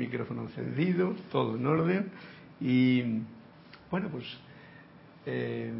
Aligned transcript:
micrófono 0.00 0.42
encendido, 0.42 1.14
todo 1.30 1.56
en 1.56 1.66
orden. 1.66 2.10
Y 2.60 3.02
bueno, 3.90 4.08
pues 4.10 4.24
eh, 5.26 5.72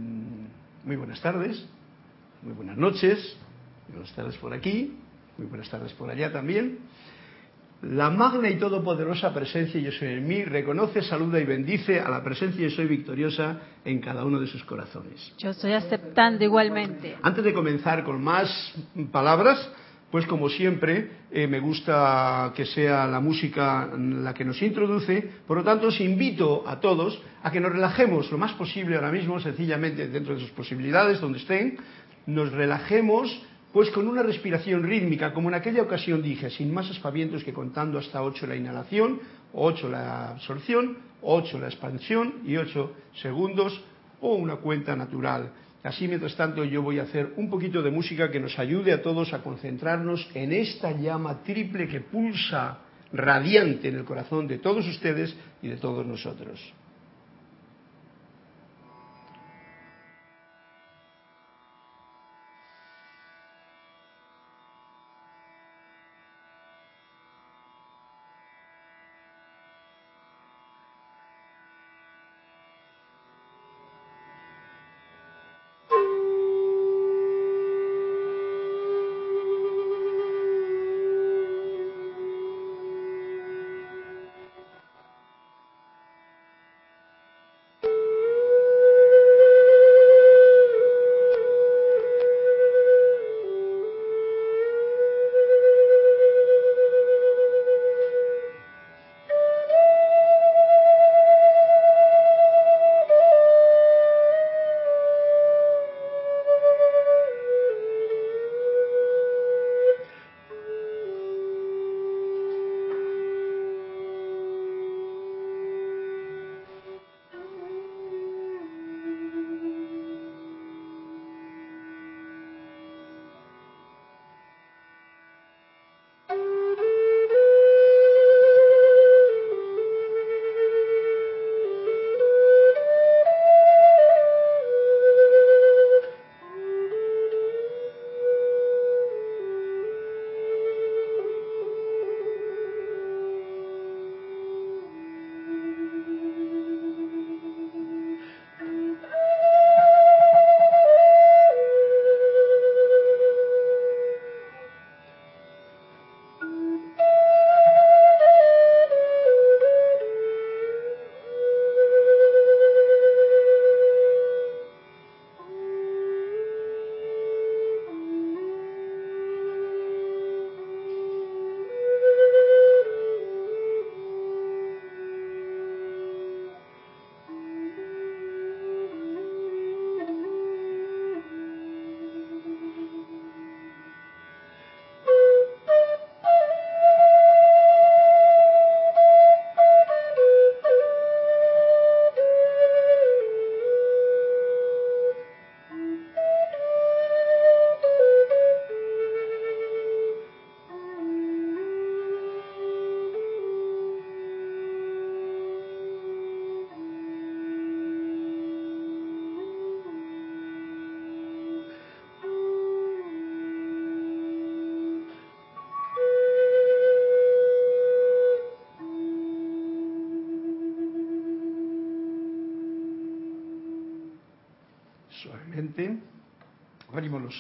muy 0.85 0.97
buenas 0.97 1.21
tardes, 1.21 1.67
muy 2.43 2.55
buenas 2.55 2.77
noches, 2.77 3.37
muy 3.89 3.97
buenas 3.97 4.15
tardes 4.15 4.37
por 4.37 4.53
aquí, 4.53 4.97
muy 5.39 5.47
buenas 5.47 5.69
tardes 5.71 5.93
por 5.95 6.11
allá 6.11 6.33
también. 6.33 6.79
La 7.83 8.11
magna 8.11 8.51
y 8.51 8.59
todopoderosa 8.59 9.33
presencia 9.33 9.81
Yo 9.81 9.91
soy 9.91 10.09
en 10.09 10.29
mí 10.29 10.45
reconoce, 10.45 11.01
saluda 11.01 11.41
y 11.41 11.45
bendice 11.45 11.99
a 11.99 12.11
la 12.11 12.23
presencia 12.23 12.69
Yo 12.69 12.77
soy 12.77 12.87
victoriosa 12.87 13.59
en 13.87 14.01
cada 14.01 14.27
uno 14.27 14.39
de 14.39 14.47
sus 14.47 14.63
corazones. 14.65 15.33
Yo 15.39 15.51
estoy 15.51 15.73
aceptando 15.73 16.45
igualmente. 16.45 17.17
Antes 17.23 17.43
de 17.43 17.55
comenzar 17.55 18.05
con 18.05 18.23
más 18.23 18.75
palabras, 19.11 19.71
pues 20.11 20.27
como 20.27 20.49
siempre 20.49 21.11
eh, 21.31 21.47
me 21.47 21.61
gusta 21.61 22.53
que 22.55 22.67
sea 22.67 23.07
la 23.07 23.21
música 23.21 23.89
la 23.97 24.35
que 24.35 24.45
nos 24.45 24.61
introduce, 24.63 25.31
por 25.47 25.59
lo 25.59 25.65
tanto 25.65 25.89
os 25.89 26.01
invito 26.01 26.65
a 26.67 26.81
todos 26.81 27.21
a 27.43 27.51
que 27.51 27.61
nos 27.61 27.73
relajemos 27.73 28.31
lo 28.31 28.39
más 28.39 28.53
posible 28.55 28.97
ahora 28.97 29.13
mismo, 29.13 29.39
sencillamente 29.41 30.09
dentro 30.09 30.35
de 30.35 30.41
sus 30.41 30.51
posibilidades, 30.51 31.21
donde 31.21 31.39
estén, 31.39 31.79
nos 32.27 32.51
relajemos 32.53 33.41
pues 33.73 33.91
con 33.91 34.09
una 34.09 34.23
respiración 34.25 34.83
rítmica, 34.83 35.33
como 35.33 35.49
en 35.49 35.55
aquella 35.55 35.83
ocasión 35.83 36.23
dije, 36.23 36.51
sin 36.51 36.75
más 36.75 36.91
aspavientos 36.91 37.45
que 37.45 37.53
contando 37.53 37.99
hasta 37.99 38.23
8 38.23 38.49
la 38.49 38.57
inhalación, 38.57 39.21
8 39.53 39.89
la 39.89 40.31
absorción, 40.31 40.99
8 41.23 41.59
la 41.61 41.67
expansión 41.67 42.35
y 42.45 42.57
8 42.57 42.93
segundos 43.23 43.81
o 44.21 44.35
una 44.35 44.57
cuenta 44.57 44.97
natural. 44.97 45.53
Así, 45.83 46.07
mientras 46.07 46.37
tanto, 46.37 46.65
yo 46.65 46.83
voy 46.83 46.99
a 46.99 47.05
hacer 47.05 47.33
un 47.37 47.49
poquito 47.49 47.83
de 47.83 47.91
música 47.91 48.31
que 48.31 48.39
nos 48.39 48.59
ayude 48.59 48.93
a 48.93 49.01
todos 49.01 49.33
a 49.33 49.43
concentrarnos 49.43 50.29
en 50.35 50.53
esta 50.53 50.93
llama 50.93 51.43
triple 51.43 51.89
que 51.89 52.01
pulsa 52.01 52.79
radiante 53.13 53.89
en 53.89 53.97
el 53.97 54.05
corazón 54.05 54.47
de 54.47 54.59
todos 54.59 54.87
ustedes 54.87 55.35
y 55.63 55.69
de 55.69 55.77
todos 55.77 56.07
nosotros. 56.07 56.61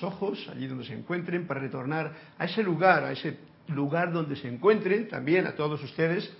Ojos 0.03 0.49
allí 0.50 0.66
donde 0.66 0.84
se 0.84 0.94
encuentren 0.94 1.47
para 1.47 1.61
retornar 1.61 2.15
a 2.38 2.44
ese 2.44 2.62
lugar, 2.62 3.05
a 3.05 3.12
ese 3.12 3.38
lugar 3.69 4.12
donde 4.12 4.37
se 4.37 4.49
encuentren, 4.49 5.09
también 5.09 5.47
a 5.47 5.53
todos 5.53 5.83
ustedes, 5.83 6.31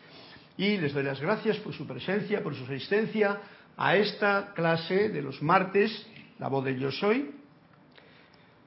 y 0.57 0.77
les 0.77 0.93
doy 0.93 1.05
las 1.05 1.21
gracias 1.21 1.57
por 1.59 1.73
su 1.73 1.87
presencia, 1.87 2.43
por 2.43 2.55
su 2.55 2.65
asistencia 2.65 3.41
a 3.77 3.97
esta 3.97 4.53
clase 4.55 5.09
de 5.09 5.23
los 5.23 5.43
martes, 5.43 6.07
la 6.39 6.49
voz 6.49 6.65
de 6.65 6.79
Yo 6.79 6.91
Soy, 6.91 7.31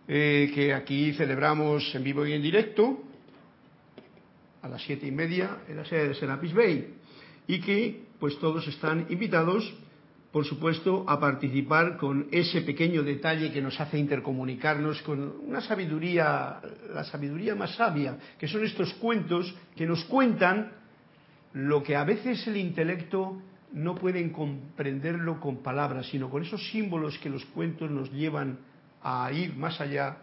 eh, 0.08 0.52
que 0.54 0.74
aquí 0.74 1.14
celebramos 1.14 1.94
en 1.96 2.04
vivo 2.04 2.26
y 2.26 2.34
en 2.34 2.42
directo 2.42 3.04
a 4.62 4.70
las 4.70 4.82
siete 4.82 5.08
y 5.08 5.12
media 5.12 5.60
en 5.68 5.78
la 5.78 5.86
sede 5.86 6.10
de 6.10 6.16
Serapis 6.16 6.54
Bay, 6.54 6.96
y 7.48 7.60
que 7.60 8.04
pues 8.20 8.40
todos 8.40 8.68
están 8.68 9.08
invitados 9.10 9.74
por 10.34 10.46
supuesto, 10.46 11.06
a 11.08 11.20
participar 11.20 11.96
con 11.96 12.28
ese 12.32 12.62
pequeño 12.62 13.04
detalle 13.04 13.52
que 13.52 13.62
nos 13.62 13.80
hace 13.80 14.00
intercomunicarnos 14.00 15.00
con 15.04 15.20
una 15.48 15.62
sabiduría, 15.62 16.60
la 16.92 17.04
sabiduría 17.04 17.54
más 17.54 17.76
sabia, 17.76 18.18
que 18.40 18.48
son 18.48 18.66
estos 18.66 18.92
cuentos 18.96 19.54
que 19.76 19.86
nos 19.86 20.04
cuentan 20.06 20.72
lo 21.54 21.84
que 21.84 21.96
a 21.96 22.04
veces 22.04 22.48
el 22.48 22.58
intelecto 22.58 23.44
no 23.74 23.94
puede 23.94 24.32
comprenderlo 24.32 25.40
con 25.40 25.62
palabras, 25.62 26.08
sino 26.08 26.32
con 26.32 26.42
esos 26.42 26.68
símbolos 26.72 27.20
que 27.20 27.30
los 27.30 27.46
cuentos 27.46 27.92
nos 27.92 28.12
llevan 28.12 28.58
a 29.04 29.32
ir 29.32 29.56
más 29.56 29.80
allá 29.80 30.18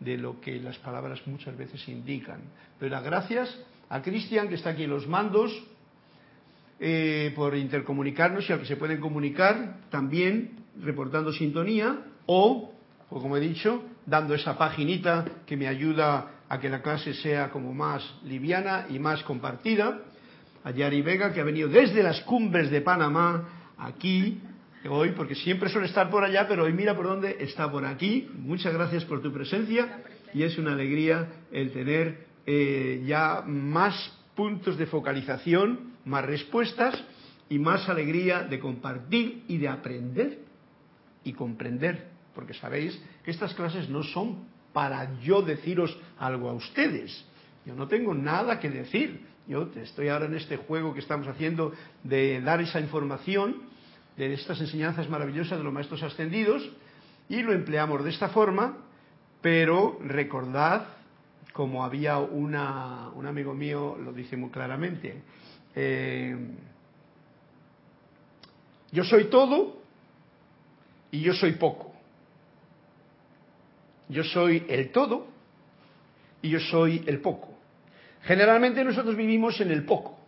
de 0.00 0.18
lo 0.18 0.40
que 0.40 0.58
las 0.58 0.78
palabras 0.78 1.24
muchas 1.26 1.56
veces 1.56 1.88
indican. 1.88 2.40
Pero 2.80 3.00
gracias 3.00 3.56
a 3.88 4.02
Cristian, 4.02 4.48
que 4.48 4.56
está 4.56 4.70
aquí 4.70 4.82
en 4.82 4.90
los 4.90 5.06
mandos, 5.06 5.52
eh, 6.80 7.32
por 7.34 7.56
intercomunicarnos 7.56 8.48
y 8.48 8.52
al 8.52 8.60
que 8.60 8.66
se 8.66 8.76
pueden 8.76 9.00
comunicar 9.00 9.80
también 9.90 10.64
reportando 10.82 11.32
sintonía 11.32 11.98
o, 12.26 12.72
como 13.08 13.36
he 13.36 13.40
dicho, 13.40 13.84
dando 14.06 14.34
esa 14.34 14.58
paginita 14.58 15.24
que 15.46 15.56
me 15.56 15.68
ayuda 15.68 16.30
a 16.48 16.60
que 16.60 16.68
la 16.68 16.82
clase 16.82 17.14
sea 17.14 17.50
como 17.50 17.72
más 17.72 18.02
liviana 18.24 18.86
y 18.90 18.98
más 18.98 19.22
compartida. 19.22 20.00
a 20.64 20.70
Yari 20.70 21.02
Vega, 21.02 21.32
que 21.32 21.40
ha 21.40 21.44
venido 21.44 21.68
desde 21.68 22.02
las 22.02 22.20
cumbres 22.22 22.70
de 22.70 22.80
Panamá 22.80 23.48
aquí 23.76 24.40
hoy, 24.88 25.12
porque 25.12 25.34
siempre 25.34 25.68
suele 25.68 25.86
estar 25.86 26.10
por 26.10 26.24
allá, 26.24 26.46
pero 26.48 26.64
hoy 26.64 26.72
mira 26.72 26.94
por 26.94 27.06
dónde 27.06 27.36
está 27.40 27.70
por 27.70 27.84
aquí. 27.84 28.28
Muchas 28.34 28.72
gracias 28.72 29.04
por 29.04 29.22
tu 29.22 29.32
presencia 29.32 30.02
y 30.32 30.42
es 30.42 30.58
una 30.58 30.72
alegría 30.72 31.28
el 31.52 31.72
tener 31.72 32.26
eh, 32.46 33.02
ya 33.06 33.42
más 33.46 33.94
puntos 34.34 34.76
de 34.76 34.86
focalización, 34.86 35.93
más 36.04 36.24
respuestas 36.24 37.02
y 37.48 37.58
más 37.58 37.88
alegría 37.88 38.42
de 38.42 38.58
compartir 38.58 39.44
y 39.48 39.58
de 39.58 39.68
aprender 39.68 40.38
y 41.24 41.32
comprender, 41.32 42.08
porque 42.34 42.54
sabéis 42.54 43.00
que 43.24 43.30
estas 43.30 43.54
clases 43.54 43.88
no 43.88 44.02
son 44.02 44.44
para 44.72 45.18
yo 45.20 45.42
deciros 45.42 45.96
algo 46.18 46.50
a 46.50 46.54
ustedes. 46.54 47.24
Yo 47.64 47.74
no 47.74 47.88
tengo 47.88 48.14
nada 48.14 48.60
que 48.60 48.68
decir. 48.68 49.26
Yo 49.46 49.70
estoy 49.76 50.08
ahora 50.08 50.26
en 50.26 50.34
este 50.34 50.56
juego 50.56 50.94
que 50.94 51.00
estamos 51.00 51.28
haciendo 51.28 51.72
de 52.02 52.40
dar 52.40 52.60
esa 52.60 52.80
información 52.80 53.62
de 54.16 54.32
estas 54.32 54.60
enseñanzas 54.60 55.08
maravillosas 55.08 55.58
de 55.58 55.64
los 55.64 55.72
maestros 55.72 56.02
ascendidos 56.02 56.62
y 57.28 57.42
lo 57.42 57.52
empleamos 57.52 58.04
de 58.04 58.10
esta 58.10 58.28
forma, 58.28 58.78
pero 59.40 59.98
recordad, 60.02 60.86
como 61.52 61.84
había 61.84 62.18
una, 62.18 63.10
un 63.10 63.26
amigo 63.26 63.54
mío, 63.54 63.96
lo 64.02 64.12
dice 64.12 64.36
muy 64.36 64.50
claramente, 64.50 65.22
eh, 65.74 66.36
yo 68.92 69.04
soy 69.04 69.24
todo 69.24 69.78
y 71.10 71.20
yo 71.20 71.34
soy 71.34 71.52
poco. 71.52 71.92
Yo 74.08 74.22
soy 74.22 74.64
el 74.68 74.90
todo 74.92 75.26
y 76.42 76.50
yo 76.50 76.60
soy 76.60 77.02
el 77.06 77.20
poco. 77.20 77.54
Generalmente 78.22 78.84
nosotros 78.84 79.16
vivimos 79.16 79.60
en 79.60 79.70
el 79.70 79.84
poco, 79.84 80.18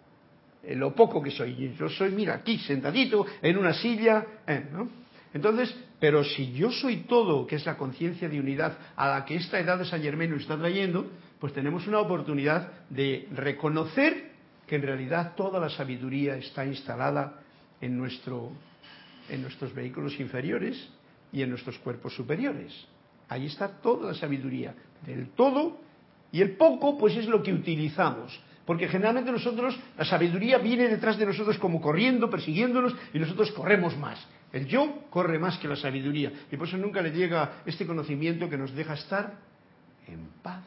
en 0.62 0.81
lo 0.81 0.94
poco 0.94 1.22
que 1.22 1.31
soy. 1.31 1.75
Yo 1.78 1.88
soy, 1.88 2.10
mira, 2.10 2.34
aquí 2.34 2.58
sentadito, 2.58 3.26
en 3.40 3.56
una 3.56 3.72
silla, 3.75 4.25
eh, 4.46 4.66
¿no? 4.72 4.88
Entonces, 5.32 5.75
pero 6.00 6.25
si 6.25 6.52
yo 6.52 6.70
soy 6.70 7.04
todo, 7.08 7.46
que 7.46 7.56
es 7.56 7.66
la 7.66 7.76
conciencia 7.76 8.28
de 8.28 8.40
unidad 8.40 8.78
a 8.96 9.08
la 9.08 9.25
que 9.25 9.37
esta 9.37 9.60
edad 9.60 9.78
de 9.78 9.84
San 9.84 10.02
Germán 10.02 10.31
nos 10.31 10.42
está 10.42 10.58
trayendo, 10.58 11.10
pues 11.38 11.52
tenemos 11.52 11.87
una 11.87 12.00
oportunidad 12.00 12.72
de 12.88 13.28
reconocer 13.32 14.25
que 14.66 14.76
en 14.76 14.82
realidad 14.82 15.34
toda 15.36 15.60
la 15.60 15.70
sabiduría 15.70 16.36
está 16.36 16.66
instalada 16.66 17.40
en, 17.80 17.96
nuestro, 17.96 18.50
en 19.28 19.42
nuestros 19.42 19.72
vehículos 19.72 20.18
inferiores 20.18 20.88
y 21.32 21.42
en 21.42 21.50
nuestros 21.50 21.78
cuerpos 21.78 22.14
superiores. 22.14 22.72
Ahí 23.28 23.46
está 23.46 23.68
toda 23.68 24.08
la 24.08 24.14
sabiduría 24.14 24.74
del 25.04 25.30
todo 25.30 25.80
y 26.32 26.40
el 26.40 26.56
poco 26.56 26.98
pues 26.98 27.16
es 27.16 27.26
lo 27.26 27.42
que 27.42 27.52
utilizamos. 27.52 28.38
Porque 28.64 28.88
generalmente 28.88 29.30
nosotros, 29.30 29.78
la 29.96 30.04
sabiduría 30.04 30.58
viene 30.58 30.88
detrás 30.88 31.16
de 31.16 31.26
nosotros 31.26 31.56
como 31.58 31.80
corriendo, 31.80 32.28
persiguiéndonos 32.28 32.96
y 33.14 33.18
nosotros 33.20 33.52
corremos 33.52 33.96
más. 33.96 34.18
El 34.52 34.66
yo 34.66 35.04
corre 35.10 35.38
más 35.38 35.58
que 35.58 35.68
la 35.68 35.76
sabiduría 35.76 36.32
y 36.50 36.56
por 36.56 36.66
eso 36.66 36.76
nunca 36.76 37.00
le 37.00 37.12
llega 37.12 37.62
este 37.64 37.86
conocimiento 37.86 38.50
que 38.50 38.58
nos 38.58 38.74
deja 38.74 38.94
estar 38.94 39.34
en 40.08 40.28
paz, 40.42 40.64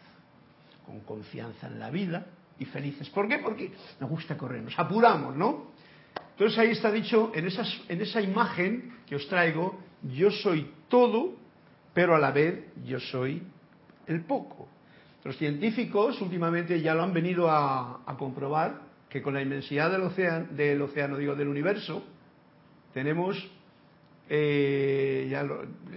con 0.86 1.02
confianza 1.02 1.68
en 1.68 1.80
la 1.80 1.90
vida 1.90 2.26
y 2.60 2.66
felices. 2.66 3.10
¿Por 3.10 3.28
qué? 3.28 3.40
Porque 3.40 3.72
nos 4.00 4.10
gusta 4.10 4.38
correr, 4.38 4.62
nos 4.62 4.78
apuramos, 4.78 5.36
¿no? 5.36 5.72
Entonces 6.32 6.58
ahí 6.60 6.70
está 6.70 6.92
dicho, 6.92 7.32
en, 7.34 7.48
en 7.48 8.02
esa 8.02 8.22
imagen 8.22 8.94
que 9.08 9.16
os 9.16 9.28
traigo, 9.28 9.80
yo 10.04 10.32
soy 10.32 10.72
todo 10.88 11.40
pero 11.94 12.16
a 12.16 12.20
la 12.20 12.32
vez 12.32 12.66
yo 12.86 13.00
soy 13.00 13.44
el 14.08 14.22
poco. 14.22 14.68
Los 15.24 15.38
científicos 15.38 16.22
últimamente 16.22 16.82
ya 16.82 16.94
lo 16.94 17.04
han 17.04 17.14
venido 17.14 17.50
a, 17.50 18.02
comprobar 18.18 18.82
que 19.10 19.22
con 19.22 19.34
la 19.34 19.42
inmensidad 19.42 19.92
del 19.92 20.04
océano, 20.04 20.48
del 20.52 20.82
océano, 20.82 21.18
digo, 21.18 21.36
del 21.36 21.48
universo, 21.48 22.04
tenemos, 22.94 23.36
eh, 24.30 25.28
ya 25.30 25.46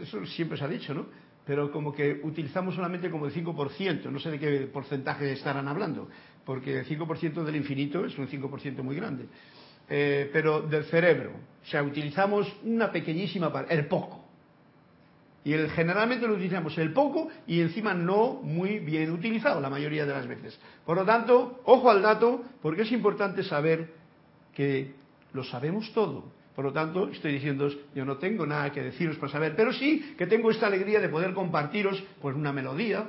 eso 0.00 0.26
siempre 0.26 0.58
se 0.58 0.64
ha 0.64 0.68
dicho, 0.68 0.94
¿no? 0.94 1.06
Pero 1.44 1.70
como 1.70 1.92
que 1.92 2.20
utilizamos 2.22 2.74
solamente 2.74 3.10
como 3.10 3.26
el 3.26 3.32
5%, 3.32 4.10
no 4.10 4.18
sé 4.18 4.30
de 4.30 4.38
qué 4.38 4.70
porcentaje 4.72 5.32
estarán 5.32 5.68
hablando, 5.68 6.08
porque 6.44 6.80
el 6.80 6.86
5% 6.86 7.44
del 7.44 7.56
infinito 7.56 8.04
es 8.04 8.16
un 8.18 8.28
5% 8.28 8.82
muy 8.82 8.96
grande. 8.96 9.26
Eh, 9.88 10.30
pero 10.32 10.62
del 10.62 10.84
cerebro, 10.84 11.32
o 11.62 11.66
sea, 11.66 11.82
utilizamos 11.82 12.50
una 12.64 12.90
pequeñísima 12.90 13.52
parte, 13.52 13.74
el 13.74 13.86
poco. 13.86 14.24
Y 15.44 15.52
el, 15.52 15.70
generalmente 15.70 16.26
lo 16.26 16.34
utilizamos 16.34 16.78
el 16.78 16.92
poco 16.92 17.28
y 17.46 17.60
encima 17.60 17.92
no 17.94 18.34
muy 18.42 18.78
bien 18.78 19.10
utilizado 19.10 19.60
la 19.60 19.68
mayoría 19.68 20.06
de 20.06 20.12
las 20.12 20.26
veces. 20.26 20.58
Por 20.86 20.96
lo 20.96 21.04
tanto, 21.04 21.60
ojo 21.64 21.90
al 21.90 22.00
dato, 22.00 22.42
porque 22.62 22.82
es 22.82 22.92
importante 22.92 23.42
saber 23.42 23.92
que 24.54 24.94
lo 25.32 25.42
sabemos 25.42 25.92
todo. 25.92 26.30
Por 26.54 26.64
lo 26.66 26.72
tanto, 26.72 27.08
estoy 27.08 27.32
diciendo, 27.32 27.68
yo 27.94 28.04
no 28.04 28.18
tengo 28.18 28.46
nada 28.46 28.70
que 28.70 28.82
deciros 28.82 29.16
para 29.16 29.32
saber, 29.32 29.56
pero 29.56 29.72
sí 29.72 30.14
que 30.18 30.26
tengo 30.26 30.50
esta 30.50 30.66
alegría 30.66 31.00
de 31.00 31.08
poder 31.08 31.32
compartiros 31.32 32.02
pues 32.20 32.36
una 32.36 32.52
melodía, 32.52 33.08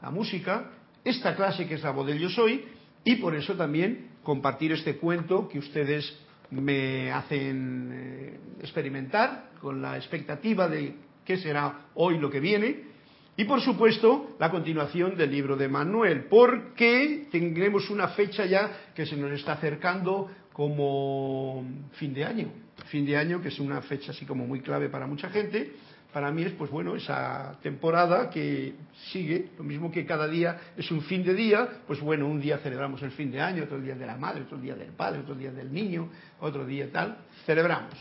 la 0.00 0.10
música, 0.10 0.70
esta 1.04 1.34
clase 1.34 1.66
que 1.66 1.74
es 1.74 1.82
la 1.82 1.90
voz 1.90 2.06
del 2.06 2.18
yo 2.18 2.30
soy, 2.30 2.64
y 3.04 3.16
por 3.16 3.34
eso 3.34 3.54
también 3.54 4.08
compartir 4.22 4.72
este 4.72 4.96
cuento 4.96 5.48
que 5.48 5.58
ustedes 5.58 6.16
me 6.50 7.10
hacen 7.12 7.90
eh, 7.92 8.38
experimentar 8.60 9.50
con 9.60 9.82
la 9.82 9.96
expectativa 9.96 10.68
de 10.68 10.94
qué 11.24 11.36
será 11.36 11.86
hoy 11.94 12.18
lo 12.18 12.30
que 12.30 12.40
viene, 12.40 12.94
y 13.36 13.44
por 13.44 13.60
supuesto 13.60 14.36
la 14.38 14.50
continuación 14.50 15.16
del 15.16 15.30
libro 15.30 15.56
de 15.56 15.68
Manuel, 15.68 16.26
porque 16.30 17.26
tendremos 17.32 17.90
una 17.90 18.08
fecha 18.08 18.46
ya 18.46 18.90
que 18.94 19.06
se 19.06 19.16
nos 19.16 19.32
está 19.32 19.54
acercando 19.54 20.30
como 20.52 21.64
fin 21.94 22.14
de 22.14 22.24
año, 22.24 22.48
fin 22.86 23.04
de 23.04 23.16
año 23.16 23.42
que 23.42 23.48
es 23.48 23.58
una 23.58 23.82
fecha 23.82 24.12
así 24.12 24.24
como 24.24 24.46
muy 24.46 24.60
clave 24.60 24.88
para 24.88 25.06
mucha 25.06 25.30
gente. 25.30 25.72
Para 26.14 26.30
mí 26.30 26.42
es 26.42 26.52
pues 26.52 26.70
bueno 26.70 26.94
esa 26.94 27.58
temporada 27.60 28.30
que 28.30 28.74
sigue, 29.10 29.48
lo 29.58 29.64
mismo 29.64 29.90
que 29.90 30.06
cada 30.06 30.28
día 30.28 30.60
es 30.76 30.88
un 30.92 31.02
fin 31.02 31.24
de 31.24 31.34
día, 31.34 31.68
pues 31.88 32.00
bueno, 32.00 32.28
un 32.28 32.40
día 32.40 32.58
celebramos 32.58 33.02
el 33.02 33.10
fin 33.10 33.32
de 33.32 33.40
año, 33.40 33.64
otro 33.64 33.80
día 33.80 33.96
de 33.96 34.06
la 34.06 34.16
madre, 34.16 34.42
otro 34.42 34.56
día 34.56 34.76
del 34.76 34.92
padre, 34.92 35.18
otro 35.18 35.34
día 35.34 35.50
del 35.50 35.72
niño, 35.72 36.08
otro 36.38 36.64
día 36.64 36.88
tal, 36.92 37.18
celebramos. 37.44 37.94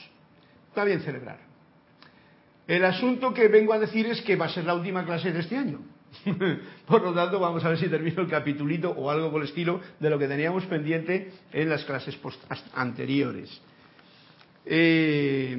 Está 0.70 0.84
bien 0.84 1.02
celebrar, 1.02 1.40
el 2.68 2.86
asunto 2.86 3.34
que 3.34 3.48
vengo 3.48 3.74
a 3.74 3.80
decir 3.80 4.06
es 4.06 4.22
que 4.22 4.36
va 4.36 4.46
a 4.46 4.50
ser 4.50 4.66
la 4.66 4.76
última 4.76 5.04
clase 5.04 5.32
de 5.32 5.40
este 5.40 5.58
año. 5.58 5.80
por 6.86 7.02
lo 7.02 7.16
tanto, 7.16 7.40
vamos 7.40 7.66
a 7.66 7.70
ver 7.70 7.80
si 7.80 7.90
termino 7.90 8.22
el 8.22 8.30
capitulito 8.30 8.92
o 8.92 9.10
algo 9.10 9.32
por 9.32 9.42
el 9.42 9.48
estilo 9.48 9.82
de 10.00 10.10
lo 10.12 10.20
que 10.20 10.28
teníamos 10.28 10.68
pendiente 10.68 11.32
en 11.52 11.68
las 11.68 11.84
clases 11.84 12.16
anteriores. 12.76 13.60
Eh, 14.68 15.58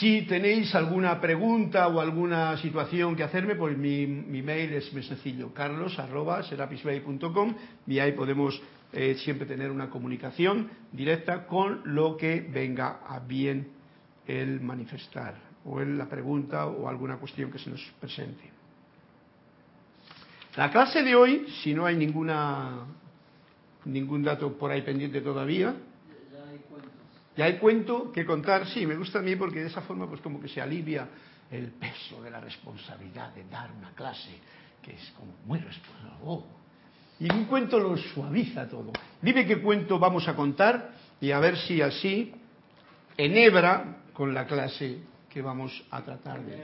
si 0.00 0.22
tenéis 0.22 0.74
alguna 0.74 1.20
pregunta 1.20 1.86
o 1.88 2.00
alguna 2.00 2.56
situación 2.56 3.14
que 3.14 3.22
hacerme, 3.22 3.54
pues 3.54 3.76
mi, 3.76 4.06
mail 4.06 4.72
es 4.72 4.90
muy 4.94 5.02
sencillo, 5.02 5.52
carlos.serapisbay.com 5.52 7.54
y 7.86 7.98
ahí 7.98 8.12
podemos 8.12 8.58
eh, 8.94 9.16
siempre 9.16 9.46
tener 9.46 9.70
una 9.70 9.90
comunicación 9.90 10.70
directa 10.90 11.46
con 11.46 11.82
lo 11.84 12.16
que 12.16 12.40
venga 12.40 13.00
a 13.06 13.20
bien 13.20 13.72
el 14.26 14.62
manifestar 14.62 15.34
o 15.66 15.82
en 15.82 15.98
la 15.98 16.08
pregunta 16.08 16.66
o 16.66 16.88
alguna 16.88 17.18
cuestión 17.18 17.52
que 17.52 17.58
se 17.58 17.68
nos 17.68 17.82
presente. 18.00 18.50
La 20.56 20.70
clase 20.70 21.02
de 21.02 21.14
hoy, 21.14 21.46
si 21.62 21.74
no 21.74 21.84
hay 21.84 21.96
ninguna 21.96 22.86
ningún 23.84 24.22
dato 24.22 24.56
por 24.56 24.70
ahí 24.70 24.80
pendiente 24.80 25.20
todavía, 25.20 25.74
ya 27.40 27.46
hay 27.46 27.56
cuento 27.56 28.12
que 28.12 28.26
contar, 28.26 28.66
sí, 28.66 28.86
me 28.86 28.96
gusta 28.96 29.20
a 29.20 29.22
mí 29.22 29.34
porque 29.34 29.60
de 29.60 29.68
esa 29.68 29.80
forma 29.80 30.06
pues 30.06 30.20
como 30.20 30.38
que 30.38 30.46
se 30.46 30.60
alivia 30.60 31.08
el 31.50 31.68
peso 31.68 32.22
de 32.22 32.30
la 32.30 32.38
responsabilidad 32.38 33.32
de 33.34 33.44
dar 33.44 33.70
una 33.72 33.92
clase, 33.92 34.28
que 34.82 34.92
es 34.92 35.10
como 35.16 35.32
muy 35.46 35.58
responsable. 35.58 36.18
Oh, 36.22 36.44
y 37.18 37.32
un 37.32 37.46
cuento 37.46 37.80
lo 37.80 37.96
suaviza 37.96 38.68
todo. 38.68 38.92
Dime 39.22 39.46
qué 39.46 39.62
cuento 39.62 39.98
vamos 39.98 40.28
a 40.28 40.36
contar 40.36 40.90
y 41.18 41.30
a 41.30 41.38
ver 41.38 41.56
si 41.56 41.80
así 41.80 42.30
enhebra 43.16 44.02
con 44.12 44.34
la 44.34 44.46
clase 44.46 44.98
que 45.30 45.40
vamos 45.40 45.82
a 45.90 46.02
tratar 46.02 46.42
de. 46.42 46.62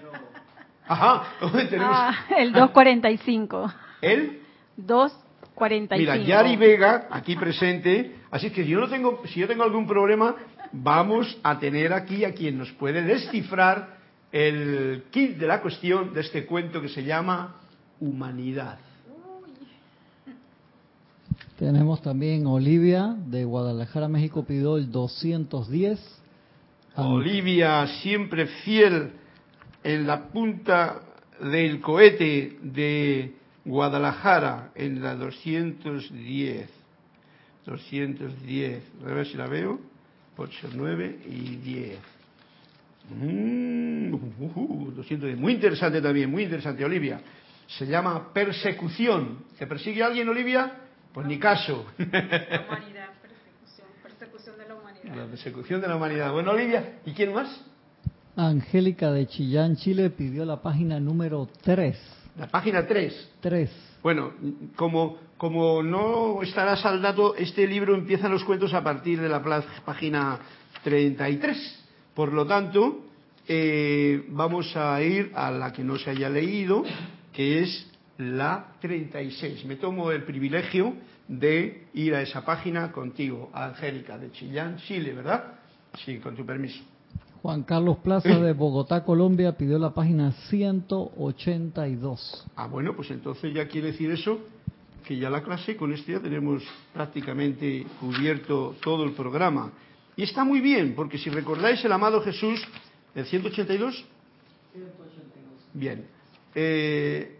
Ajá, 0.86 1.38
tenemos? 1.70 1.88
Ah, 1.90 2.26
el 2.36 2.52
245. 2.52 3.72
¿El? 4.02 4.42
245. 4.76 5.96
Mira, 5.98 6.18
Yari 6.18 6.56
Vega, 6.56 7.08
aquí 7.10 7.34
presente. 7.34 8.16
Así 8.30 8.50
que 8.50 8.66
yo 8.66 8.78
no 8.78 8.88
tengo, 8.90 9.22
si 9.28 9.40
yo 9.40 9.48
tengo 9.48 9.64
algún 9.64 9.86
problema, 9.86 10.36
vamos 10.72 11.38
a 11.42 11.58
tener 11.58 11.92
aquí 11.92 12.24
a 12.24 12.34
quien 12.34 12.58
nos 12.58 12.70
puede 12.72 13.02
descifrar 13.02 13.96
el 14.32 15.04
kit 15.10 15.36
de 15.36 15.46
la 15.46 15.62
cuestión 15.62 16.12
de 16.12 16.20
este 16.20 16.46
cuento 16.46 16.80
que 16.80 16.88
se 16.88 17.04
llama 17.04 17.56
Humanidad. 18.00 18.78
Tenemos 21.58 22.02
también 22.02 22.46
Olivia 22.46 23.16
de 23.26 23.44
Guadalajara, 23.44 24.08
México, 24.08 24.44
pidió 24.44 24.76
el 24.76 24.90
210. 24.90 25.98
Olivia, 26.96 27.86
siempre 28.02 28.46
fiel 28.46 29.12
en 29.82 30.06
la 30.06 30.28
punta 30.28 31.00
del 31.40 31.80
cohete 31.80 32.58
de 32.62 33.34
Guadalajara 33.64 34.70
en 34.74 35.02
la 35.02 35.14
210. 35.14 36.70
210, 37.64 38.82
a 39.02 39.14
ver 39.14 39.26
si 39.26 39.36
la 39.36 39.46
veo. 39.46 39.80
8, 40.36 40.68
9 40.74 41.18
y 41.26 41.56
10. 41.56 41.98
Mm, 43.10 44.14
uh, 44.14 44.92
210. 44.92 45.38
Muy 45.38 45.54
interesante 45.54 46.00
también, 46.00 46.30
muy 46.30 46.42
interesante, 46.44 46.84
Olivia. 46.84 47.20
Se 47.66 47.86
llama 47.86 48.32
persecución. 48.32 49.44
¿Te 49.58 49.66
persigue 49.66 50.02
alguien, 50.02 50.28
Olivia? 50.28 50.72
Pues 51.12 51.26
ni 51.26 51.38
caso. 51.38 51.86
humanidad, 51.98 53.10
persecución, 53.22 53.88
persecución 54.02 54.58
de 54.58 54.68
la 54.68 54.74
humanidad. 54.74 55.16
La 55.16 55.26
persecución 55.26 55.80
de 55.80 55.88
la 55.88 55.96
humanidad. 55.96 56.32
Bueno, 56.32 56.52
Olivia, 56.52 56.98
¿y 57.04 57.12
quién 57.12 57.32
más? 57.32 57.64
Angélica 58.36 59.10
de 59.12 59.26
Chillán, 59.26 59.76
Chile, 59.76 60.10
pidió 60.10 60.44
la 60.44 60.60
página 60.60 61.00
número 61.00 61.48
3. 61.62 62.25
La 62.38 62.48
página 62.48 62.86
3. 62.86 63.30
3. 63.40 63.70
Bueno, 64.02 64.34
como, 64.76 65.18
como 65.36 65.82
no 65.82 66.42
estarás 66.42 66.84
al 66.84 67.00
dato, 67.00 67.34
este 67.34 67.66
libro 67.66 67.94
empieza 67.94 68.28
los 68.28 68.44
cuentos 68.44 68.74
a 68.74 68.84
partir 68.84 69.20
de 69.20 69.28
la 69.28 69.42
página 69.84 70.38
33. 70.82 71.84
Por 72.14 72.32
lo 72.32 72.46
tanto, 72.46 73.04
eh, 73.48 74.24
vamos 74.28 74.76
a 74.76 75.00
ir 75.02 75.32
a 75.34 75.50
la 75.50 75.72
que 75.72 75.82
no 75.82 75.98
se 75.98 76.10
haya 76.10 76.28
leído, 76.28 76.84
que 77.32 77.62
es 77.62 77.90
la 78.18 78.74
36. 78.80 79.64
Me 79.64 79.76
tomo 79.76 80.10
el 80.10 80.24
privilegio 80.24 80.94
de 81.28 81.86
ir 81.94 82.14
a 82.14 82.22
esa 82.22 82.44
página 82.44 82.92
contigo, 82.92 83.50
Angélica, 83.52 84.18
de 84.18 84.30
Chillán, 84.32 84.76
Chile, 84.78 85.12
¿verdad? 85.12 85.54
Sí, 86.04 86.18
con 86.18 86.36
tu 86.36 86.44
permiso. 86.44 86.82
Juan 87.42 87.62
Carlos 87.62 87.98
Plaza 87.98 88.38
de 88.40 88.52
Bogotá, 88.52 89.04
Colombia, 89.04 89.56
pidió 89.56 89.78
la 89.78 89.94
página 89.94 90.32
182. 90.48 92.46
Ah, 92.56 92.66
bueno, 92.66 92.94
pues 92.96 93.10
entonces 93.10 93.54
ya 93.54 93.68
quiere 93.68 93.92
decir 93.92 94.10
eso, 94.10 94.40
que 95.04 95.16
ya 95.16 95.30
la 95.30 95.42
clase, 95.42 95.76
con 95.76 95.92
esto 95.92 96.12
ya 96.12 96.20
tenemos 96.20 96.62
prácticamente 96.92 97.86
cubierto 98.00 98.74
todo 98.82 99.04
el 99.04 99.12
programa. 99.12 99.72
Y 100.16 100.22
está 100.22 100.44
muy 100.44 100.60
bien, 100.60 100.94
porque 100.94 101.18
si 101.18 101.30
recordáis 101.30 101.84
el 101.84 101.92
amado 101.92 102.20
Jesús, 102.22 102.60
el 103.14 103.26
182. 103.26 104.04
182. 104.72 105.04
Bien. 105.74 106.06
Eh, 106.54 107.38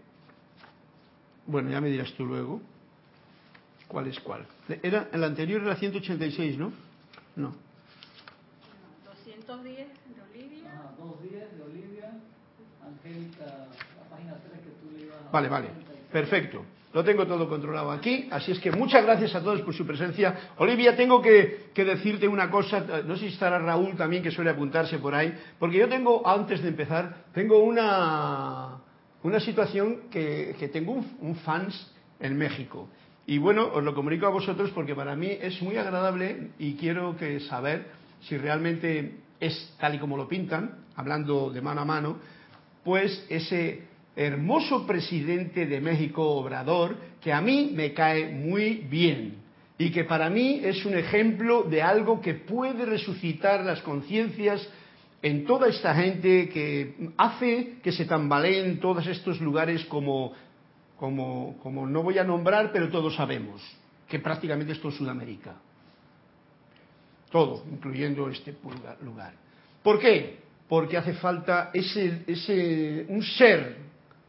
bueno, 1.45 1.69
ya 1.71 1.81
me 1.81 1.89
dirás 1.89 2.13
tú 2.13 2.25
luego. 2.25 2.61
¿Cuál 3.87 4.07
es 4.07 4.19
cuál? 4.19 4.45
Era, 4.83 5.09
el 5.11 5.23
anterior 5.23 5.61
era 5.61 5.75
186, 5.75 6.57
¿no? 6.57 6.71
No. 7.35 7.66
210 9.47 9.87
de 10.13 10.21
Olivia. 10.21 10.71
Ah, 10.75 10.91
210 10.97 11.57
de 11.57 11.63
Olivia. 11.63 12.11
Angélica, 12.83 13.45
la 13.45 14.09
página 14.09 14.35
3 14.35 14.59
que 14.59 14.71
tú 14.81 14.91
le 14.91 15.05
ibas 15.05 15.17
a... 15.25 15.31
Vale, 15.31 15.47
vale. 15.47 15.69
Perfecto. 16.11 16.65
Lo 16.93 17.03
tengo 17.03 17.27
todo 17.27 17.47
controlado 17.47 17.91
aquí, 17.91 18.27
así 18.31 18.53
es 18.53 18.59
que 18.59 18.71
muchas 18.71 19.03
gracias 19.03 19.35
a 19.35 19.43
todos 19.43 19.61
por 19.61 19.73
su 19.73 19.85
presencia. 19.85 20.51
Olivia, 20.57 20.95
tengo 20.95 21.21
que, 21.21 21.69
decirte 21.75 22.27
una 22.27 22.49
cosa, 22.49 22.79
no 23.05 23.15
sé 23.15 23.27
si 23.27 23.33
estará 23.33 23.59
Raúl 23.59 23.95
también 23.95 24.23
que 24.23 24.31
suele 24.31 24.49
apuntarse 24.49 24.97
por 24.97 25.13
ahí, 25.13 25.33
porque 25.59 25.77
yo 25.77 25.87
tengo, 25.87 26.27
antes 26.27 26.61
de 26.61 26.69
empezar, 26.69 27.25
tengo 27.33 27.59
una, 27.59 28.79
una 29.21 29.39
situación 29.39 30.09
que, 30.09 30.55
que 30.57 30.69
tengo 30.69 30.93
un, 30.93 31.17
un 31.21 31.35
fans 31.35 31.93
en 32.19 32.37
México. 32.37 32.89
Y 33.27 33.37
bueno, 33.37 33.69
os 33.73 33.83
lo 33.83 33.93
comunico 33.93 34.25
a 34.25 34.29
vosotros 34.29 34.71
porque 34.71 34.95
para 34.95 35.15
mí 35.15 35.37
es 35.39 35.61
muy 35.61 35.75
agradable 35.77 36.51
y 36.57 36.75
quiero 36.75 37.15
que 37.17 37.41
saber 37.41 37.85
si 38.21 38.37
realmente 38.37 39.26
es 39.39 39.75
tal 39.79 39.95
y 39.95 39.99
como 39.99 40.17
lo 40.17 40.27
pintan, 40.27 40.85
hablando 40.95 41.49
de 41.49 41.61
mano 41.61 41.81
a 41.81 41.85
mano, 41.85 42.17
pues 42.83 43.25
ese 43.29 43.83
hermoso 44.15 44.87
presidente 44.87 45.65
de 45.65 45.79
México, 45.79 46.23
Obrador, 46.23 46.97
que 47.21 47.31
a 47.31 47.41
mí 47.41 47.71
me 47.73 47.93
cae 47.93 48.31
muy 48.31 48.85
bien 48.89 49.35
y 49.77 49.91
que 49.91 50.05
para 50.05 50.29
mí 50.29 50.61
es 50.63 50.83
un 50.85 50.95
ejemplo 50.95 51.63
de 51.63 51.83
algo 51.83 52.19
que 52.19 52.33
puede 52.33 52.85
resucitar 52.85 53.63
las 53.63 53.81
conciencias 53.81 54.67
en 55.21 55.45
toda 55.45 55.67
esta 55.67 55.93
gente 55.93 56.49
que 56.49 57.11
hace 57.17 57.75
que 57.83 57.91
se 57.91 58.05
tambaleen 58.05 58.79
todos 58.79 59.05
estos 59.05 59.39
lugares 59.39 59.85
como, 59.85 60.33
como, 60.97 61.57
como 61.61 61.85
no 61.85 62.01
voy 62.01 62.17
a 62.17 62.23
nombrar, 62.23 62.71
pero 62.71 62.89
todos 62.89 63.15
sabemos 63.15 63.61
que 64.07 64.19
prácticamente 64.19 64.73
esto 64.73 64.89
es 64.89 64.95
Sudamérica. 64.95 65.55
Todo, 67.31 67.63
incluyendo 67.71 68.29
este 68.29 68.55
lugar. 69.03 69.33
¿Por 69.83 69.99
qué? 69.99 70.37
Porque 70.67 70.97
hace 70.97 71.13
falta 71.13 71.71
ese, 71.73 72.23
ese, 72.27 73.05
un 73.09 73.23
ser 73.23 73.77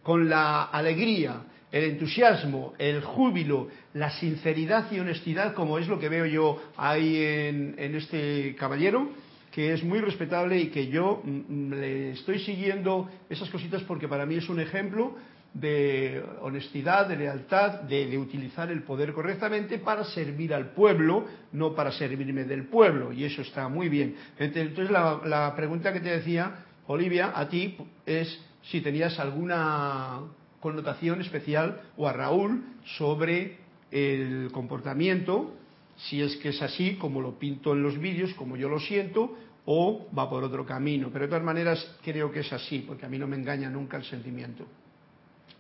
con 0.03 0.29
la 0.29 0.65
alegría, 0.65 1.43
el 1.71 1.85
entusiasmo, 1.85 2.75
el 2.79 3.03
júbilo, 3.03 3.69
la 3.95 4.11
sinceridad 4.11 4.91
y 4.91 5.01
honestidad, 5.01 5.55
como 5.55 5.79
es 5.79 5.87
lo 5.87 5.99
que 5.99 6.09
veo 6.09 6.27
yo 6.27 6.63
ahí 6.77 7.17
en, 7.23 7.75
en 7.79 7.95
este 7.95 8.55
caballero, 8.57 9.11
que 9.53 9.73
es 9.73 9.83
muy 9.83 10.01
respetable 10.01 10.59
y 10.59 10.69
que 10.69 10.89
yo 10.89 11.21
mm, 11.25 11.31
mm, 11.49 11.71
le 11.75 12.11
estoy 12.13 12.39
siguiendo 12.41 13.09
esas 13.29 13.51
cositas 13.51 13.83
porque 13.83 14.09
para 14.09 14.27
mí 14.27 14.37
es 14.37 14.49
un 14.49 14.61
ejemplo 14.61 15.17
de 15.55 16.23
honestidad, 16.43 17.09
de 17.09 17.17
lealtad, 17.17 17.81
de, 17.83 18.17
utilizar 18.19 18.71
el 18.71 18.83
poder 18.83 19.13
correctamente 19.13 19.79
para 19.79 20.05
servir 20.05 20.55
al 20.55 20.71
pueblo, 20.71 21.25
no 21.53 21.75
para 21.75 21.91
servirme 21.91 22.45
del 22.45 22.67
pueblo, 22.67 23.13
y 23.13 23.25
eso 23.25 23.43
está 23.43 23.69
muy 23.69 23.89
bien. 23.89 24.15
Entonces 24.39 24.91
la, 24.91 25.21
la 25.25 25.55
pregunta 25.57 25.93
que 25.93 26.01
te 26.01 26.11
decía, 26.11 26.65
Olivia, 26.87 27.33
a 27.35 27.49
ti 27.49 27.77
es 28.07 28.41
si 28.63 28.81
tenías 28.81 29.19
alguna 29.19 30.21
connotación 30.61 31.21
especial 31.21 31.81
o 31.97 32.07
a 32.07 32.13
Raúl 32.13 32.65
sobre 32.97 33.59
el 33.91 34.51
comportamiento, 34.53 35.55
si 35.97 36.23
es 36.23 36.37
que 36.37 36.51
es 36.51 36.63
así 36.63 36.97
como 36.97 37.21
lo 37.21 37.39
pinto 37.39 37.73
en 37.73 37.83
los 37.83 37.99
vídeos, 37.99 38.33
como 38.35 38.57
yo 38.57 38.69
lo 38.69 38.79
siento, 38.79 39.37
o 39.65 40.07
va 40.17 40.31
por 40.31 40.45
otro 40.45 40.65
camino. 40.65 41.11
Pero 41.13 41.25
de 41.25 41.29
todas 41.29 41.45
maneras 41.45 41.97
creo 42.03 42.31
que 42.31 42.41
es 42.41 42.53
así, 42.53 42.85
porque 42.87 43.07
a 43.07 43.09
mí 43.09 43.19
no 43.19 43.27
me 43.27 43.37
engaña 43.37 43.69
nunca 43.69 43.97
el 43.97 44.05
sentimiento 44.05 44.65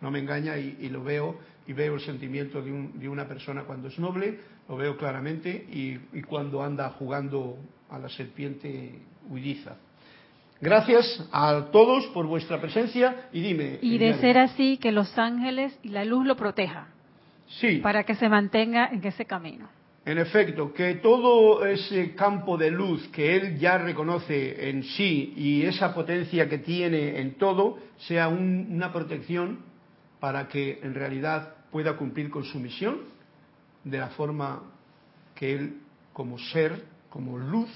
no 0.00 0.10
me 0.10 0.20
engaña 0.20 0.56
y, 0.56 0.88
lo 0.88 1.02
veo 1.02 1.36
y 1.66 1.72
veo 1.72 1.94
el 1.94 2.00
sentimiento 2.00 2.62
de, 2.62 3.08
una 3.08 3.26
persona 3.26 3.62
cuando 3.62 3.88
es 3.88 3.98
noble, 3.98 4.38
lo 4.68 4.76
veo 4.76 4.96
claramente 4.96 5.66
y, 5.70 5.96
cuando 6.22 6.62
anda 6.62 6.90
jugando 6.90 7.56
a 7.90 7.98
la 7.98 8.08
serpiente 8.08 9.00
huidiza. 9.28 9.76
Gracias 10.60 11.28
a 11.32 11.66
todos 11.70 12.06
por 12.08 12.26
vuestra 12.26 12.60
presencia 12.60 13.28
y 13.32 13.40
dime. 13.40 13.78
Y 13.80 13.98
de 13.98 14.14
ser 14.14 14.38
así, 14.38 14.76
que 14.78 14.90
los 14.90 15.16
ángeles 15.16 15.78
y 15.82 15.90
la 15.90 16.04
luz 16.04 16.26
lo 16.26 16.36
proteja. 16.36 16.88
Sí. 17.46 17.76
Para 17.76 18.04
que 18.04 18.14
se 18.16 18.28
mantenga 18.28 18.88
en 18.92 19.04
ese 19.04 19.24
camino. 19.24 19.68
En 20.04 20.18
efecto, 20.18 20.72
que 20.72 20.94
todo 20.96 21.66
ese 21.66 22.14
campo 22.14 22.56
de 22.56 22.70
luz 22.70 23.06
que 23.08 23.36
él 23.36 23.58
ya 23.58 23.78
reconoce 23.78 24.70
en 24.70 24.82
sí 24.82 25.34
y 25.36 25.62
esa 25.62 25.94
potencia 25.94 26.48
que 26.48 26.58
tiene 26.58 27.20
en 27.20 27.34
todo 27.34 27.78
sea 27.98 28.28
una 28.28 28.92
protección 28.92 29.67
para 30.20 30.48
que 30.48 30.80
en 30.82 30.94
realidad 30.94 31.54
pueda 31.70 31.96
cumplir 31.96 32.30
con 32.30 32.44
su 32.44 32.58
misión 32.58 32.98
de 33.84 33.98
la 33.98 34.08
forma 34.08 34.62
que 35.34 35.54
él, 35.54 35.80
como 36.12 36.38
ser, 36.38 36.84
como 37.10 37.38
luz, 37.38 37.70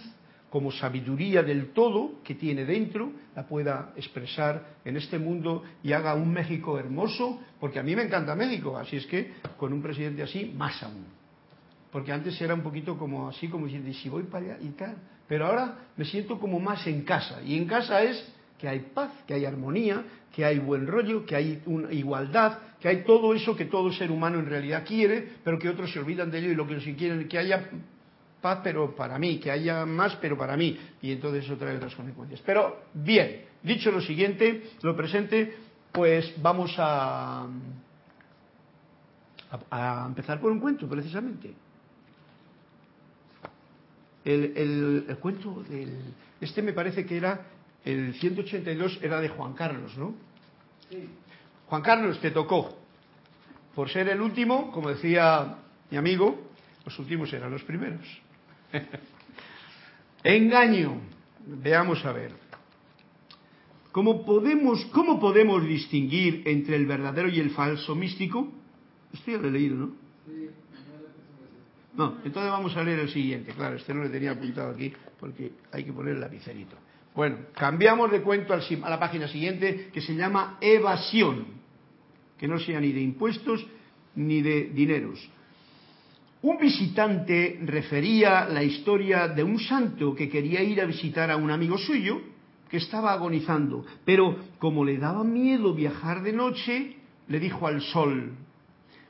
como 0.51 0.71
sabiduría 0.71 1.43
del 1.43 1.73
todo 1.73 2.23
que 2.23 2.35
tiene 2.35 2.67
dentro, 2.67 3.11
la 3.35 3.47
pueda 3.47 3.95
expresar 3.97 4.77
en 4.85 4.99
este 4.99 5.19
mundo 5.19 5.63
y 5.83 5.93
haga 5.93 6.15
un 6.15 6.31
México 6.31 6.79
hermoso, 6.79 7.41
porque 7.59 7.79
a 7.79 7.83
mí 7.83 7.97
me 7.97 8.03
encanta 8.03 8.35
México, 8.35 8.77
así 8.77 8.97
es 8.97 9.07
que 9.07 9.33
con 9.57 9.73
un 9.73 9.81
presidente 9.81 10.23
así, 10.23 10.53
más 10.55 10.83
aún. 10.83 11.07
Porque 11.91 12.13
antes 12.13 12.39
era 12.41 12.53
un 12.53 12.61
poquito 12.63 12.99
como 12.99 13.29
así, 13.29 13.49
como 13.49 13.65
diciendo, 13.65 13.91
si 13.95 14.11
voy 14.11 14.25
para 14.25 14.45
allá 14.45 14.59
y 14.61 14.69
tal, 14.71 14.97
pero 15.27 15.47
ahora 15.47 15.87
me 15.97 16.05
siento 16.05 16.39
como 16.39 16.61
más 16.61 16.87
en 16.87 17.03
casa, 17.03 17.41
y 17.43 17.57
en 17.57 17.65
casa 17.65 18.03
es 18.03 18.23
que 18.63 18.69
hay 18.69 18.79
paz, 18.95 19.11
que 19.27 19.35
hay 19.35 19.45
armonía, 19.45 20.05
que 20.33 20.45
hay 20.45 20.61
buen 20.61 20.87
rollo, 20.87 21.27
que 21.27 21.35
hay 21.35 21.61
igualdad, 21.91 22.59
que 22.79 22.87
hay 22.87 23.03
todo 23.03 23.35
eso 23.35 23.57
que 23.57 23.65
todo 23.65 23.91
ser 23.91 24.13
humano 24.13 24.39
en 24.39 24.47
realidad 24.47 24.85
quiere, 24.87 25.31
pero 25.43 25.59
que 25.59 25.69
otros 25.69 25.93
se 25.93 25.99
olvidan 25.99 26.31
de 26.31 26.39
ello 26.39 26.53
y 26.53 26.55
lo 26.55 26.65
que 26.65 26.81
sí 26.81 26.95
quieren 26.95 27.23
es 27.23 27.27
que 27.27 27.39
haya 27.39 27.71
paz, 28.41 28.61
pero 28.63 28.95
para 28.95 29.19
mí, 29.19 29.41
que 29.41 29.51
haya 29.51 29.85
más, 29.85 30.15
pero 30.21 30.39
para 30.39 30.57
mí. 30.57 30.79
Y 31.01 31.11
entonces 31.11 31.45
eso 31.45 31.57
trae 31.57 31.75
otras 31.75 31.93
consecuencias. 31.97 32.41
Pero 32.47 32.85
bien, 32.95 33.47
dicho 33.65 33.91
lo 33.91 34.01
siguiente, 34.01 34.71
lo 34.83 34.97
presente, 34.97 35.57
pues 35.91 36.33
vamos 36.41 36.73
a, 36.79 37.49
a, 39.73 40.05
empezar 40.07 40.41
por 40.41 40.53
un 40.53 40.61
cuento, 40.61 40.89
precisamente. 40.89 41.53
El, 44.25 45.05
el 45.09 45.17
cuento 45.17 45.65
del... 45.69 45.99
Este 46.41 46.63
me 46.63 46.73
parece 46.73 47.05
que 47.05 47.17
era 47.17 47.41
el 47.85 48.15
182 48.15 49.01
era 49.03 49.21
de 49.21 49.29
Juan 49.29 49.55
Carlos, 49.55 49.97
¿no? 49.97 50.15
Sí. 50.89 51.09
Juan 51.67 51.83
Carlos, 51.83 52.21
te 52.21 52.31
tocó. 52.31 52.79
Por 53.75 53.89
ser 53.89 54.09
el 54.09 54.21
último, 54.21 54.71
como 54.73 54.91
decía 54.91 55.57
mi 55.91 55.97
amigo, 55.97 56.51
los 56.85 56.99
últimos 56.99 57.33
eran 57.33 57.51
los 57.51 57.63
primeros. 57.63 58.07
Engaño. 60.25 61.01
Veamos 61.45 62.05
a 62.05 62.13
ver. 62.13 62.33
¿Cómo 63.91 64.25
podemos, 64.25 64.85
¿Cómo 64.87 65.21
podemos 65.21 65.65
distinguir 65.65 66.43
entre 66.47 66.77
el 66.77 66.87
verdadero 66.87 67.29
y 67.29 67.41
el 67.41 67.51
falso 67.51 67.95
místico? 67.95 68.51
Esto 69.13 69.33
ya 69.33 69.39
lo 69.39 69.49
he 69.49 69.51
leído, 69.51 69.77
¿no? 69.77 69.93
No, 71.95 72.19
entonces 72.25 72.51
vamos 72.51 72.75
a 72.75 72.83
leer 72.83 73.01
el 73.01 73.11
siguiente. 73.11 73.53
Claro, 73.53 73.77
este 73.77 73.93
no 73.93 74.03
le 74.03 74.09
tenía 74.09 74.31
apuntado 74.31 74.71
aquí 74.71 74.93
porque 75.21 75.53
hay 75.71 75.85
que 75.85 75.93
poner 75.93 76.15
el 76.15 76.21
lapicerito. 76.21 76.77
Bueno, 77.15 77.37
cambiamos 77.55 78.11
de 78.11 78.23
cuento 78.23 78.55
a 78.55 78.91
la 78.91 78.99
página 78.99 79.29
siguiente 79.29 79.91
que 79.93 80.01
se 80.01 80.15
llama 80.15 80.57
evasión, 80.61 81.47
que 82.39 82.49
no 82.49 82.59
sea 82.59 82.81
ni 82.81 82.93
de 82.93 83.01
impuestos 83.01 83.67
ni 84.15 84.41
de 84.41 84.71
dineros. 84.75 85.29
Un 86.43 86.59
visitante 86.59 87.61
refería 87.65 88.47
la 88.47 88.65
historia 88.65 89.29
de 89.29 89.45
un 89.45 89.61
santo 89.61 90.15
que 90.15 90.29
quería 90.29 90.63
ir 90.63 90.81
a 90.81 90.87
visitar 90.87 91.31
a 91.31 91.37
un 91.37 91.51
amigo 91.51 91.79
suyo 91.79 92.21
que 92.69 92.79
estaba 92.79 93.13
agonizando, 93.13 93.85
pero 94.05 94.37
como 94.59 94.85
le 94.85 94.97
daba 94.97 95.23
miedo 95.23 95.75
viajar 95.75 96.23
de 96.23 96.33
noche, 96.33 96.97
le 97.29 97.39
dijo 97.39 97.67
al 97.67 97.83
sol, 97.83 98.33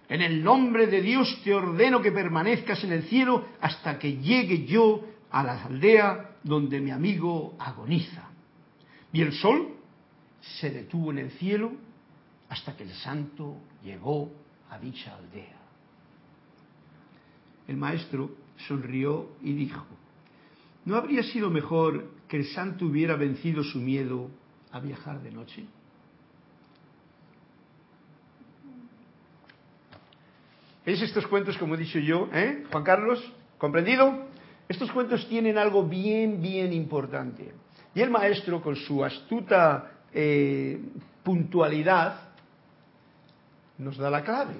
en 0.08 0.20
el 0.20 0.42
nombre 0.42 0.88
de 0.88 1.00
Dios 1.00 1.40
te 1.42 1.54
ordeno 1.54 2.02
que 2.02 2.12
permanezcas 2.12 2.82
en 2.84 2.92
el 2.92 3.04
cielo 3.04 3.46
hasta 3.60 3.98
que 3.98 4.18
llegue 4.18 4.66
yo 4.66 5.00
a 5.30 5.42
la 5.42 5.64
aldea 5.64 6.31
donde 6.42 6.80
mi 6.80 6.90
amigo 6.90 7.54
agoniza. 7.58 8.28
Y 9.12 9.22
el 9.22 9.32
sol 9.32 9.76
se 10.40 10.70
detuvo 10.70 11.10
en 11.10 11.18
el 11.18 11.30
cielo 11.32 11.72
hasta 12.48 12.76
que 12.76 12.84
el 12.84 12.92
santo 12.92 13.56
llegó 13.82 14.30
a 14.70 14.78
dicha 14.78 15.14
aldea. 15.14 15.56
El 17.68 17.76
maestro 17.76 18.30
sonrió 18.68 19.30
y 19.42 19.52
dijo, 19.52 19.84
¿no 20.84 20.96
habría 20.96 21.22
sido 21.22 21.50
mejor 21.50 22.10
que 22.28 22.38
el 22.38 22.46
santo 22.46 22.86
hubiera 22.86 23.16
vencido 23.16 23.62
su 23.62 23.78
miedo 23.78 24.30
a 24.72 24.80
viajar 24.80 25.22
de 25.22 25.30
noche? 25.30 25.66
¿Veis 30.84 31.00
estos 31.00 31.26
cuentos, 31.28 31.56
como 31.58 31.76
he 31.76 31.78
dicho 31.78 32.00
yo, 32.00 32.28
eh? 32.32 32.64
Juan 32.72 32.82
Carlos? 32.82 33.32
¿Comprendido? 33.56 34.31
Estos 34.72 34.90
cuentos 34.90 35.28
tienen 35.28 35.58
algo 35.58 35.84
bien, 35.84 36.40
bien 36.40 36.72
importante. 36.72 37.52
Y 37.94 38.00
el 38.00 38.08
maestro, 38.08 38.62
con 38.62 38.74
su 38.74 39.04
astuta 39.04 39.98
eh, 40.14 40.80
puntualidad, 41.22 42.30
nos 43.76 43.98
da 43.98 44.08
la 44.08 44.24
clave. 44.24 44.54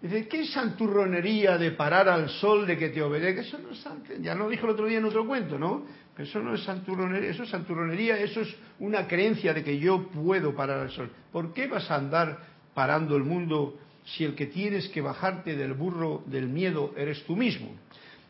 Dice, 0.00 0.28
¿qué 0.28 0.46
santurronería 0.46 1.58
de 1.58 1.72
parar 1.72 2.08
al 2.08 2.28
sol 2.28 2.64
de 2.64 2.78
que 2.78 2.90
te 2.90 3.02
obedezca? 3.02 3.40
Eso 3.40 3.58
no 3.58 3.70
es 3.70 4.22
ya 4.22 4.36
lo 4.36 4.48
dijo 4.48 4.66
el 4.66 4.72
otro 4.74 4.86
día 4.86 4.98
en 4.98 5.04
otro 5.04 5.26
cuento, 5.26 5.58
¿no? 5.58 5.82
Eso 6.16 6.38
no 6.38 6.54
es 6.54 6.62
santurronería, 6.62 7.30
eso 7.30 7.42
es 7.42 7.48
santurronería, 7.48 8.18
eso 8.18 8.42
es 8.42 8.54
una 8.78 9.08
creencia 9.08 9.52
de 9.52 9.64
que 9.64 9.80
yo 9.80 10.10
puedo 10.10 10.54
parar 10.54 10.78
al 10.78 10.90
sol. 10.92 11.10
¿Por 11.32 11.52
qué 11.52 11.66
vas 11.66 11.90
a 11.90 11.96
andar 11.96 12.38
parando 12.72 13.16
el 13.16 13.24
mundo 13.24 13.80
si 14.04 14.22
el 14.22 14.36
que 14.36 14.46
tienes 14.46 14.88
que 14.90 15.00
bajarte 15.00 15.56
del 15.56 15.72
burro 15.72 16.22
del 16.26 16.46
miedo 16.46 16.94
eres 16.96 17.24
tú 17.24 17.34
mismo? 17.34 17.70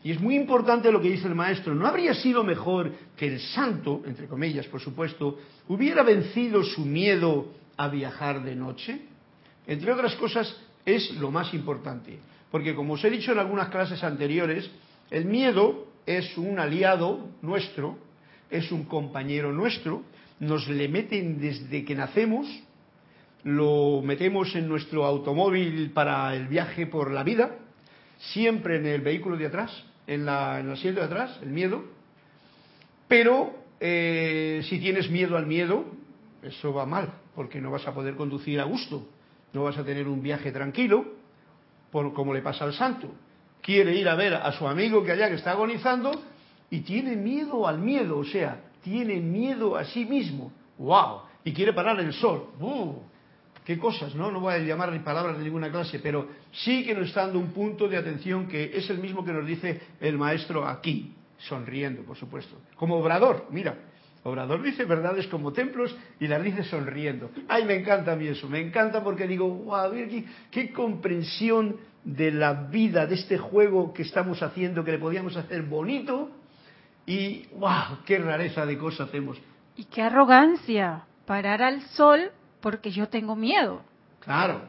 Y 0.03 0.11
es 0.11 0.19
muy 0.19 0.35
importante 0.35 0.91
lo 0.91 1.01
que 1.01 1.09
dice 1.09 1.27
el 1.27 1.35
maestro. 1.35 1.73
¿No 1.73 1.87
habría 1.87 2.13
sido 2.13 2.43
mejor 2.43 2.91
que 3.15 3.27
el 3.27 3.39
santo, 3.39 4.01
entre 4.05 4.27
comillas, 4.27 4.67
por 4.67 4.81
supuesto, 4.81 5.39
hubiera 5.69 6.03
vencido 6.03 6.61
su 6.63 6.85
miedo 6.85 7.53
a 7.77 7.87
viajar 7.87 8.43
de 8.43 8.55
noche? 8.55 8.99
Entre 9.65 9.91
otras 9.91 10.15
cosas, 10.15 10.53
es 10.85 11.15
lo 11.15 11.31
más 11.31 11.53
importante. 11.53 12.19
Porque 12.51 12.75
como 12.75 12.93
os 12.93 13.03
he 13.03 13.09
dicho 13.09 13.31
en 13.31 13.39
algunas 13.39 13.69
clases 13.69 14.03
anteriores, 14.03 14.69
el 15.09 15.25
miedo 15.25 15.87
es 16.05 16.37
un 16.37 16.59
aliado 16.59 17.29
nuestro, 17.41 17.97
es 18.51 18.71
un 18.73 18.83
compañero 18.83 19.53
nuestro, 19.53 20.03
nos 20.39 20.67
le 20.67 20.89
meten 20.89 21.39
desde 21.39 21.85
que 21.85 21.95
nacemos, 21.95 22.45
lo 23.45 24.01
metemos 24.03 24.53
en 24.55 24.67
nuestro 24.67 25.05
automóvil 25.05 25.91
para 25.91 26.35
el 26.35 26.47
viaje 26.47 26.87
por 26.87 27.11
la 27.11 27.23
vida, 27.23 27.57
siempre 28.33 28.77
en 28.77 28.85
el 28.85 29.01
vehículo 29.01 29.37
de 29.37 29.47
atrás, 29.47 29.83
en, 30.07 30.25
la, 30.25 30.59
en 30.59 30.67
el 30.67 30.73
asiento 30.73 30.99
de 30.99 31.07
atrás, 31.07 31.39
el 31.41 31.49
miedo, 31.49 31.83
pero 33.07 33.53
eh, 33.79 34.61
si 34.69 34.79
tienes 34.79 35.09
miedo 35.09 35.37
al 35.37 35.45
miedo, 35.45 35.85
eso 36.41 36.73
va 36.73 36.85
mal, 36.85 37.13
porque 37.35 37.61
no 37.61 37.71
vas 37.71 37.87
a 37.87 37.93
poder 37.93 38.15
conducir 38.15 38.59
a 38.59 38.63
gusto 38.63 39.07
no 39.53 39.63
vas 39.63 39.77
a 39.77 39.85
tener 39.85 40.07
un 40.07 40.21
viaje 40.21 40.51
tranquilo, 40.51 41.05
por, 41.91 42.11
como 42.13 42.33
le 42.33 42.41
pasa 42.41 42.65
al 42.65 42.73
santo. 42.73 43.07
Quiere 43.61 43.95
ir 43.95 44.09
a 44.09 44.15
ver 44.15 44.33
a 44.33 44.51
su 44.51 44.67
amigo 44.67 45.03
que 45.03 45.11
allá 45.11 45.29
que 45.29 45.35
está 45.35 45.51
agonizando 45.51 46.11
y 46.69 46.81
tiene 46.81 47.15
miedo 47.15 47.67
al 47.67 47.79
miedo, 47.79 48.17
o 48.17 48.25
sea, 48.25 48.61
tiene 48.81 49.19
miedo 49.19 49.77
a 49.77 49.85
sí 49.85 50.05
mismo. 50.05 50.51
¡Wow! 50.77 51.21
Y 51.45 51.53
quiere 51.53 51.71
parar 51.71 51.99
el 51.99 52.11
sol. 52.13 52.47
¡Uh! 52.59 52.95
Qué 53.65 53.77
cosas, 53.77 54.15
¿no? 54.15 54.31
No 54.31 54.39
voy 54.39 54.53
a 54.53 54.59
llamar 54.59 54.91
ni 54.91 54.99
palabras 54.99 55.37
de 55.37 55.43
ninguna 55.43 55.71
clase, 55.71 55.99
pero 55.99 56.27
sí 56.51 56.85
que 56.85 56.93
nos 56.93 57.07
está 57.07 57.21
dando 57.21 57.39
un 57.39 57.51
punto 57.51 57.87
de 57.87 57.97
atención 57.97 58.47
que 58.47 58.71
es 58.75 58.89
el 58.89 58.99
mismo 58.99 59.23
que 59.23 59.33
nos 59.33 59.45
dice 59.45 59.81
el 59.99 60.17
maestro 60.17 60.67
aquí, 60.67 61.13
sonriendo, 61.37 62.03
por 62.03 62.17
supuesto. 62.17 62.55
Como 62.75 62.95
obrador, 62.95 63.47
mira, 63.51 63.75
Obrador 64.25 64.61
dice 64.61 64.85
verdades 64.85 65.27
como 65.27 65.51
templos 65.51 65.95
y 66.19 66.27
las 66.27 66.41
dice 66.41 66.63
sonriendo. 66.63 67.29
Ay, 67.49 67.65
me 67.65 67.75
encanta 67.75 68.13
a 68.13 68.15
mí 68.15 68.27
eso, 68.27 68.47
me 68.47 68.61
encanta 68.61 69.03
porque 69.03 69.27
digo, 69.27 69.49
wow, 69.49 69.91
qué, 70.49 70.71
comprensión 70.71 71.75
de 72.05 72.31
la 72.31 72.53
vida, 72.53 73.05
de 73.05 73.15
este 73.15 73.37
juego 73.37 73.93
que 73.93 74.03
estamos 74.03 74.41
haciendo, 74.41 74.85
que 74.85 74.93
le 74.93 74.97
podíamos 74.97 75.35
hacer 75.35 75.63
bonito 75.63 76.29
y, 77.05 77.47
wow, 77.57 77.99
qué 78.05 78.17
rareza 78.17 78.65
de 78.65 78.77
cosas 78.77 79.09
hacemos. 79.09 79.37
Y 79.75 79.85
qué 79.85 80.03
arrogancia, 80.03 81.03
parar 81.25 81.61
al 81.61 81.81
sol 81.81 82.31
porque 82.63 82.91
yo 82.91 83.09
tengo 83.09 83.35
miedo. 83.35 83.81
Claro, 84.21 84.61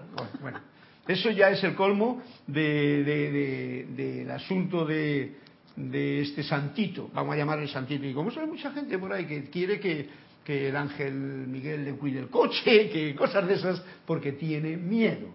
bueno, 0.43 0.59
eso 1.07 1.31
ya 1.31 1.51
es 1.51 1.63
el 1.63 1.77
colmo 1.77 2.21
del 2.45 4.29
asunto 4.33 4.85
de, 4.85 5.37
de 5.77 6.23
este 6.23 6.43
santito, 6.43 7.09
vamos 7.15 7.35
a 7.35 7.39
llamarle 7.39 7.69
santito, 7.69 8.05
y 8.05 8.13
como 8.13 8.31
hay 8.31 8.49
mucha 8.49 8.73
gente 8.73 8.99
por 8.99 9.13
ahí 9.13 9.27
que 9.27 9.45
quiere 9.45 9.79
que, 9.79 10.25
el 10.47 10.77
ángel 10.77 11.15
Miguel 11.15 11.85
le 11.85 11.93
cuide 11.93 12.19
el 12.19 12.29
coche, 12.29 12.91
que 12.93 13.15
cosas 13.15 13.47
de 13.47 13.55
esas, 13.55 13.83
porque 14.05 14.33
tiene 14.33 14.77
miedo. 14.77 15.29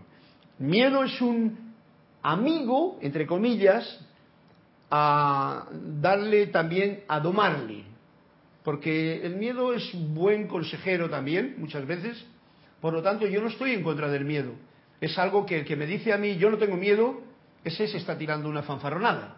Miedo 0.60 1.06
es 1.06 1.20
un 1.22 1.58
amigo, 2.22 3.00
entre 3.02 3.26
comillas, 3.26 4.06
a 4.92 5.66
darle 6.02 6.48
también, 6.48 7.04
a 7.08 7.22
domarle, 7.22 7.86
porque 8.66 9.26
el 9.26 9.38
miedo 9.38 9.74
es 9.74 9.90
buen 10.14 10.48
consejero 10.50 11.10
también, 11.10 11.56
muchas 11.58 11.88
veces, 11.88 12.26
por 12.82 12.94
lo 12.94 13.02
tanto 13.02 13.28
yo 13.28 13.42
no 13.42 13.48
estoy 13.48 13.72
en 13.72 13.84
contra 13.84 14.08
del 14.10 14.26
miedo, 14.26 14.54
es 15.02 15.18
algo 15.18 15.46
que 15.46 15.60
el 15.60 15.66
que 15.66 15.76
me 15.76 15.86
dice 15.86 16.14
a 16.14 16.18
mí 16.18 16.38
yo 16.38 16.50
no 16.50 16.58
tengo 16.58 16.76
miedo, 16.76 17.22
ese 17.64 17.88
se 17.88 17.98
está 17.98 18.18
tirando 18.18 18.50
una 18.50 18.64
fanfarronada. 18.64 19.38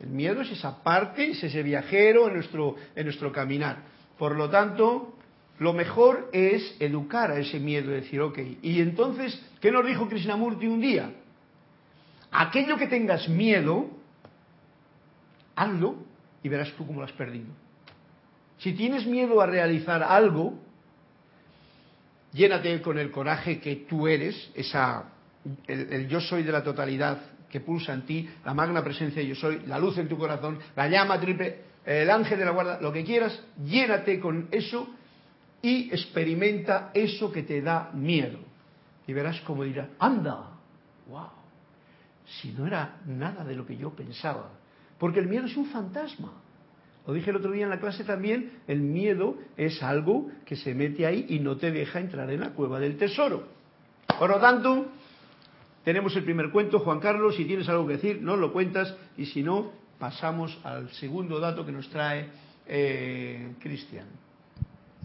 El 0.00 0.08
miedo 0.08 0.42
es 0.42 0.50
esa 0.50 0.82
parte, 0.82 1.30
es 1.30 1.42
ese 1.42 1.62
viajero 1.62 2.28
en 2.28 2.34
nuestro, 2.34 2.76
en 2.94 3.04
nuestro 3.04 3.32
caminar. 3.32 3.78
Por 4.18 4.36
lo 4.36 4.50
tanto, 4.50 5.14
lo 5.58 5.72
mejor 5.72 6.28
es 6.32 6.76
educar 6.80 7.30
a 7.30 7.38
ese 7.38 7.58
miedo, 7.58 7.90
decir, 7.90 8.20
ok, 8.20 8.38
y 8.62 8.80
entonces, 8.80 9.42
¿qué 9.60 9.72
nos 9.72 9.86
dijo 9.86 10.08
Krishnamurti 10.08 10.66
un 10.66 10.80
día? 10.80 11.12
Aquello 12.30 12.76
que 12.76 12.88
tengas 12.88 13.28
miedo, 13.28 13.88
hazlo 15.54 15.96
y 16.42 16.48
verás 16.48 16.72
tú 16.72 16.86
cómo 16.86 17.00
lo 17.00 17.06
has 17.06 17.12
perdido. 17.12 17.46
Si 18.58 18.72
tienes 18.72 19.06
miedo 19.06 19.40
a 19.40 19.46
realizar 19.46 20.02
algo, 20.02 20.58
llénate 22.36 22.80
con 22.82 22.98
el 22.98 23.10
coraje 23.10 23.58
que 23.58 23.86
tú 23.88 24.06
eres, 24.06 24.50
esa, 24.54 25.04
el 25.66 26.06
yo 26.06 26.20
soy 26.20 26.42
de 26.42 26.52
la 26.52 26.62
totalidad 26.62 27.18
que 27.48 27.60
pulsa 27.60 27.94
en 27.94 28.02
ti, 28.02 28.28
la 28.44 28.52
magna 28.52 28.84
presencia 28.84 29.22
yo 29.22 29.34
soy, 29.34 29.62
la 29.66 29.78
luz 29.78 29.96
en 29.98 30.08
tu 30.08 30.18
corazón, 30.18 30.58
la 30.76 30.88
llama 30.88 31.18
triple, 31.18 31.60
el 31.84 32.10
ángel 32.10 32.38
de 32.38 32.44
la 32.44 32.50
guarda, 32.50 32.80
lo 32.80 32.92
que 32.92 33.04
quieras, 33.04 33.40
llénate 33.64 34.20
con 34.20 34.48
eso 34.50 34.88
y 35.62 35.88
experimenta 35.90 36.90
eso 36.92 37.32
que 37.32 37.42
te 37.42 37.62
da 37.62 37.90
miedo. 37.94 38.38
Y 39.06 39.12
verás 39.12 39.40
cómo 39.42 39.64
dirá, 39.64 39.90
anda, 39.98 40.50
wow, 41.08 41.30
si 42.26 42.52
no 42.52 42.66
era 42.66 43.00
nada 43.06 43.44
de 43.44 43.54
lo 43.54 43.64
que 43.64 43.76
yo 43.76 43.90
pensaba. 43.90 44.50
Porque 44.98 45.20
el 45.20 45.28
miedo 45.28 45.46
es 45.46 45.56
un 45.56 45.66
fantasma. 45.66 46.32
Lo 47.06 47.14
dije 47.14 47.30
el 47.30 47.36
otro 47.36 47.52
día 47.52 47.64
en 47.64 47.70
la 47.70 47.78
clase 47.78 48.04
también, 48.04 48.52
el 48.66 48.80
miedo 48.80 49.36
es 49.56 49.82
algo 49.82 50.28
que 50.44 50.56
se 50.56 50.74
mete 50.74 51.06
ahí 51.06 51.26
y 51.28 51.38
no 51.38 51.56
te 51.56 51.70
deja 51.70 52.00
entrar 52.00 52.30
en 52.30 52.40
la 52.40 52.50
cueva 52.50 52.80
del 52.80 52.96
tesoro. 52.96 53.46
Por 54.18 54.30
lo 54.30 54.40
tanto, 54.40 54.86
tenemos 55.84 56.16
el 56.16 56.24
primer 56.24 56.50
cuento, 56.50 56.80
Juan 56.80 56.98
Carlos, 56.98 57.36
si 57.36 57.44
tienes 57.44 57.68
algo 57.68 57.86
que 57.86 57.94
decir, 57.94 58.20
nos 58.20 58.38
lo 58.38 58.52
cuentas 58.52 58.92
y 59.16 59.26
si 59.26 59.42
no, 59.42 59.70
pasamos 59.98 60.58
al 60.64 60.90
segundo 60.90 61.38
dato 61.38 61.64
que 61.64 61.72
nos 61.72 61.88
trae 61.90 62.26
eh, 62.66 63.52
Cristian. 63.60 64.06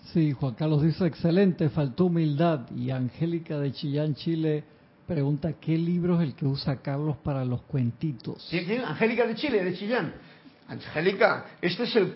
Sí, 0.05 0.31
Juan 0.31 0.55
Carlos 0.55 0.81
dice, 0.81 1.05
excelente, 1.05 1.69
faltó 1.69 2.05
humildad. 2.05 2.61
Y 2.75 2.89
Angélica 2.89 3.59
de 3.59 3.71
Chillán, 3.71 4.15
Chile, 4.15 4.63
pregunta, 5.05 5.53
¿qué 5.53 5.77
libro 5.77 6.19
es 6.19 6.27
el 6.27 6.35
que 6.35 6.45
usa 6.45 6.77
Carlos 6.77 7.17
para 7.17 7.45
los 7.45 7.61
cuentitos? 7.61 8.49
Angélica 8.85 9.27
de 9.27 9.35
Chile, 9.35 9.63
de 9.63 9.75
Chillán. 9.75 10.13
Angélica, 10.71 11.47
este 11.61 11.83
es 11.83 11.95
el, 11.97 12.15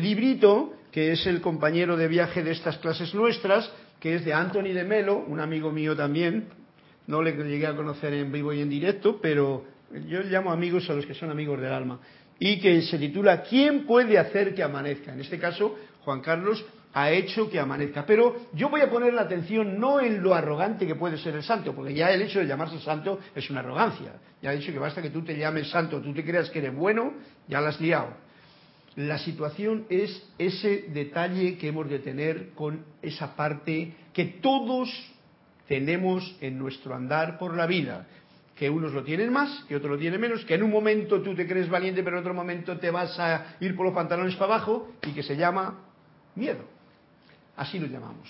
librito 0.00 0.74
que 0.92 1.10
es 1.10 1.26
el 1.26 1.40
compañero 1.40 1.96
de 1.96 2.06
viaje 2.06 2.44
de 2.44 2.52
estas 2.52 2.78
clases 2.78 3.12
nuestras, 3.14 3.70
que 3.98 4.14
es 4.14 4.24
de 4.24 4.32
Anthony 4.32 4.72
de 4.72 4.84
Melo, 4.84 5.18
un 5.26 5.40
amigo 5.40 5.72
mío 5.72 5.96
también. 5.96 6.46
No 7.08 7.20
le 7.20 7.32
llegué 7.32 7.66
a 7.66 7.74
conocer 7.74 8.14
en 8.14 8.30
vivo 8.30 8.52
y 8.52 8.60
en 8.60 8.70
directo, 8.70 9.18
pero 9.20 9.64
yo 10.08 10.20
llamo 10.22 10.52
amigos 10.52 10.88
a 10.88 10.94
los 10.94 11.04
que 11.04 11.14
son 11.14 11.30
amigos 11.30 11.60
del 11.60 11.72
alma. 11.72 11.98
Y 12.38 12.60
que 12.60 12.80
se 12.82 12.96
titula 12.98 13.42
¿Quién 13.42 13.86
puede 13.86 14.18
hacer 14.18 14.54
que 14.54 14.62
amanezca? 14.62 15.12
En 15.12 15.20
este 15.20 15.38
caso, 15.38 15.76
Juan 16.04 16.20
Carlos 16.20 16.64
ha 16.96 17.10
hecho 17.10 17.50
que 17.50 17.60
amanezca. 17.60 18.06
Pero 18.06 18.48
yo 18.54 18.70
voy 18.70 18.80
a 18.80 18.88
poner 18.88 19.12
la 19.12 19.22
atención 19.22 19.78
no 19.78 20.00
en 20.00 20.22
lo 20.22 20.34
arrogante 20.34 20.86
que 20.86 20.94
puede 20.94 21.18
ser 21.18 21.34
el 21.34 21.42
santo, 21.42 21.74
porque 21.74 21.92
ya 21.92 22.10
el 22.10 22.22
hecho 22.22 22.38
de 22.38 22.46
llamarse 22.46 22.80
santo 22.80 23.20
es 23.34 23.50
una 23.50 23.60
arrogancia. 23.60 24.14
Ya 24.40 24.50
he 24.50 24.56
dicho 24.56 24.72
que 24.72 24.78
basta 24.78 25.02
que 25.02 25.10
tú 25.10 25.22
te 25.22 25.36
llames 25.36 25.68
santo, 25.68 26.00
tú 26.00 26.14
te 26.14 26.24
creas 26.24 26.48
que 26.48 26.60
eres 26.60 26.74
bueno, 26.74 27.12
ya 27.48 27.60
la 27.60 27.68
has 27.68 27.80
liado. 27.82 28.14
La 28.94 29.18
situación 29.18 29.84
es 29.90 30.26
ese 30.38 30.86
detalle 30.88 31.58
que 31.58 31.68
hemos 31.68 31.86
de 31.90 31.98
tener 31.98 32.52
con 32.54 32.82
esa 33.02 33.36
parte 33.36 33.92
que 34.14 34.24
todos 34.24 34.88
tenemos 35.68 36.34
en 36.40 36.58
nuestro 36.58 36.94
andar 36.94 37.38
por 37.38 37.54
la 37.54 37.66
vida, 37.66 38.06
que 38.54 38.70
unos 38.70 38.94
lo 38.94 39.04
tienen 39.04 39.30
más, 39.30 39.66
que 39.68 39.76
otros 39.76 39.92
lo 39.92 39.98
tienen 39.98 40.18
menos, 40.18 40.46
que 40.46 40.54
en 40.54 40.62
un 40.62 40.70
momento 40.70 41.20
tú 41.20 41.34
te 41.34 41.46
crees 41.46 41.68
valiente, 41.68 42.02
pero 42.02 42.16
en 42.16 42.20
otro 42.22 42.32
momento 42.32 42.78
te 42.78 42.90
vas 42.90 43.18
a 43.18 43.54
ir 43.60 43.76
por 43.76 43.84
los 43.84 43.94
pantalones 43.94 44.34
para 44.36 44.54
abajo 44.54 44.94
y 45.06 45.10
que 45.10 45.22
se 45.22 45.36
llama 45.36 45.78
miedo. 46.34 46.75
Así 47.56 47.78
lo 47.78 47.86
llamamos. 47.86 48.28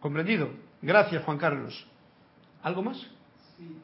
¿Comprendido? 0.00 0.50
Gracias, 0.80 1.24
Juan 1.24 1.38
Carlos. 1.38 1.86
¿Algo 2.62 2.82
más? 2.82 2.98
Sí, 3.56 3.76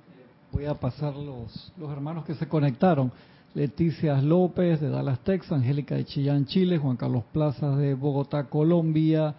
voy 0.53 0.67
a 0.67 0.75
pasar 0.75 1.15
los, 1.15 1.73
los 1.77 1.91
hermanos 1.91 2.25
que 2.25 2.35
se 2.35 2.49
conectaron. 2.49 3.13
Leticia 3.55 4.21
López 4.21 4.81
de 4.81 4.91
Dallas, 4.91 5.21
Texas, 5.21 5.53
Angélica 5.53 5.95
de 5.95 6.05
Chillán, 6.05 6.47
Chile, 6.47 6.79
Juan 6.79 6.97
Carlos 6.97 7.25
Plazas 7.33 7.79
de 7.79 7.95
Bogotá, 7.95 8.45
Colombia, 8.45 9.35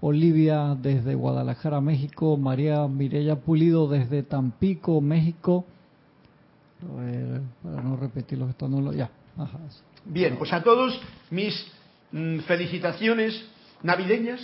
Olivia 0.00 0.76
desde 0.80 1.14
Guadalajara, 1.14 1.80
México, 1.80 2.36
María 2.36 2.86
Mireya 2.88 3.36
Pulido 3.36 3.88
desde 3.88 4.22
Tampico, 4.22 5.00
México. 5.00 5.64
A 6.82 7.00
ver, 7.00 7.40
para 7.62 7.80
no 7.80 7.96
repetir 7.96 8.38
los 8.38 8.48
que 8.48 8.52
están, 8.52 8.92
ya. 8.92 9.10
Ajá. 9.38 9.58
Bien, 10.04 10.36
pues 10.36 10.52
a 10.52 10.62
todos 10.62 11.00
mis 11.30 11.54
Mm, 12.14 12.46
felicitaciones 12.46 13.44
navideñas 13.82 14.40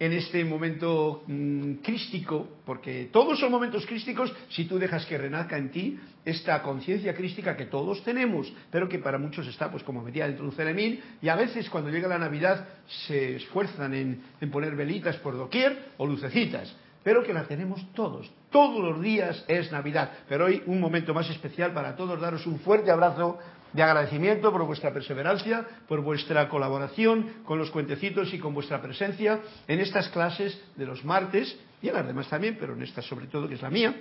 en 0.00 0.12
este 0.12 0.44
momento 0.44 1.22
mm, 1.28 1.74
crístico, 1.74 2.48
porque 2.66 3.08
todos 3.12 3.38
son 3.38 3.52
momentos 3.52 3.86
crísticos 3.86 4.34
si 4.48 4.64
tú 4.64 4.80
dejas 4.80 5.06
que 5.06 5.16
renazca 5.16 5.56
en 5.56 5.70
ti 5.70 5.96
esta 6.24 6.60
conciencia 6.60 7.14
crística 7.14 7.56
que 7.56 7.66
todos 7.66 8.02
tenemos, 8.02 8.52
pero 8.72 8.88
que 8.88 8.98
para 8.98 9.16
muchos 9.16 9.46
está 9.46 9.70
pues 9.70 9.84
como 9.84 10.02
metida 10.02 10.26
dentro 10.26 10.42
de 10.42 10.50
un 10.50 10.56
celemín 10.56 11.00
y 11.22 11.28
a 11.28 11.36
veces 11.36 11.70
cuando 11.70 11.88
llega 11.90 12.08
la 12.08 12.18
Navidad 12.18 12.66
se 13.06 13.36
esfuerzan 13.36 13.94
en, 13.94 14.20
en 14.40 14.50
poner 14.50 14.74
velitas 14.74 15.18
por 15.18 15.36
doquier 15.36 15.92
o 15.98 16.06
lucecitas, 16.06 16.74
pero 17.04 17.22
que 17.22 17.32
la 17.32 17.44
tenemos 17.44 17.80
todos. 17.94 18.28
Todos 18.50 18.82
los 18.82 19.00
días 19.00 19.44
es 19.46 19.70
Navidad, 19.70 20.10
pero 20.28 20.46
hoy 20.46 20.64
un 20.66 20.80
momento 20.80 21.14
más 21.14 21.30
especial 21.30 21.72
para 21.72 21.94
todos, 21.94 22.20
daros 22.20 22.44
un 22.44 22.58
fuerte 22.58 22.90
abrazo 22.90 23.38
de 23.72 23.82
agradecimiento 23.82 24.50
por 24.50 24.64
vuestra 24.64 24.92
perseverancia, 24.92 25.66
por 25.86 26.00
vuestra 26.00 26.48
colaboración 26.48 27.42
con 27.44 27.58
los 27.58 27.70
cuentecitos 27.70 28.32
y 28.32 28.38
con 28.38 28.54
vuestra 28.54 28.80
presencia 28.80 29.40
en 29.66 29.80
estas 29.80 30.08
clases 30.08 30.60
de 30.76 30.86
los 30.86 31.04
martes 31.04 31.58
y 31.82 31.88
en 31.88 31.94
las 31.94 32.06
demás 32.06 32.28
también, 32.28 32.56
pero 32.58 32.74
en 32.74 32.82
esta 32.82 33.02
sobre 33.02 33.26
todo 33.26 33.48
que 33.48 33.54
es 33.54 33.62
la 33.62 33.70
mía, 33.70 33.94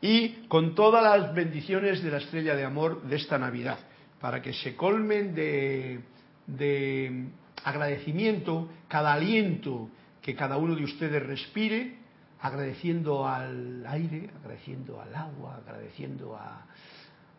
y 0.00 0.46
con 0.48 0.74
todas 0.74 1.02
las 1.02 1.34
bendiciones 1.34 2.02
de 2.02 2.10
la 2.10 2.18
estrella 2.18 2.56
de 2.56 2.64
amor 2.64 3.02
de 3.02 3.16
esta 3.16 3.38
Navidad, 3.38 3.78
para 4.20 4.40
que 4.40 4.52
se 4.52 4.74
colmen 4.76 5.34
de, 5.34 6.00
de 6.46 7.26
agradecimiento 7.64 8.68
cada 8.88 9.12
aliento 9.12 9.90
que 10.20 10.34
cada 10.34 10.56
uno 10.56 10.74
de 10.76 10.84
ustedes 10.84 11.22
respire, 11.24 11.96
agradeciendo 12.40 13.26
al 13.26 13.84
aire, 13.86 14.30
agradeciendo 14.40 15.00
al 15.00 15.14
agua, 15.14 15.56
agradeciendo 15.56 16.36
a, 16.36 16.66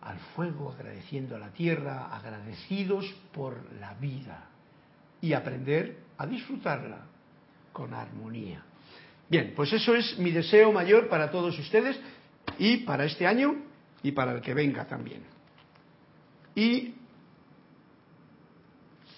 al 0.03 0.19
fuego, 0.35 0.71
agradeciendo 0.71 1.35
a 1.35 1.39
la 1.39 1.49
tierra, 1.49 2.13
agradecidos 2.13 3.05
por 3.33 3.71
la 3.79 3.93
vida 3.95 4.49
y 5.21 5.33
aprender 5.33 5.97
a 6.17 6.27
disfrutarla 6.27 7.05
con 7.71 7.93
armonía. 7.93 8.63
Bien, 9.29 9.53
pues 9.55 9.71
eso 9.71 9.95
es 9.95 10.17
mi 10.19 10.31
deseo 10.31 10.71
mayor 10.71 11.07
para 11.07 11.31
todos 11.31 11.57
ustedes 11.57 11.99
y 12.59 12.77
para 12.77 13.05
este 13.05 13.25
año 13.25 13.55
y 14.03 14.11
para 14.11 14.33
el 14.33 14.41
que 14.41 14.53
venga 14.53 14.85
también. 14.85 15.23
Y 16.53 16.95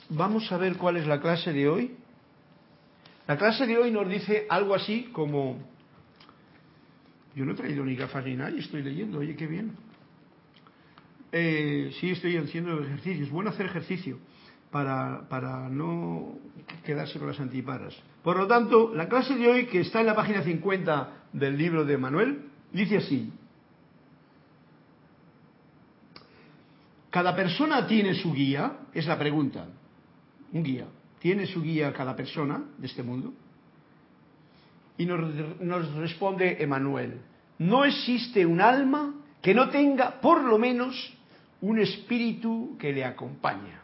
vamos 0.09 0.51
a 0.51 0.57
ver 0.57 0.77
cuál 0.77 0.97
es 0.97 1.07
la 1.07 1.19
clase 1.19 1.51
de 1.51 1.67
hoy. 1.67 1.97
La 3.27 3.37
clase 3.37 3.65
de 3.65 3.77
hoy 3.77 3.89
nos 3.89 4.07
dice 4.07 4.45
algo 4.49 4.75
así 4.75 5.09
como, 5.11 5.57
yo 7.35 7.43
no 7.43 7.53
he 7.53 7.55
traído 7.55 7.83
ni 7.83 7.95
gafas 7.95 8.23
ni 8.23 8.35
nada 8.35 8.51
y 8.51 8.59
estoy 8.59 8.83
leyendo, 8.83 9.17
oye, 9.17 9.35
qué 9.35 9.47
bien. 9.47 9.84
Eh, 11.37 11.91
sí, 11.99 12.11
estoy 12.11 12.37
haciendo 12.37 12.81
ejercicio. 12.81 13.25
Es 13.25 13.29
bueno 13.29 13.49
hacer 13.49 13.65
ejercicio 13.65 14.19
para, 14.71 15.27
para 15.27 15.67
no 15.67 16.37
quedarse 16.85 17.19
con 17.19 17.27
las 17.27 17.41
antiparas. 17.41 17.93
Por 18.23 18.37
lo 18.37 18.47
tanto, 18.47 18.95
la 18.95 19.09
clase 19.09 19.35
de 19.35 19.49
hoy, 19.49 19.65
que 19.65 19.81
está 19.81 19.99
en 19.99 20.05
la 20.05 20.15
página 20.15 20.43
50 20.43 21.25
del 21.33 21.57
libro 21.57 21.83
de 21.83 21.97
Manuel, 21.97 22.45
dice 22.71 22.99
así. 22.99 23.33
¿Cada 27.09 27.35
persona 27.35 27.85
tiene 27.85 28.13
su 28.13 28.31
guía? 28.31 28.77
Es 28.93 29.05
la 29.05 29.19
pregunta. 29.19 29.67
Un 30.53 30.63
guía. 30.63 30.87
¿Tiene 31.19 31.47
su 31.47 31.61
guía 31.61 31.91
cada 31.91 32.15
persona 32.15 32.63
de 32.77 32.87
este 32.87 33.03
mundo? 33.03 33.33
Y 34.97 35.05
nos, 35.05 35.59
nos 35.59 35.93
responde 35.95 36.63
Emanuel, 36.63 37.19
no 37.59 37.83
existe 37.83 38.45
un 38.45 38.61
alma 38.61 39.15
que 39.41 39.53
no 39.53 39.69
tenga 39.69 40.21
por 40.21 40.41
lo 40.41 40.57
menos 40.57 41.14
un 41.65 41.79
espíritu 41.79 42.77
que 42.77 42.93
le 42.93 43.03
acompaña. 43.03 43.81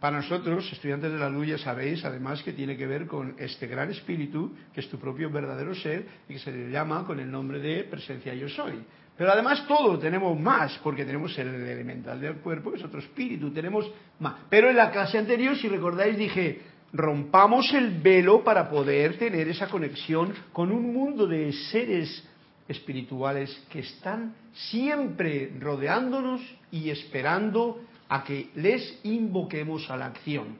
Para 0.00 0.16
nosotros, 0.16 0.68
estudiantes 0.72 1.12
de 1.12 1.18
la 1.18 1.28
luz, 1.28 1.46
ya 1.46 1.58
sabéis 1.58 2.04
además 2.04 2.42
que 2.42 2.52
tiene 2.52 2.76
que 2.76 2.86
ver 2.86 3.06
con 3.06 3.36
este 3.38 3.68
gran 3.68 3.90
espíritu, 3.90 4.52
que 4.74 4.80
es 4.80 4.88
tu 4.88 4.98
propio 4.98 5.30
verdadero 5.30 5.72
ser 5.74 6.06
y 6.28 6.32
que 6.34 6.38
se 6.40 6.50
le 6.50 6.70
llama 6.70 7.06
con 7.06 7.20
el 7.20 7.30
nombre 7.30 7.60
de 7.60 7.84
presencia 7.84 8.34
yo 8.34 8.48
soy. 8.48 8.82
Pero 9.16 9.30
además 9.30 9.66
todo 9.68 9.98
tenemos 9.98 10.36
más, 10.40 10.78
porque 10.82 11.04
tenemos 11.04 11.38
el 11.38 11.48
elemental 11.48 12.20
del 12.20 12.36
cuerpo, 12.36 12.72
que 12.72 12.78
es 12.78 12.84
otro 12.84 12.98
espíritu, 12.98 13.52
tenemos 13.52 13.88
más. 14.18 14.34
Pero 14.48 14.68
en 14.68 14.76
la 14.76 14.90
clase 14.90 15.18
anterior, 15.18 15.54
si 15.56 15.68
recordáis, 15.68 16.16
dije, 16.16 16.62
rompamos 16.92 17.72
el 17.72 18.00
velo 18.00 18.42
para 18.42 18.68
poder 18.68 19.16
tener 19.16 19.46
esa 19.48 19.68
conexión 19.68 20.32
con 20.52 20.72
un 20.72 20.92
mundo 20.92 21.26
de 21.26 21.52
seres 21.70 22.26
espirituales 22.70 23.50
que 23.68 23.80
están 23.80 24.34
siempre 24.70 25.52
rodeándonos 25.58 26.40
y 26.70 26.90
esperando 26.90 27.80
a 28.08 28.22
que 28.22 28.50
les 28.54 29.00
invoquemos 29.02 29.90
a 29.90 29.96
la 29.96 30.06
acción. 30.06 30.58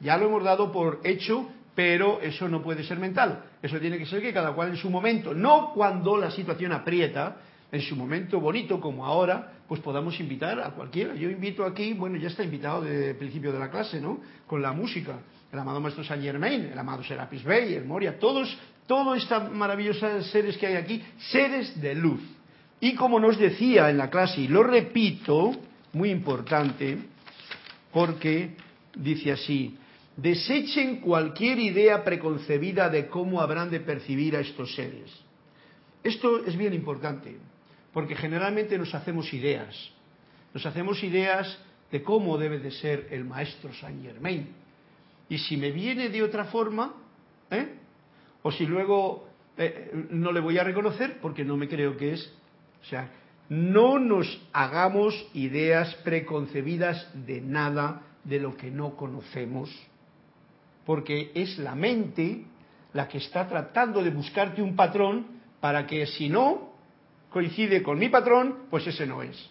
Ya 0.00 0.16
lo 0.16 0.26
hemos 0.26 0.42
dado 0.42 0.72
por 0.72 1.00
hecho, 1.04 1.48
pero 1.74 2.20
eso 2.20 2.48
no 2.48 2.62
puede 2.62 2.82
ser 2.82 2.98
mental. 2.98 3.44
Eso 3.62 3.78
tiene 3.78 3.96
que 3.96 4.06
ser 4.06 4.20
que 4.20 4.32
cada 4.32 4.52
cual 4.52 4.70
en 4.70 4.76
su 4.76 4.90
momento, 4.90 5.34
no 5.34 5.72
cuando 5.72 6.16
la 6.16 6.32
situación 6.32 6.72
aprieta, 6.72 7.36
en 7.70 7.80
su 7.80 7.96
momento 7.96 8.40
bonito 8.40 8.80
como 8.80 9.06
ahora, 9.06 9.52
pues 9.66 9.80
podamos 9.80 10.18
invitar 10.20 10.60
a 10.60 10.70
cualquiera. 10.70 11.14
Yo 11.14 11.30
invito 11.30 11.64
aquí, 11.64 11.94
bueno, 11.94 12.18
ya 12.18 12.28
está 12.28 12.42
invitado 12.42 12.82
desde 12.82 13.10
el 13.10 13.16
principio 13.16 13.52
de 13.52 13.58
la 13.58 13.70
clase, 13.70 14.00
¿no? 14.00 14.20
Con 14.46 14.60
la 14.60 14.72
música. 14.72 15.20
El 15.50 15.58
amado 15.58 15.80
Maestro 15.80 16.04
Saint 16.04 16.22
Germain, 16.22 16.70
el 16.72 16.78
amado 16.78 17.02
Serapis 17.04 17.44
Bey, 17.44 17.74
el 17.74 17.84
Moria, 17.84 18.18
todos 18.18 18.58
todos 18.86 19.22
estos 19.22 19.50
maravillosos 19.52 20.30
seres 20.30 20.56
que 20.56 20.66
hay 20.66 20.74
aquí, 20.74 21.02
seres 21.30 21.80
de 21.80 21.94
luz. 21.94 22.20
Y 22.80 22.94
como 22.94 23.20
nos 23.20 23.38
decía 23.38 23.90
en 23.90 23.98
la 23.98 24.10
clase, 24.10 24.40
y 24.40 24.48
lo 24.48 24.62
repito, 24.62 25.52
muy 25.92 26.10
importante, 26.10 26.98
porque 27.92 28.56
dice 28.94 29.32
así, 29.32 29.76
desechen 30.16 31.00
cualquier 31.00 31.58
idea 31.58 32.02
preconcebida 32.02 32.88
de 32.88 33.06
cómo 33.06 33.40
habrán 33.40 33.70
de 33.70 33.80
percibir 33.80 34.36
a 34.36 34.40
estos 34.40 34.74
seres. 34.74 35.10
Esto 36.02 36.44
es 36.44 36.56
bien 36.56 36.74
importante, 36.74 37.36
porque 37.92 38.16
generalmente 38.16 38.76
nos 38.76 38.94
hacemos 38.94 39.32
ideas, 39.32 39.76
nos 40.52 40.66
hacemos 40.66 41.02
ideas 41.04 41.56
de 41.90 42.02
cómo 42.02 42.36
debe 42.38 42.58
de 42.58 42.70
ser 42.70 43.08
el 43.10 43.24
maestro 43.24 43.72
Saint 43.74 44.02
Germain. 44.02 44.48
Y 45.28 45.38
si 45.38 45.56
me 45.56 45.70
viene 45.70 46.08
de 46.08 46.22
otra 46.22 46.46
forma, 46.46 46.94
¿eh? 47.50 47.81
O 48.42 48.52
si 48.52 48.66
luego 48.66 49.28
eh, 49.56 50.06
no 50.10 50.32
le 50.32 50.40
voy 50.40 50.58
a 50.58 50.64
reconocer 50.64 51.18
porque 51.20 51.44
no 51.44 51.56
me 51.56 51.68
creo 51.68 51.96
que 51.96 52.14
es. 52.14 52.32
O 52.82 52.84
sea, 52.84 53.10
no 53.48 53.98
nos 53.98 54.40
hagamos 54.52 55.14
ideas 55.34 55.94
preconcebidas 56.04 57.08
de 57.26 57.40
nada 57.40 58.02
de 58.24 58.40
lo 58.40 58.56
que 58.56 58.70
no 58.70 58.96
conocemos, 58.96 59.70
porque 60.86 61.32
es 61.34 61.58
la 61.58 61.74
mente 61.74 62.44
la 62.92 63.08
que 63.08 63.18
está 63.18 63.48
tratando 63.48 64.02
de 64.02 64.10
buscarte 64.10 64.62
un 64.62 64.76
patrón 64.76 65.26
para 65.60 65.86
que 65.86 66.06
si 66.06 66.28
no 66.28 66.72
coincide 67.30 67.82
con 67.82 67.98
mi 67.98 68.08
patrón, 68.08 68.64
pues 68.70 68.86
ese 68.86 69.06
no 69.06 69.22
es. 69.22 69.50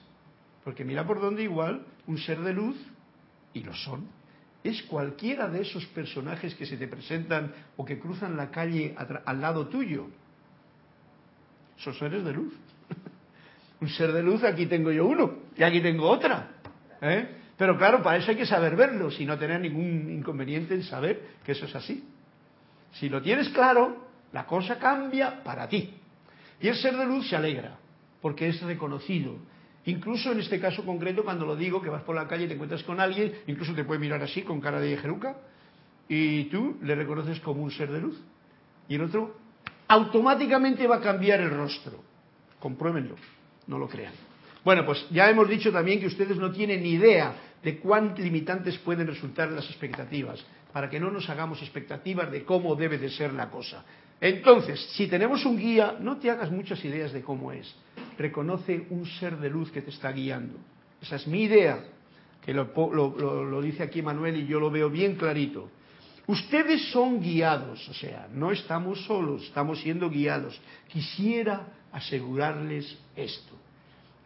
Porque 0.63 0.85
mira 0.85 1.05
por 1.05 1.19
dónde 1.19 1.43
igual 1.43 1.85
un 2.07 2.17
ser 2.17 2.39
de 2.41 2.53
luz, 2.53 2.77
y 3.53 3.61
lo 3.61 3.73
son, 3.73 4.07
es 4.63 4.83
cualquiera 4.83 5.47
de 5.47 5.61
esos 5.61 5.85
personajes 5.87 6.53
que 6.55 6.65
se 6.65 6.77
te 6.77 6.87
presentan 6.87 7.53
o 7.77 7.85
que 7.85 7.99
cruzan 7.99 8.37
la 8.37 8.51
calle 8.51 8.95
al 9.25 9.41
lado 9.41 9.67
tuyo. 9.67 10.07
Son 11.77 11.93
seres 11.95 12.23
de 12.23 12.33
luz. 12.33 12.53
un 13.81 13.89
ser 13.89 14.11
de 14.11 14.21
luz, 14.21 14.43
aquí 14.43 14.67
tengo 14.67 14.91
yo 14.91 15.05
uno, 15.05 15.39
y 15.57 15.63
aquí 15.63 15.81
tengo 15.81 16.07
otra. 16.07 16.51
¿eh? 17.01 17.37
Pero 17.57 17.77
claro, 17.77 18.03
para 18.03 18.17
eso 18.17 18.29
hay 18.29 18.37
que 18.37 18.45
saber 18.45 18.75
verlo, 18.75 19.09
y 19.17 19.25
no 19.25 19.37
tener 19.37 19.59
ningún 19.59 20.11
inconveniente 20.11 20.75
en 20.75 20.83
saber 20.83 21.21
que 21.43 21.53
eso 21.53 21.65
es 21.65 21.75
así. 21.75 22.03
Si 22.93 23.09
lo 23.09 23.21
tienes 23.21 23.49
claro, 23.49 24.09
la 24.31 24.45
cosa 24.45 24.77
cambia 24.77 25.43
para 25.43 25.67
ti. 25.67 25.95
Y 26.59 26.67
el 26.67 26.75
ser 26.75 26.95
de 26.95 27.05
luz 27.05 27.27
se 27.27 27.35
alegra, 27.35 27.77
porque 28.21 28.47
es 28.47 28.61
reconocido. 28.61 29.37
Incluso 29.85 30.31
en 30.31 30.39
este 30.39 30.59
caso 30.59 30.85
concreto, 30.85 31.23
cuando 31.23 31.45
lo 31.45 31.55
digo, 31.55 31.81
que 31.81 31.89
vas 31.89 32.03
por 32.03 32.15
la 32.15 32.27
calle 32.27 32.45
y 32.45 32.47
te 32.47 32.53
encuentras 32.53 32.83
con 32.83 32.99
alguien, 32.99 33.33
incluso 33.47 33.73
te 33.73 33.83
puede 33.83 33.99
mirar 33.99 34.21
así, 34.21 34.43
con 34.43 34.61
cara 34.61 34.79
de 34.79 34.95
jeruca, 34.97 35.37
y 36.07 36.45
tú 36.45 36.77
le 36.83 36.93
reconoces 36.93 37.39
como 37.39 37.63
un 37.63 37.71
ser 37.71 37.91
de 37.91 38.01
luz. 38.01 38.19
Y 38.87 38.95
el 38.95 39.03
otro 39.03 39.37
automáticamente 39.87 40.87
va 40.87 40.97
a 40.97 41.01
cambiar 41.01 41.41
el 41.41 41.49
rostro. 41.49 42.03
Compruébenlo, 42.59 43.15
no 43.67 43.79
lo 43.79 43.87
crean. 43.87 44.13
Bueno, 44.63 44.85
pues 44.85 45.05
ya 45.09 45.29
hemos 45.29 45.49
dicho 45.49 45.71
también 45.71 45.99
que 45.99 46.05
ustedes 46.05 46.37
no 46.37 46.51
tienen 46.51 46.83
ni 46.83 46.91
idea 46.91 47.33
de 47.63 47.79
cuán 47.79 48.13
limitantes 48.17 48.77
pueden 48.79 49.07
resultar 49.07 49.51
las 49.51 49.65
expectativas, 49.65 50.43
para 50.71 50.89
que 50.89 50.99
no 50.99 51.09
nos 51.09 51.29
hagamos 51.29 51.61
expectativas 51.61 52.31
de 52.31 52.43
cómo 52.45 52.75
debe 52.75 52.97
de 52.97 53.09
ser 53.09 53.33
la 53.33 53.49
cosa. 53.49 53.83
Entonces, 54.19 54.79
si 54.93 55.07
tenemos 55.07 55.45
un 55.45 55.57
guía, 55.57 55.97
no 55.99 56.17
te 56.17 56.29
hagas 56.29 56.51
muchas 56.51 56.83
ideas 56.85 57.11
de 57.11 57.21
cómo 57.21 57.51
es. 57.51 57.73
Reconoce 58.17 58.87
un 58.89 59.05
ser 59.05 59.37
de 59.37 59.49
luz 59.49 59.71
que 59.71 59.81
te 59.81 59.89
está 59.89 60.11
guiando. 60.11 60.57
Esa 61.01 61.15
es 61.15 61.27
mi 61.27 61.43
idea, 61.43 61.83
que 62.43 62.53
lo, 62.53 63.61
dice 63.61 63.83
aquí 63.83 64.01
Manuel 64.01 64.37
y 64.37 64.47
yo 64.47 64.59
lo 64.59 64.69
veo 64.69 64.89
bien 64.89 65.15
clarito. 65.15 65.69
Ustedes 66.27 66.91
son 66.91 67.19
guiados, 67.19 67.87
o 67.89 67.93
sea, 67.93 68.27
no 68.31 68.51
estamos 68.51 69.03
solos, 69.05 69.43
estamos 69.43 69.81
siendo 69.81 70.09
guiados. 70.09 70.59
Quisiera 70.87 71.67
asegurarles 71.91 72.97
esto. 73.15 73.55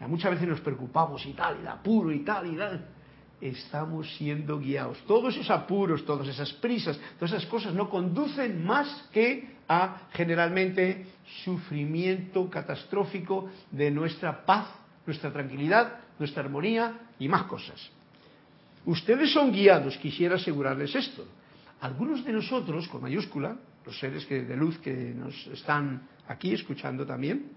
Muchas 0.01 0.31
veces 0.31 0.47
nos 0.47 0.61
preocupamos 0.61 1.25
y 1.25 1.33
tal, 1.33 1.59
y 1.61 1.63
da 1.63 1.73
apuro 1.73 2.11
y 2.11 2.19
tal, 2.19 2.53
y 2.53 2.57
tal 2.57 2.95
estamos 3.41 4.13
siendo 4.15 4.59
guiados. 4.59 4.97
Todos 5.07 5.35
esos 5.35 5.49
apuros, 5.49 6.05
todas 6.05 6.27
esas 6.27 6.51
prisas, 6.53 6.99
todas 7.19 7.33
esas 7.33 7.45
cosas 7.47 7.73
no 7.73 7.89
conducen 7.89 8.63
más 8.63 9.09
que 9.11 9.54
a 9.67 10.07
generalmente 10.13 11.05
sufrimiento 11.43 12.49
catastrófico 12.49 13.49
de 13.71 13.91
nuestra 13.91 14.45
paz, 14.45 14.67
nuestra 15.05 15.31
tranquilidad, 15.31 15.99
nuestra 16.19 16.43
armonía 16.43 17.09
y 17.19 17.27
más 17.27 17.43
cosas. 17.43 17.89
Ustedes 18.85 19.33
son 19.33 19.51
guiados, 19.51 19.97
quisiera 19.97 20.35
asegurarles 20.35 20.93
esto. 20.95 21.25
Algunos 21.81 22.23
de 22.23 22.31
nosotros, 22.31 22.87
con 22.87 23.01
mayúscula, 23.01 23.55
los 23.85 23.99
seres 23.99 24.27
de 24.29 24.55
luz 24.55 24.77
que 24.79 25.13
nos 25.15 25.47
están 25.47 26.07
aquí 26.27 26.53
escuchando 26.53 27.05
también, 27.05 27.51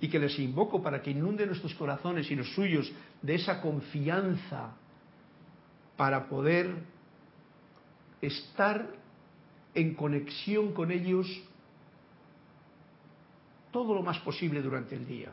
y 0.00 0.08
que 0.08 0.18
les 0.18 0.36
invoco 0.38 0.82
para 0.82 1.00
que 1.00 1.12
inunden 1.12 1.48
nuestros 1.48 1.74
corazones 1.74 2.30
y 2.30 2.34
los 2.34 2.52
suyos 2.54 2.90
de 3.22 3.36
esa 3.36 3.60
confianza 3.60 4.74
para 5.96 6.28
poder 6.28 6.74
estar 8.20 8.88
en 9.74 9.94
conexión 9.94 10.72
con 10.72 10.90
ellos 10.90 11.26
todo 13.70 13.94
lo 13.94 14.02
más 14.02 14.18
posible 14.18 14.60
durante 14.60 14.94
el 14.94 15.06
día. 15.06 15.30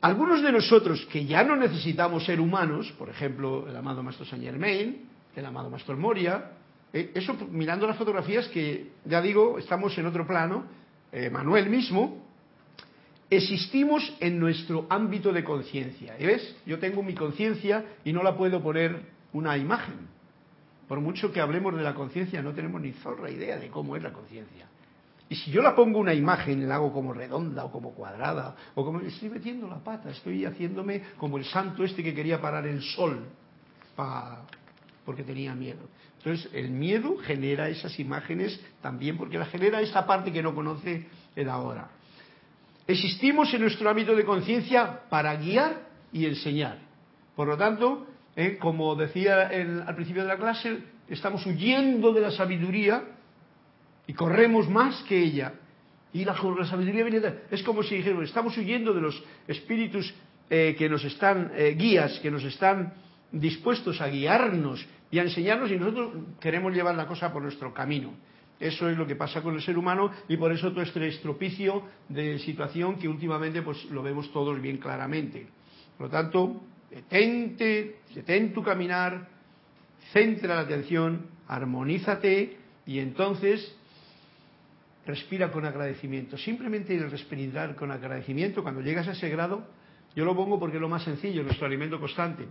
Algunos 0.00 0.42
de 0.42 0.52
nosotros 0.52 1.06
que 1.10 1.24
ya 1.24 1.42
no 1.42 1.56
necesitamos 1.56 2.24
ser 2.24 2.40
humanos, 2.40 2.92
por 2.98 3.08
ejemplo, 3.08 3.66
el 3.68 3.74
amado 3.74 4.02
Maestro 4.02 4.26
Saint 4.26 4.44
Germain, 4.44 5.08
el 5.34 5.46
amado 5.46 5.70
Maestro 5.70 5.96
Moria, 5.96 6.52
eh, 6.92 7.10
eso 7.14 7.34
mirando 7.50 7.86
las 7.86 7.96
fotografías 7.96 8.46
que, 8.48 8.92
ya 9.04 9.20
digo, 9.20 9.58
estamos 9.58 9.96
en 9.98 10.06
otro 10.06 10.26
plano, 10.26 10.64
eh, 11.10 11.30
Manuel 11.30 11.70
mismo, 11.70 12.22
existimos 13.30 14.14
en 14.20 14.38
nuestro 14.38 14.86
ámbito 14.90 15.32
de 15.32 15.42
conciencia. 15.42 16.16
¿Y 16.18 16.26
ves? 16.26 16.54
Yo 16.66 16.78
tengo 16.78 17.02
mi 17.02 17.14
conciencia 17.14 17.84
y 18.04 18.12
no 18.12 18.22
la 18.22 18.36
puedo 18.36 18.62
poner 18.62 19.00
una 19.32 19.56
imagen. 19.56 20.06
Por 20.88 21.00
mucho 21.00 21.32
que 21.32 21.40
hablemos 21.40 21.74
de 21.76 21.82
la 21.82 21.94
conciencia, 21.94 22.42
no 22.42 22.52
tenemos 22.52 22.80
ni 22.80 22.92
zorra 22.92 23.30
idea 23.30 23.58
de 23.58 23.68
cómo 23.68 23.96
es 23.96 24.02
la 24.02 24.12
conciencia. 24.12 24.66
Y 25.28 25.36
si 25.36 25.50
yo 25.50 25.62
la 25.62 25.74
pongo 25.74 25.98
una 25.98 26.12
imagen, 26.12 26.68
la 26.68 26.76
hago 26.76 26.92
como 26.92 27.12
redonda 27.12 27.64
o 27.64 27.72
como 27.72 27.94
cuadrada, 27.94 28.54
o 28.74 28.84
como 28.84 29.00
estoy 29.00 29.30
metiendo 29.30 29.66
la 29.66 29.78
pata, 29.78 30.10
estoy 30.10 30.44
haciéndome 30.44 31.02
como 31.16 31.38
el 31.38 31.44
santo 31.46 31.82
este 31.82 32.02
que 32.02 32.14
quería 32.14 32.40
parar 32.40 32.66
el 32.66 32.82
sol, 32.82 33.24
porque 35.04 35.22
tenía 35.22 35.54
miedo. 35.54 35.88
Entonces, 36.18 36.50
el 36.52 36.70
miedo 36.70 37.16
genera 37.18 37.68
esas 37.68 37.98
imágenes 37.98 38.60
también, 38.82 39.16
porque 39.16 39.38
la 39.38 39.46
genera 39.46 39.80
esa 39.80 40.06
parte 40.06 40.30
que 40.30 40.42
no 40.42 40.54
conoce 40.54 41.06
el 41.34 41.48
ahora. 41.48 41.88
Existimos 42.86 43.52
en 43.54 43.62
nuestro 43.62 43.88
ámbito 43.88 44.14
de 44.14 44.24
conciencia 44.24 45.08
para 45.08 45.34
guiar 45.36 45.88
y 46.12 46.26
enseñar. 46.26 46.78
Por 47.34 47.48
lo 47.48 47.56
tanto, 47.56 48.06
eh, 48.36 48.58
como 48.58 48.94
decía 48.94 49.50
al 49.86 49.94
principio 49.94 50.22
de 50.22 50.28
la 50.28 50.36
clase, 50.36 50.78
estamos 51.08 51.44
huyendo 51.46 52.12
de 52.12 52.20
la 52.20 52.30
sabiduría 52.30 53.04
y 54.06 54.12
corremos 54.12 54.68
más 54.68 55.02
que 55.04 55.18
ella. 55.18 55.54
Y 56.12 56.24
la, 56.24 56.36
sabiduría 56.66 57.04
viene 57.04 57.20
de, 57.20 57.42
Es 57.50 57.62
como 57.62 57.82
si 57.82 57.96
dijéramos, 57.96 58.24
estamos 58.24 58.56
huyendo 58.56 58.92
de 58.92 59.00
los 59.00 59.22
espíritus 59.48 60.14
eh, 60.48 60.74
que 60.78 60.88
nos 60.88 61.04
están, 61.04 61.52
eh, 61.54 61.74
guías, 61.76 62.20
que 62.20 62.30
nos 62.30 62.44
están 62.44 62.94
dispuestos 63.32 64.00
a 64.00 64.08
guiarnos 64.08 64.86
y 65.10 65.18
a 65.18 65.22
enseñarnos 65.22 65.70
y 65.70 65.76
nosotros 65.76 66.12
queremos 66.40 66.72
llevar 66.72 66.94
la 66.94 67.06
cosa 67.06 67.32
por 67.32 67.42
nuestro 67.42 67.72
camino. 67.74 68.12
Eso 68.60 68.88
es 68.88 68.96
lo 68.96 69.06
que 69.06 69.16
pasa 69.16 69.42
con 69.42 69.54
el 69.54 69.62
ser 69.62 69.76
humano 69.76 70.10
y 70.28 70.36
por 70.36 70.52
eso 70.52 70.70
todo 70.70 70.82
este 70.82 71.06
estropicio 71.08 71.82
de 72.08 72.38
situación 72.38 72.96
que 72.96 73.08
últimamente 73.08 73.62
pues 73.62 73.84
lo 73.86 74.02
vemos 74.02 74.32
todos 74.32 74.60
bien 74.60 74.78
claramente. 74.78 75.48
Por 75.98 76.06
lo 76.06 76.10
tanto, 76.10 76.60
detente, 76.94 77.96
detén 78.14 78.52
tu 78.54 78.62
caminar, 78.62 79.26
centra 80.12 80.54
la 80.54 80.60
atención, 80.62 81.26
armonízate 81.48 82.56
y 82.86 82.98
entonces 83.00 83.74
respira 85.04 85.50
con 85.50 85.66
agradecimiento. 85.66 86.38
Simplemente 86.38 86.94
el 86.94 87.10
respirar 87.10 87.74
con 87.74 87.90
agradecimiento, 87.90 88.62
cuando 88.62 88.80
llegas 88.80 89.08
a 89.08 89.12
ese 89.12 89.28
grado, 89.28 89.66
yo 90.14 90.24
lo 90.24 90.36
pongo 90.36 90.58
porque 90.58 90.76
es 90.76 90.80
lo 90.80 90.88
más 90.88 91.02
sencillo, 91.02 91.42
nuestro 91.42 91.66
alimento 91.66 91.98
constante. 91.98 92.46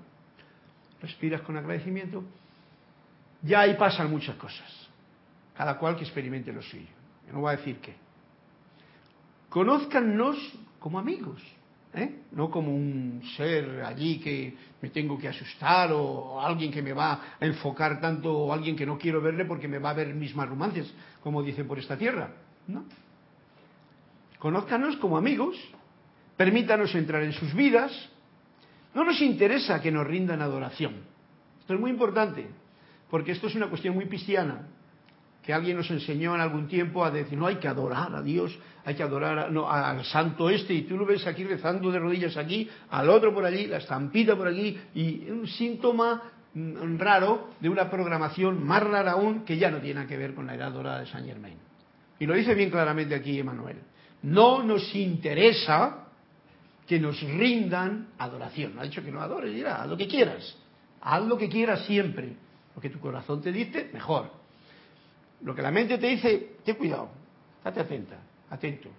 Respiras 1.02 1.42
con 1.42 1.58
agradecimiento, 1.58 2.24
ya 3.42 3.62
ahí 3.62 3.76
pasan 3.76 4.10
muchas 4.10 4.36
cosas 4.36 4.84
cada 5.56 5.78
cual 5.78 5.96
que 5.96 6.04
experimente 6.04 6.52
lo 6.52 6.62
suyo. 6.62 6.88
no 7.32 7.42
voy 7.42 7.54
a 7.54 7.58
decir 7.58 7.78
qué. 7.78 7.94
Conózcannos 9.50 10.38
como 10.80 10.98
amigos, 10.98 11.42
¿eh? 11.94 12.24
no 12.32 12.50
como 12.50 12.74
un 12.74 13.22
ser 13.38 13.84
allí 13.84 14.20
que 14.20 14.56
me 14.82 14.90
tengo 14.90 15.18
que 15.18 15.28
asustar 15.28 15.92
o 15.92 16.42
alguien 16.42 16.72
que 16.72 16.82
me 16.82 16.94
va 16.94 17.36
a 17.40 17.46
enfocar 17.46 18.02
tanto 18.02 18.34
o 18.36 18.54
alguien 18.54 18.76
que 18.76 18.86
no 18.86 18.98
quiero 18.98 19.22
verle 19.22 19.46
porque 19.46 19.68
me 19.68 19.80
va 19.80 19.92
a 19.92 19.94
ver 19.94 20.14
mis 20.14 20.34
romances, 20.34 20.94
como 21.22 21.44
dicen 21.44 21.68
por 21.68 21.80
esta 21.80 21.98
tierra. 21.98 22.32
¿no? 22.68 22.86
Conózcanos 24.40 24.98
como 24.98 25.18
amigos, 25.18 25.58
permítanos 26.36 26.94
entrar 26.96 27.24
en 27.24 27.34
sus 27.34 27.54
vidas. 27.54 27.92
No 28.94 29.04
nos 29.04 29.22
interesa 29.22 29.82
que 29.82 29.92
nos 29.92 30.06
rindan 30.06 30.42
adoración. 30.42 30.96
Esto 31.60 31.74
es 31.74 31.80
muy 31.80 31.92
importante, 31.92 32.48
porque 33.10 33.32
esto 33.32 33.48
es 33.48 33.56
una 33.56 33.68
cuestión 33.68 33.96
muy 33.96 34.08
cristiana 34.08 34.68
que 35.44 35.54
alguien 35.54 35.76
nos 35.78 35.92
enseñó 35.92 36.34
en 36.36 36.42
algún 36.42 36.68
tiempo 36.68 37.04
a 37.04 37.12
decir, 37.12 37.38
no 37.38 37.48
hay 37.48 37.58
que 37.58 37.68
adorar 37.68 38.16
a 38.16 38.22
Dios, 38.22 38.58
hay 38.86 38.96
que 38.96 39.04
adorar 39.04 39.38
al 39.40 40.06
santo 40.06 40.50
este, 40.50 40.74
y 40.74 40.84
tú 40.84 40.96
lo 40.96 41.06
ves 41.06 41.28
aquí 41.28 41.44
rezando 41.44 41.92
de 41.92 42.00
rodillas 42.00 42.38
aquí, 42.38 42.70
al 42.90 43.10
otro 43.10 43.34
por 43.34 43.44
allí, 43.44 43.68
la 43.68 43.78
estampita 43.78 44.36
por 44.38 44.48
allí, 44.48 44.80
y 44.96 45.30
un 45.30 45.46
síntoma 45.46 46.22
mm, 46.54 46.98
raro 46.98 47.50
de 47.60 47.68
una 47.68 47.90
programación 47.90 48.64
más 48.66 48.84
rara 48.84 49.12
aún 49.12 49.44
que 49.44 49.58
ya 49.58 49.70
no 49.70 49.80
tiene 49.80 50.08
que 50.08 50.18
ver 50.18 50.34
con 50.34 50.48
la 50.48 50.56
edad 50.56 50.72
dorada 50.72 51.02
de 51.02 51.08
Saint 51.08 51.28
Germain. 51.28 51.58
Y 52.20 52.26
lo 52.26 52.36
dice 52.36 52.56
bien 52.56 52.70
claramente 52.70 53.14
aquí 53.14 53.38
Emanuel. 53.38 53.78
No 54.22 54.64
nos 54.64 54.96
interesa 54.96 56.08
que 56.88 57.00
nos 57.00 57.20
rindan 57.22 58.08
adoración. 58.18 58.76
No 58.76 58.82
ha 58.82 58.86
dicho 58.86 59.04
que 59.04 59.12
no 59.12 59.22
adores, 59.22 59.54
dirá, 59.54 59.82
haz 59.82 59.90
lo 59.90 59.98
que 59.98 60.08
quieras. 60.08 60.58
Haz 61.02 61.24
lo 61.24 61.38
que 61.38 61.50
quieras 61.50 61.86
siempre. 61.86 62.38
Lo 62.74 62.82
que 62.82 62.90
tu 62.90 63.00
corazón 63.00 63.42
te 63.42 63.52
dice, 63.52 63.90
mejor. 63.92 64.43
Lo 65.44 65.54
que 65.54 65.62
la 65.62 65.72
mente 65.72 65.98
te 65.98 66.08
dice, 66.08 66.58
ten 66.64 66.76
cuidado, 66.76 67.10
date 67.64 67.82
atenta, 67.82 68.18
atento. 68.50 68.90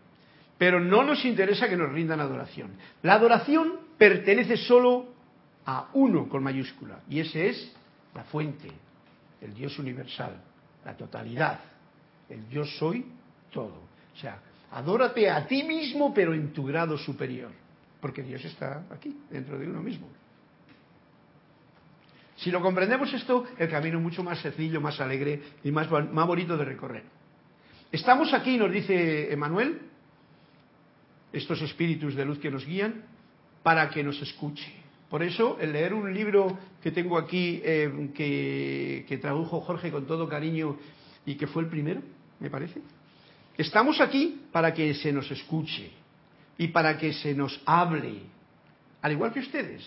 Pero 0.59 0.79
no 0.79 1.03
nos 1.03 1.25
interesa 1.25 1.69
que 1.69 1.77
nos 1.77 1.91
rindan 1.93 2.21
adoración. 2.21 2.73
La 3.03 3.15
adoración 3.15 3.73
pertenece 3.99 4.57
solo 4.57 5.07
a 5.67 5.89
uno 5.95 6.29
con 6.29 6.43
mayúscula, 6.43 7.01
y 7.09 7.21
ese 7.21 7.49
es 7.49 7.73
la 8.15 8.25
fuente, 8.25 8.69
el 9.41 9.55
Dios 9.55 9.79
universal, 9.79 10.35
la 10.85 10.97
totalidad, 10.97 11.61
el 12.29 12.49
yo 12.49 12.65
soy 12.65 13.07
todo. 13.51 13.81
O 14.15 14.17
sea, 14.21 14.39
adórate 14.73 15.31
a 15.31 15.47
ti 15.47 15.63
mismo, 15.63 16.13
pero 16.13 16.35
en 16.35 16.53
tu 16.53 16.65
grado 16.65 16.99
superior. 16.99 17.51
porque 18.05 18.23
Dios 18.23 18.45
está 18.45 18.85
aquí, 18.91 19.17
dentro 19.31 19.59
de 19.59 19.67
uno 19.67 19.83
mismo. 19.83 20.07
Si 22.37 22.51
lo 22.51 22.61
comprendemos 22.61 23.13
esto, 23.13 23.45
el 23.59 23.69
camino 23.69 23.99
es 23.99 24.03
mucho 24.03 24.23
más 24.25 24.41
sencillo, 24.41 24.81
más 24.81 25.01
alegre 25.01 25.41
y 25.63 25.71
más, 25.71 25.91
más 25.91 26.27
bonito 26.27 26.57
de 26.57 26.65
recorrer. 26.65 27.05
Estamos 27.93 28.35
aquí, 28.35 28.57
nos 28.57 28.73
dice 28.73 29.33
Emanuel, 29.33 29.81
estos 31.33 31.63
espíritus 31.63 32.15
de 32.15 32.25
luz 32.25 32.39
que 32.39 32.51
nos 32.51 32.67
guían, 32.67 33.05
para 33.63 33.89
que 33.91 34.03
nos 34.03 34.21
escuche. 34.21 34.73
Por 35.09 35.23
eso, 35.23 35.59
el 35.61 35.73
leer 35.73 35.95
un 35.95 36.13
libro 36.13 36.59
que 36.83 36.91
tengo 36.91 37.17
aquí, 37.17 37.61
eh, 37.65 38.11
que, 38.15 39.05
que 39.07 39.19
tradujo 39.19 39.61
Jorge 39.61 39.93
con 39.93 40.07
todo 40.07 40.29
cariño 40.29 40.77
y 41.25 41.37
que 41.37 41.47
fue 41.47 41.63
el 41.63 41.69
primero, 41.69 42.03
me 42.41 42.51
parece, 42.51 42.81
estamos 43.57 44.01
aquí 44.01 44.43
para 44.51 44.75
que 44.75 44.93
se 44.95 45.13
nos 45.13 45.31
escuche 45.31 45.91
y 46.59 46.69
para 46.69 46.99
que 46.99 47.13
se 47.13 47.33
nos 47.35 47.61
hable, 47.65 48.23
al 49.03 49.13
igual 49.13 49.33
que 49.33 49.41
ustedes. 49.41 49.83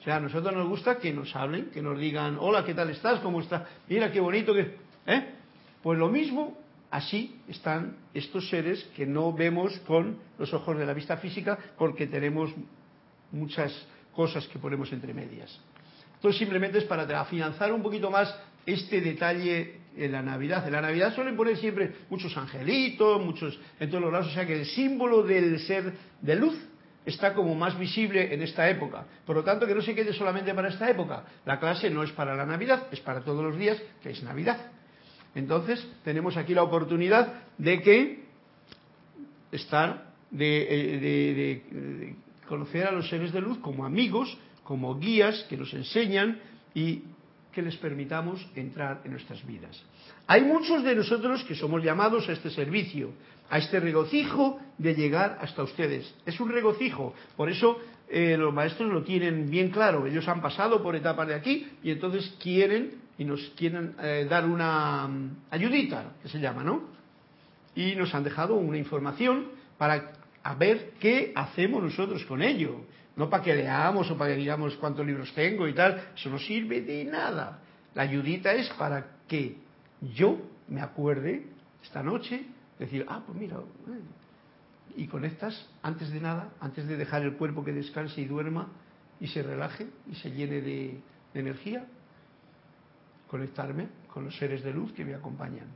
O 0.00 0.02
sea, 0.02 0.16
a 0.16 0.20
nosotros 0.20 0.54
nos 0.54 0.68
gusta 0.68 0.98
que 0.98 1.12
nos 1.12 1.34
hablen, 1.34 1.70
que 1.70 1.82
nos 1.82 1.98
digan, 1.98 2.36
hola, 2.40 2.64
¿qué 2.64 2.74
tal 2.74 2.90
estás? 2.90 3.20
¿Cómo 3.20 3.40
estás? 3.40 3.62
Mira 3.88 4.12
qué 4.12 4.20
bonito 4.20 4.54
que... 4.54 4.76
¿Eh? 5.06 5.28
Pues 5.82 5.98
lo 5.98 6.08
mismo, 6.08 6.56
así 6.90 7.40
están 7.48 7.96
estos 8.14 8.48
seres 8.48 8.84
que 8.96 9.06
no 9.06 9.32
vemos 9.32 9.78
con 9.80 10.18
los 10.38 10.52
ojos 10.54 10.78
de 10.78 10.86
la 10.86 10.94
vista 10.94 11.16
física 11.16 11.58
porque 11.76 12.06
tenemos 12.06 12.50
muchas 13.32 13.72
cosas 14.14 14.46
que 14.46 14.58
ponemos 14.58 14.92
entre 14.92 15.12
medias. 15.12 15.60
Entonces 16.14 16.38
simplemente 16.38 16.78
es 16.78 16.84
para 16.84 17.20
afianzar 17.20 17.72
un 17.72 17.82
poquito 17.82 18.10
más 18.10 18.34
este 18.66 19.00
detalle 19.00 19.80
en 19.96 20.12
la 20.12 20.22
Navidad. 20.22 20.66
En 20.66 20.72
la 20.72 20.80
Navidad 20.80 21.14
suelen 21.14 21.36
poner 21.36 21.56
siempre 21.56 21.92
muchos 22.10 22.36
angelitos, 22.36 23.24
muchos 23.24 23.58
en 23.80 23.88
todos 23.88 24.02
los 24.02 24.12
lados, 24.12 24.28
o 24.28 24.34
sea 24.34 24.46
que 24.46 24.60
el 24.60 24.66
símbolo 24.66 25.22
del 25.22 25.58
ser 25.60 25.92
de 26.20 26.36
luz 26.36 26.67
está 27.08 27.34
como 27.34 27.54
más 27.54 27.78
visible 27.78 28.32
en 28.32 28.42
esta 28.42 28.68
época. 28.68 29.04
Por 29.24 29.36
lo 29.36 29.44
tanto, 29.44 29.66
que 29.66 29.74
no 29.74 29.82
se 29.82 29.94
quede 29.94 30.12
solamente 30.12 30.54
para 30.54 30.68
esta 30.68 30.88
época. 30.90 31.24
La 31.44 31.58
clase 31.58 31.90
no 31.90 32.02
es 32.02 32.12
para 32.12 32.34
la 32.34 32.44
Navidad, 32.44 32.86
es 32.90 33.00
para 33.00 33.20
todos 33.20 33.42
los 33.42 33.58
días, 33.58 33.80
que 34.02 34.10
es 34.10 34.22
Navidad. 34.22 34.58
Entonces, 35.34 35.86
tenemos 36.04 36.36
aquí 36.36 36.54
la 36.54 36.62
oportunidad 36.62 37.32
de 37.56 37.82
que 37.82 38.24
estar, 39.52 40.12
de, 40.30 40.66
eh, 40.70 41.00
de 41.00 42.16
conocer 42.46 42.86
a 42.86 42.92
los 42.92 43.08
seres 43.08 43.32
de 43.32 43.40
luz 43.40 43.58
como 43.58 43.84
amigos, 43.84 44.36
como 44.64 44.98
guías 44.98 45.46
que 45.48 45.56
nos 45.56 45.72
enseñan 45.72 46.40
y 46.74 47.04
que 47.52 47.62
les 47.62 47.76
permitamos 47.76 48.46
entrar 48.54 49.00
en 49.04 49.12
nuestras 49.12 49.44
vidas. 49.46 49.82
Hay 50.26 50.42
muchos 50.42 50.84
de 50.84 50.94
nosotros 50.94 51.42
que 51.44 51.54
somos 51.54 51.82
llamados 51.82 52.28
a 52.28 52.32
este 52.32 52.50
servicio, 52.50 53.12
a 53.50 53.58
este 53.58 53.80
regocijo 53.80 54.60
de 54.76 54.94
llegar 54.94 55.38
hasta 55.40 55.62
ustedes. 55.62 56.14
Es 56.26 56.38
un 56.40 56.50
regocijo, 56.50 57.14
por 57.36 57.50
eso 57.50 57.78
eh, 58.08 58.36
los 58.38 58.52
maestros 58.54 58.90
lo 58.90 59.02
tienen 59.02 59.50
bien 59.50 59.70
claro. 59.70 60.06
Ellos 60.06 60.26
han 60.28 60.40
pasado 60.40 60.82
por 60.82 60.96
etapas 60.96 61.28
de 61.28 61.34
aquí 61.34 61.68
y 61.82 61.90
entonces 61.90 62.36
quieren 62.40 62.94
y 63.18 63.24
nos 63.24 63.40
quieren 63.56 63.94
eh, 64.00 64.26
dar 64.28 64.46
una 64.46 65.06
mm, 65.08 65.36
ayudita, 65.50 66.12
que 66.22 66.28
se 66.28 66.38
llama, 66.38 66.62
¿no? 66.62 66.82
Y 67.74 67.94
nos 67.96 68.14
han 68.14 68.24
dejado 68.24 68.54
una 68.54 68.78
información 68.78 69.48
para 69.76 70.12
ver 70.58 70.92
qué 71.00 71.32
hacemos 71.34 71.82
nosotros 71.82 72.24
con 72.24 72.42
ello. 72.42 72.80
No 73.16 73.28
para 73.28 73.42
que 73.42 73.54
leamos 73.54 74.10
o 74.10 74.16
para 74.16 74.30
que 74.30 74.40
digamos 74.40 74.76
cuántos 74.76 75.04
libros 75.04 75.32
tengo 75.34 75.66
y 75.66 75.74
tal. 75.74 76.00
Eso 76.16 76.30
no 76.30 76.38
sirve 76.38 76.80
de 76.82 77.04
nada. 77.04 77.60
La 77.94 78.02
ayudita 78.02 78.52
es 78.52 78.68
para 78.70 79.06
que 79.26 79.56
yo 80.14 80.38
me 80.68 80.80
acuerde 80.80 81.46
esta 81.82 82.02
noche 82.02 82.44
decir, 82.78 83.04
ah, 83.08 83.22
pues 83.26 83.38
mira, 83.38 83.56
y 84.96 85.06
conectas 85.06 85.68
antes 85.82 86.10
de 86.10 86.20
nada, 86.20 86.50
antes 86.60 86.86
de 86.86 86.96
dejar 86.96 87.22
el 87.22 87.34
cuerpo 87.34 87.64
que 87.64 87.72
descanse 87.72 88.20
y 88.20 88.24
duerma 88.24 88.68
y 89.20 89.28
se 89.28 89.42
relaje 89.42 89.86
y 90.10 90.14
se 90.16 90.30
llene 90.30 90.60
de, 90.60 91.00
energía, 91.34 91.84
conectarme 93.28 93.86
con 94.12 94.24
los 94.24 94.36
seres 94.36 94.64
de 94.64 94.72
luz 94.72 94.92
que 94.92 95.04
me 95.04 95.14
acompañan. 95.14 95.66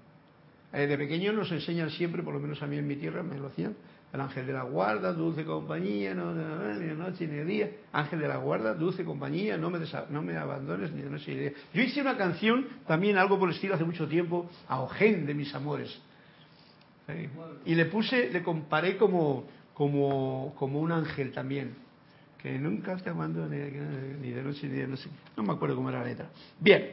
Eh, 0.73 0.87
de 0.87 0.99
pequeño 0.99 1.33
nos 1.33 1.53
enseñan 1.53 1.91
siempre, 1.91 2.23
por 2.23 2.35
lo 2.35 2.41
menos 2.41 2.61
a 2.63 2.67
mí 2.67 2.79
en 2.79 2.87
mi 2.87 2.97
tierra 2.97 3.23
me 3.23 3.39
lo 3.39 3.47
hacían, 3.47 3.77
el 4.13 4.21
ángel 4.21 4.47
de 4.47 4.53
la 4.55 4.65
guarda, 4.65 5.13
dulce 5.13 5.45
compañía, 5.45 6.15
no 6.15 6.35
ni 6.35 6.87
de 6.87 6.95
noche 6.95 7.27
ni 7.27 7.37
de 7.37 7.45
día, 7.45 7.71
ángel 7.93 8.19
de 8.19 8.29
la 8.29 8.39
guarda, 8.39 8.75
dulce 8.75 9.05
compañía, 9.05 9.57
no 9.57 9.71
me, 9.71 9.79
no 10.11 10.23
me 10.23 10.37
abandones 10.37 10.93
ni 10.93 11.03
de 11.03 11.11
noche 11.11 11.31
ni 11.31 11.37
de 11.37 11.51
día. 11.51 11.59
Yo 11.73 11.83
hice 11.83 12.01
una 12.01 12.17
canción, 12.17 12.67
también 12.87 13.17
algo 13.19 13.39
por 13.39 13.49
el 13.49 13.55
estilo 13.55 13.75
hace 13.75 13.85
mucho 13.85 14.09
tiempo, 14.09 14.51
a 14.69 14.81
Ojén 14.81 15.27
de 15.27 15.35
mis 15.35 15.55
amores. 15.55 15.97
Y 17.65 17.75
le 17.75 17.87
puse, 17.87 18.31
le 18.31 18.43
comparé 18.43 18.97
como, 18.97 19.45
como, 19.75 20.55
como 20.57 20.81
un 20.81 20.93
ángel 20.93 21.33
también, 21.33 21.75
que 22.41 22.59
nunca 22.59 22.97
te 22.97 23.11
abandone 23.11 24.17
ni 24.21 24.31
de 24.31 24.43
noche 24.43 24.67
ni 24.69 24.79
de 24.79 24.87
noche. 24.87 25.09
No 25.37 25.43
me 25.43 25.53
acuerdo 25.53 25.77
cómo 25.77 25.91
era 25.91 26.01
la 26.01 26.07
letra. 26.07 26.31
Bien, 26.59 26.93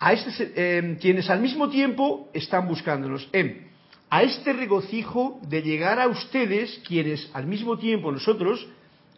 a 0.00 0.12
este, 0.12 0.52
eh, 0.54 0.96
quienes 1.00 1.28
al 1.28 1.40
mismo 1.40 1.68
tiempo 1.68 2.30
están 2.32 2.68
buscándonos. 2.68 3.28
En, 3.32 3.68
a 4.10 4.22
este 4.22 4.52
regocijo 4.52 5.40
de 5.46 5.62
llegar 5.62 6.00
a 6.00 6.08
ustedes, 6.08 6.80
quienes 6.86 7.30
al 7.34 7.46
mismo 7.46 7.78
tiempo 7.78 8.10
nosotros 8.10 8.66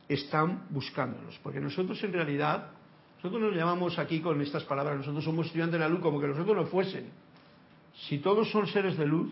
están 0.08 0.66
buscándonos. 0.70 1.38
Porque 1.42 1.60
nosotros 1.60 2.02
en 2.02 2.12
realidad, 2.12 2.70
nosotros 3.16 3.40
nos 3.42 3.54
llamamos 3.54 3.98
aquí 3.98 4.20
con 4.20 4.40
estas 4.40 4.64
palabras, 4.64 4.96
nosotros 4.98 5.24
somos 5.24 5.46
estudiantes 5.46 5.74
de 5.74 5.80
la 5.80 5.88
luz 5.88 6.00
como 6.00 6.20
que 6.20 6.26
nosotros 6.26 6.56
no 6.56 6.66
fuesen. 6.66 7.10
Si 7.94 8.18
todos 8.18 8.50
son 8.50 8.66
seres 8.66 8.96
de 8.96 9.06
luz, 9.06 9.30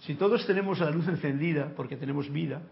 si 0.00 0.14
todos 0.14 0.46
tenemos 0.46 0.80
la 0.80 0.90
luz 0.90 1.08
encendida 1.08 1.72
porque 1.76 1.96
tenemos 1.96 2.30
vida, 2.30 2.62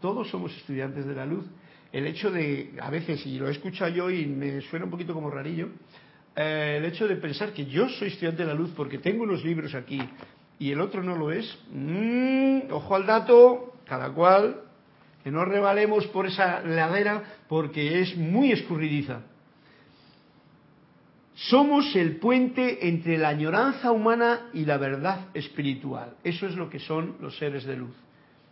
todos 0.00 0.28
somos 0.28 0.56
estudiantes 0.56 1.06
de 1.06 1.14
la 1.14 1.26
luz. 1.26 1.44
El 1.92 2.06
hecho 2.06 2.30
de, 2.30 2.74
a 2.80 2.90
veces, 2.90 3.24
y 3.26 3.38
lo 3.38 3.48
he 3.48 3.52
escuchado 3.52 3.90
yo 3.90 4.10
y 4.10 4.26
me 4.26 4.60
suena 4.62 4.84
un 4.84 4.90
poquito 4.90 5.14
como 5.14 5.30
rarillo, 5.30 5.68
eh, 6.34 6.76
el 6.78 6.84
hecho 6.84 7.08
de 7.08 7.16
pensar 7.16 7.52
que 7.52 7.66
yo 7.66 7.88
soy 7.88 8.08
estudiante 8.08 8.42
de 8.42 8.48
la 8.48 8.54
luz 8.54 8.70
porque 8.76 8.98
tengo 8.98 9.24
unos 9.24 9.44
libros 9.44 9.74
aquí 9.74 10.00
y 10.58 10.70
el 10.70 10.80
otro 10.80 11.02
no 11.02 11.16
lo 11.16 11.32
es, 11.32 11.58
mm, 11.72 12.70
ojo 12.70 12.94
al 12.94 13.06
dato, 13.06 13.74
cada 13.86 14.10
cual, 14.10 14.62
que 15.22 15.30
no 15.30 15.44
revalemos 15.44 16.06
por 16.08 16.26
esa 16.26 16.60
ladera 16.60 17.22
porque 17.48 18.00
es 18.00 18.16
muy 18.16 18.52
escurridiza. 18.52 19.22
Somos 21.36 21.94
el 21.94 22.16
puente 22.16 22.88
entre 22.88 23.18
la 23.18 23.28
añoranza 23.28 23.92
humana 23.92 24.48
y 24.54 24.64
la 24.64 24.78
verdad 24.78 25.26
espiritual. 25.34 26.14
Eso 26.24 26.46
es 26.46 26.56
lo 26.56 26.70
que 26.70 26.78
son 26.78 27.16
los 27.20 27.36
seres 27.36 27.64
de 27.66 27.76
luz. 27.76 27.94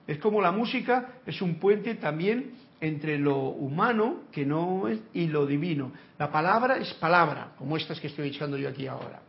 Es 0.06 0.18
como 0.18 0.42
la 0.42 0.52
música 0.52 1.14
es 1.24 1.40
un 1.40 1.54
puente 1.54 1.94
también 1.94 2.52
entre 2.82 3.18
lo 3.18 3.38
humano 3.38 4.24
que 4.30 4.44
no 4.44 4.86
es 4.86 5.00
y 5.14 5.28
lo 5.28 5.46
divino. 5.46 5.92
La 6.18 6.30
palabra 6.30 6.76
es 6.76 6.92
palabra, 6.94 7.52
como 7.56 7.78
estas 7.78 7.98
que 8.00 8.08
estoy 8.08 8.28
echando 8.28 8.58
yo 8.58 8.68
aquí 8.68 8.86
ahora. 8.86 9.22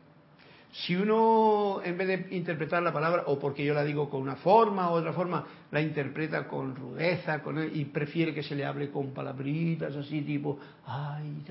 Si 0.73 0.93
uno, 0.93 1.79
en 1.81 1.97
vez 1.97 2.07
de 2.09 2.35
interpretar 2.35 2.83
la 2.83 2.91
palabra, 2.91 3.23
o 3.27 3.39
porque 3.39 3.63
yo 3.63 3.73
la 3.73 3.85
digo 3.85 4.09
con 4.09 4.21
una 4.21 4.35
forma 4.35 4.89
o 4.89 4.95
otra 4.95 5.13
forma, 5.13 5.45
la 5.71 5.79
interpreta 5.79 6.45
con 6.45 6.75
rudeza 6.75 7.41
con, 7.41 7.57
y 7.73 7.85
prefiere 7.85 8.33
que 8.33 8.43
se 8.43 8.53
le 8.53 8.65
hable 8.65 8.91
con 8.91 9.13
palabritas 9.13 9.95
así, 9.95 10.21
tipo, 10.23 10.59
ay, 10.85 11.41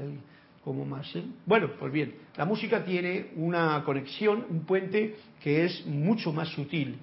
como. 0.65 0.97
¿eh? 0.97 1.25
Bueno, 1.47 1.71
pues 1.79 1.93
bien, 1.93 2.15
la 2.37 2.45
música 2.45 2.85
tiene 2.85 3.31
una 3.37 3.83
conexión, 3.85 4.47
un 4.49 4.65
puente 4.65 5.17
que 5.41 5.65
es 5.65 5.87
mucho 5.87 6.33
más 6.33 6.49
sutil. 6.49 6.99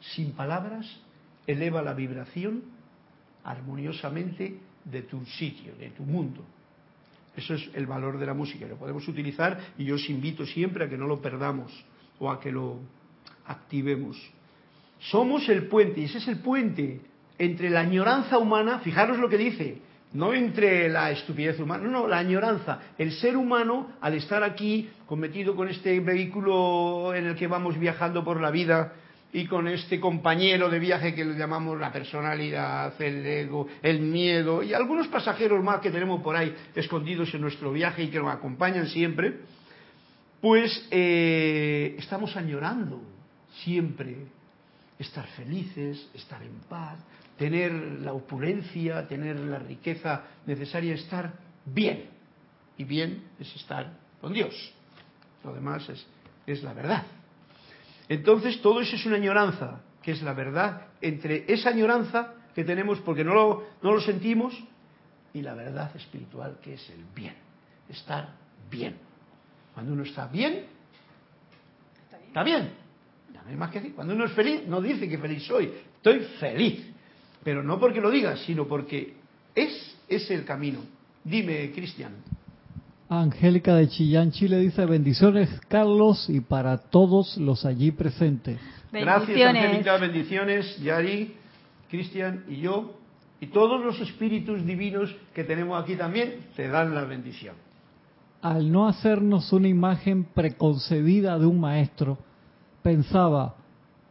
Sin 0.00 0.32
palabras, 0.32 0.86
eleva 1.46 1.80
la 1.80 1.94
vibración 1.94 2.64
armoniosamente 3.44 4.58
de 4.84 5.02
tu 5.02 5.24
sitio, 5.24 5.74
de 5.76 5.90
tu 5.90 6.02
mundo. 6.02 6.44
Eso 7.36 7.54
es 7.54 7.70
el 7.74 7.86
valor 7.86 8.18
de 8.18 8.26
la 8.26 8.34
música. 8.34 8.66
Lo 8.66 8.76
podemos 8.76 9.06
utilizar 9.08 9.58
y 9.78 9.84
yo 9.84 9.94
os 9.94 10.10
invito 10.10 10.44
siempre 10.44 10.84
a 10.84 10.88
que 10.88 10.98
no 10.98 11.06
lo 11.06 11.22
perdamos 11.22 11.72
o 12.18 12.30
a 12.30 12.40
que 12.40 12.52
lo 12.52 12.80
activemos. 13.46 14.18
Somos 14.98 15.48
el 15.48 15.66
puente, 15.66 16.00
y 16.00 16.04
ese 16.04 16.18
es 16.18 16.28
el 16.28 16.40
puente 16.40 17.00
entre 17.44 17.70
la 17.70 17.80
añoranza 17.80 18.38
humana, 18.38 18.78
fijaros 18.78 19.18
lo 19.18 19.28
que 19.28 19.36
dice, 19.36 19.78
no 20.12 20.32
entre 20.32 20.88
la 20.88 21.10
estupidez 21.10 21.58
humana, 21.58 21.82
no, 21.82 21.90
no, 21.90 22.06
la 22.06 22.18
añoranza. 22.18 22.78
El 22.96 23.10
ser 23.10 23.36
humano, 23.36 23.94
al 24.00 24.14
estar 24.14 24.44
aquí, 24.44 24.88
cometido 25.06 25.56
con 25.56 25.68
este 25.68 25.98
vehículo 25.98 27.12
en 27.12 27.26
el 27.26 27.34
que 27.34 27.48
vamos 27.48 27.76
viajando 27.80 28.22
por 28.22 28.40
la 28.40 28.52
vida, 28.52 28.92
y 29.32 29.46
con 29.46 29.66
este 29.66 29.98
compañero 29.98 30.68
de 30.68 30.78
viaje 30.78 31.14
que 31.14 31.24
le 31.24 31.36
llamamos 31.36 31.80
la 31.80 31.90
personalidad, 31.90 33.00
el 33.00 33.26
ego, 33.26 33.66
el 33.82 34.00
miedo 34.00 34.62
y 34.62 34.74
algunos 34.74 35.08
pasajeros 35.08 35.64
más 35.64 35.80
que 35.80 35.90
tenemos 35.90 36.22
por 36.22 36.36
ahí 36.36 36.54
escondidos 36.74 37.32
en 37.34 37.40
nuestro 37.40 37.72
viaje 37.72 38.04
y 38.04 38.08
que 38.08 38.18
nos 38.18 38.28
acompañan 38.28 38.88
siempre, 38.88 39.38
pues 40.38 40.86
eh, 40.90 41.96
estamos 41.98 42.36
añorando 42.36 43.00
siempre 43.64 44.18
estar 44.98 45.26
felices, 45.28 46.10
estar 46.14 46.42
en 46.42 46.60
paz, 46.68 46.98
tener 47.42 47.72
la 47.72 48.12
opulencia, 48.12 49.08
tener 49.08 49.36
la 49.36 49.58
riqueza 49.58 50.22
necesaria, 50.46 50.94
estar 50.94 51.32
bien. 51.64 52.08
Y 52.76 52.84
bien 52.84 53.24
es 53.40 53.52
estar 53.56 53.98
con 54.20 54.32
Dios. 54.32 54.54
Lo 55.42 55.52
demás 55.52 55.88
es, 55.88 56.06
es 56.46 56.62
la 56.62 56.72
verdad. 56.72 57.04
Entonces 58.08 58.62
todo 58.62 58.80
eso 58.80 58.94
es 58.94 59.04
una 59.06 59.16
añoranza, 59.16 59.80
que 60.04 60.12
es 60.12 60.22
la 60.22 60.34
verdad, 60.34 60.86
entre 61.00 61.44
esa 61.52 61.70
añoranza 61.70 62.32
que 62.54 62.62
tenemos 62.62 63.00
porque 63.00 63.24
no 63.24 63.34
lo, 63.34 63.66
no 63.82 63.92
lo 63.92 64.00
sentimos 64.00 64.56
y 65.34 65.42
la 65.42 65.54
verdad 65.54 65.90
espiritual 65.96 66.60
que 66.62 66.74
es 66.74 66.90
el 66.90 67.04
bien, 67.12 67.34
estar 67.88 68.36
bien. 68.70 68.98
Cuando 69.74 69.94
uno 69.94 70.04
está 70.04 70.28
bien, 70.28 70.66
está 72.28 72.44
bien. 72.44 72.70
No 73.34 73.40
hay 73.50 73.56
más 73.56 73.72
que 73.72 73.80
decir. 73.80 73.96
Cuando 73.96 74.14
uno 74.14 74.26
es 74.26 74.32
feliz, 74.32 74.62
no 74.68 74.80
dice 74.80 75.08
que 75.08 75.18
feliz 75.18 75.42
soy, 75.42 75.72
estoy 75.96 76.20
feliz. 76.38 76.91
Pero 77.44 77.62
no 77.62 77.78
porque 77.80 78.00
lo 78.00 78.10
diga, 78.10 78.36
sino 78.36 78.66
porque 78.66 79.14
es, 79.54 79.96
es 80.08 80.30
el 80.30 80.44
camino. 80.44 80.80
Dime, 81.24 81.70
Cristian. 81.72 82.12
Angélica 83.08 83.74
de 83.74 83.88
Chillán, 83.88 84.30
Chile 84.32 84.58
dice 84.58 84.86
bendiciones 84.86 85.50
Carlos 85.68 86.30
y 86.30 86.40
para 86.40 86.78
todos 86.78 87.36
los 87.36 87.66
allí 87.66 87.90
presentes. 87.90 88.58
Gracias 88.90 89.48
Angélica, 89.48 89.98
bendiciones 89.98 90.78
Yari, 90.78 91.34
Cristian 91.90 92.44
y 92.48 92.56
yo 92.62 92.94
y 93.38 93.48
todos 93.48 93.84
los 93.84 94.00
espíritus 94.00 94.64
divinos 94.64 95.14
que 95.34 95.44
tenemos 95.44 95.82
aquí 95.82 95.96
también 95.96 96.36
te 96.56 96.68
dan 96.68 96.94
la 96.94 97.04
bendición. 97.04 97.56
Al 98.40 98.72
no 98.72 98.88
hacernos 98.88 99.52
una 99.52 99.68
imagen 99.68 100.24
preconcebida 100.24 101.38
de 101.38 101.46
un 101.46 101.60
maestro, 101.60 102.18
pensaba, 102.82 103.56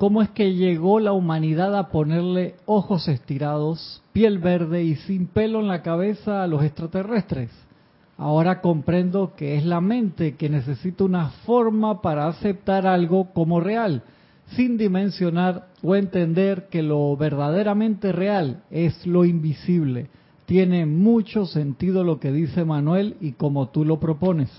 ¿cómo 0.02 0.24
es 0.24 0.32
que 0.32 0.56
llegó 0.56 1.00
la 1.00 1.12
humanidad 1.12 1.78
a 1.78 1.90
ponerle 1.90 2.56
ojos 2.66 3.08
estirados, 3.08 4.02
piel 4.14 4.40
verde 4.40 4.82
y 4.82 4.96
sin 4.96 5.28
pelo 5.28 5.60
en 5.60 5.68
la 5.68 5.84
cabeza 5.84 6.42
a 6.42 6.48
los 6.48 6.64
extraterrestres? 6.64 7.52
Ahora 8.18 8.62
comprendo 8.62 9.34
que 9.38 9.58
es 9.58 9.64
la 9.64 9.80
mente 9.80 10.38
que 10.38 10.50
necesita 10.50 11.04
una 11.04 11.30
forma 11.46 12.02
para 12.02 12.26
aceptar 12.26 12.88
algo 12.88 13.32
como 13.32 13.60
real, 13.60 14.02
sin 14.56 14.76
dimensionar 14.76 15.68
o 15.84 15.96
entender 15.96 16.68
que 16.70 16.82
lo 16.82 17.16
verdaderamente 17.16 18.12
real 18.12 18.64
es 18.72 19.06
lo 19.06 19.24
invisible. 19.24 20.08
Tiene 20.48 20.88
mucho 20.88 21.46
sentido 21.46 22.04
lo 22.04 22.20
que 22.20 22.32
dice 22.32 22.66
Manuel 22.66 23.18
y 23.22 23.34
como 23.34 23.70
tú 23.70 23.86
lo 23.86 24.00
propones. 24.00 24.50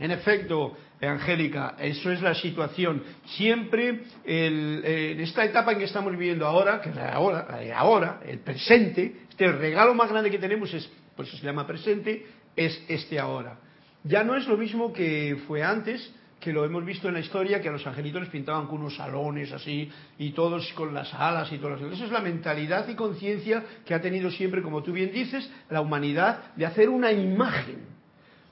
En 0.00 0.12
efecto, 0.12 0.72
Angélica, 1.06 1.76
eso 1.78 2.10
es 2.10 2.20
la 2.20 2.34
situación. 2.34 3.02
Siempre 3.36 4.02
en 4.24 5.20
esta 5.20 5.44
etapa 5.44 5.72
en 5.72 5.78
que 5.78 5.84
estamos 5.84 6.12
viviendo 6.12 6.46
ahora, 6.46 6.80
que 6.80 6.90
es 6.90 6.96
ahora, 6.96 7.46
ahora, 7.76 8.20
el 8.26 8.40
presente, 8.40 9.22
este 9.30 9.52
regalo 9.52 9.94
más 9.94 10.10
grande 10.10 10.30
que 10.30 10.38
tenemos 10.38 10.72
es, 10.74 10.90
por 11.14 11.24
eso 11.24 11.36
se 11.36 11.44
llama 11.44 11.66
presente, 11.66 12.26
es 12.56 12.84
este 12.88 13.18
ahora. 13.18 13.58
Ya 14.04 14.24
no 14.24 14.36
es 14.36 14.46
lo 14.48 14.56
mismo 14.56 14.92
que 14.92 15.36
fue 15.46 15.62
antes, 15.62 16.12
que 16.40 16.52
lo 16.52 16.64
hemos 16.64 16.84
visto 16.84 17.08
en 17.08 17.14
la 17.14 17.20
historia, 17.20 17.60
que 17.60 17.68
a 17.68 17.72
los 17.72 17.86
angelitos 17.86 18.22
les 18.22 18.30
pintaban 18.30 18.66
con 18.66 18.78
unos 18.78 18.96
salones 18.96 19.52
así, 19.52 19.90
y 20.18 20.30
todos 20.30 20.72
con 20.72 20.94
las 20.94 21.12
alas 21.14 21.52
y 21.52 21.58
todas 21.58 21.80
las 21.80 21.92
Esa 21.92 22.04
es 22.04 22.12
la 22.12 22.20
mentalidad 22.20 22.88
y 22.88 22.94
conciencia 22.94 23.64
que 23.84 23.94
ha 23.94 24.00
tenido 24.00 24.30
siempre, 24.30 24.62
como 24.62 24.82
tú 24.82 24.92
bien 24.92 25.12
dices, 25.12 25.50
la 25.68 25.80
humanidad 25.80 26.54
de 26.54 26.66
hacer 26.66 26.88
una 26.88 27.12
imagen. 27.12 27.97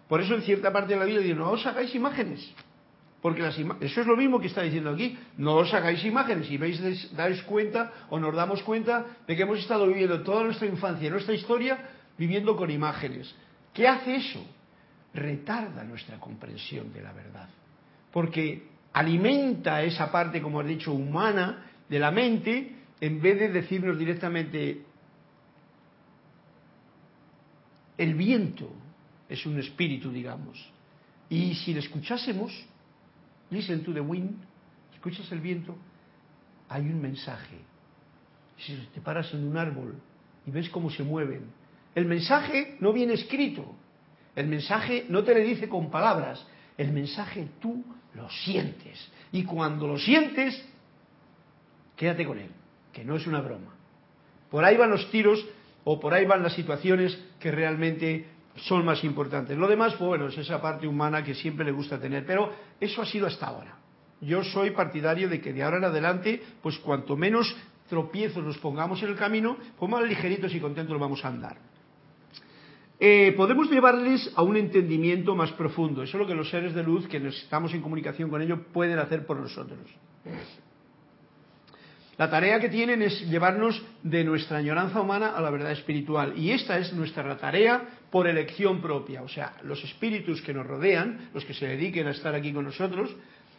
Por 0.08 0.20
eso 0.20 0.34
en 0.34 0.42
cierta 0.42 0.72
parte 0.72 0.94
de 0.94 1.00
la 1.00 1.04
Biblia 1.04 1.22
dice, 1.22 1.34
no 1.34 1.50
os 1.50 1.66
hagáis 1.66 1.94
imágenes. 1.94 2.52
Porque 3.20 3.42
las 3.42 3.58
eso 3.58 4.00
es 4.00 4.06
lo 4.06 4.16
mismo 4.16 4.38
que 4.38 4.46
está 4.46 4.62
diciendo 4.62 4.90
aquí. 4.90 5.18
No 5.36 5.56
os 5.56 5.74
hagáis 5.74 6.04
imágenes. 6.04 6.50
Y 6.50 6.58
veis, 6.58 7.10
dais 7.16 7.42
cuenta 7.42 7.92
o 8.10 8.20
nos 8.20 8.34
damos 8.34 8.62
cuenta 8.62 9.04
de 9.26 9.34
que 9.34 9.42
hemos 9.42 9.58
estado 9.58 9.86
viviendo 9.86 10.22
toda 10.22 10.44
nuestra 10.44 10.68
infancia, 10.68 11.10
nuestra 11.10 11.34
historia, 11.34 11.78
viviendo 12.16 12.54
con 12.54 12.70
imágenes. 12.70 13.34
¿Qué 13.74 13.88
hace 13.88 14.16
eso? 14.16 14.46
Retarda 15.12 15.82
nuestra 15.82 16.20
comprensión 16.20 16.92
de 16.92 17.02
la 17.02 17.12
verdad. 17.12 17.48
Porque 18.12 18.68
alimenta 18.92 19.82
esa 19.82 20.12
parte, 20.12 20.40
como 20.40 20.60
has 20.60 20.66
dicho, 20.66 20.92
humana 20.92 21.66
de 21.88 21.98
la 21.98 22.12
mente, 22.12 22.76
en 23.00 23.20
vez 23.20 23.40
de 23.40 23.48
decirnos 23.48 23.98
directamente, 23.98 24.82
el 27.98 28.14
viento 28.14 28.70
es 29.28 29.44
un 29.46 29.58
espíritu, 29.58 30.10
digamos. 30.10 30.58
Y 31.28 31.54
si 31.54 31.72
le 31.72 31.80
escuchásemos, 31.80 32.52
listen 33.50 33.82
to 33.82 33.92
the 33.92 34.00
wind, 34.00 34.36
escuchas 34.94 35.30
el 35.32 35.40
viento, 35.40 35.76
hay 36.68 36.82
un 36.82 37.00
mensaje. 37.00 37.58
Si 38.58 38.74
te 38.94 39.00
paras 39.00 39.32
en 39.34 39.46
un 39.46 39.56
árbol 39.56 39.96
y 40.46 40.50
ves 40.50 40.68
cómo 40.70 40.90
se 40.90 41.02
mueven, 41.02 41.50
el 41.94 42.04
mensaje 42.04 42.76
no 42.80 42.92
viene 42.92 43.14
escrito. 43.14 43.74
El 44.34 44.48
mensaje 44.48 45.06
no 45.08 45.24
te 45.24 45.34
le 45.34 45.40
dice 45.40 45.68
con 45.68 45.90
palabras. 45.90 46.46
El 46.76 46.92
mensaje 46.92 47.48
tú 47.60 47.84
lo 48.14 48.28
sientes. 48.28 49.10
Y 49.32 49.44
cuando 49.44 49.86
lo 49.86 49.98
sientes, 49.98 50.62
quédate 51.96 52.26
con 52.26 52.38
él, 52.38 52.50
que 52.92 53.04
no 53.04 53.16
es 53.16 53.26
una 53.26 53.40
broma. 53.40 53.74
Por 54.50 54.64
ahí 54.64 54.76
van 54.76 54.90
los 54.90 55.10
tiros 55.10 55.44
o 55.84 55.98
por 55.98 56.12
ahí 56.14 56.26
van 56.26 56.42
las 56.42 56.54
situaciones 56.54 57.18
que 57.40 57.50
realmente 57.50 58.26
son 58.56 58.84
más 58.84 59.04
importantes. 59.04 59.56
Lo 59.56 59.68
demás, 59.68 59.94
pues 59.94 60.08
bueno, 60.08 60.28
es 60.28 60.38
esa 60.38 60.60
parte 60.60 60.86
humana 60.86 61.22
que 61.22 61.34
siempre 61.34 61.64
le 61.64 61.72
gusta 61.72 61.98
tener. 61.98 62.24
Pero 62.26 62.52
eso 62.80 63.02
ha 63.02 63.06
sido 63.06 63.26
hasta 63.26 63.46
ahora. 63.46 63.76
Yo 64.20 64.42
soy 64.42 64.70
partidario 64.70 65.28
de 65.28 65.40
que 65.40 65.52
de 65.52 65.62
ahora 65.62 65.78
en 65.78 65.84
adelante, 65.84 66.42
pues 66.62 66.78
cuanto 66.78 67.16
menos 67.16 67.54
tropiezos 67.88 68.42
nos 68.42 68.58
pongamos 68.58 69.02
en 69.02 69.10
el 69.10 69.16
camino, 69.16 69.56
pues 69.78 69.90
más 69.90 70.02
ligeritos 70.02 70.54
y 70.54 70.60
contentos 70.60 70.98
vamos 70.98 71.24
a 71.24 71.28
andar. 71.28 71.56
Eh, 72.98 73.34
podemos 73.36 73.70
llevarles 73.70 74.32
a 74.34 74.42
un 74.42 74.56
entendimiento 74.56 75.34
más 75.34 75.52
profundo. 75.52 76.02
Eso 76.02 76.16
es 76.16 76.20
lo 76.20 76.26
que 76.26 76.34
los 76.34 76.48
seres 76.48 76.74
de 76.74 76.82
luz, 76.82 77.06
que 77.06 77.18
estamos 77.28 77.74
en 77.74 77.82
comunicación 77.82 78.30
con 78.30 78.40
ellos, 78.40 78.60
pueden 78.72 78.98
hacer 78.98 79.26
por 79.26 79.38
nosotros. 79.38 79.78
La 82.18 82.30
tarea 82.30 82.58
que 82.58 82.70
tienen 82.70 83.02
es 83.02 83.28
llevarnos 83.28 83.82
de 84.02 84.24
nuestra 84.24 84.58
añoranza 84.58 85.00
humana 85.00 85.36
a 85.36 85.40
la 85.42 85.50
verdad 85.50 85.72
espiritual. 85.72 86.32
Y 86.36 86.50
esta 86.50 86.78
es 86.78 86.92
nuestra 86.94 87.36
tarea 87.36 87.82
por 88.10 88.26
elección 88.26 88.80
propia. 88.80 89.22
O 89.22 89.28
sea, 89.28 89.54
los 89.62 89.84
espíritus 89.84 90.40
que 90.40 90.54
nos 90.54 90.66
rodean, 90.66 91.30
los 91.34 91.44
que 91.44 91.52
se 91.52 91.66
dediquen 91.66 92.06
a 92.06 92.12
estar 92.12 92.34
aquí 92.34 92.54
con 92.54 92.64
nosotros, 92.64 93.14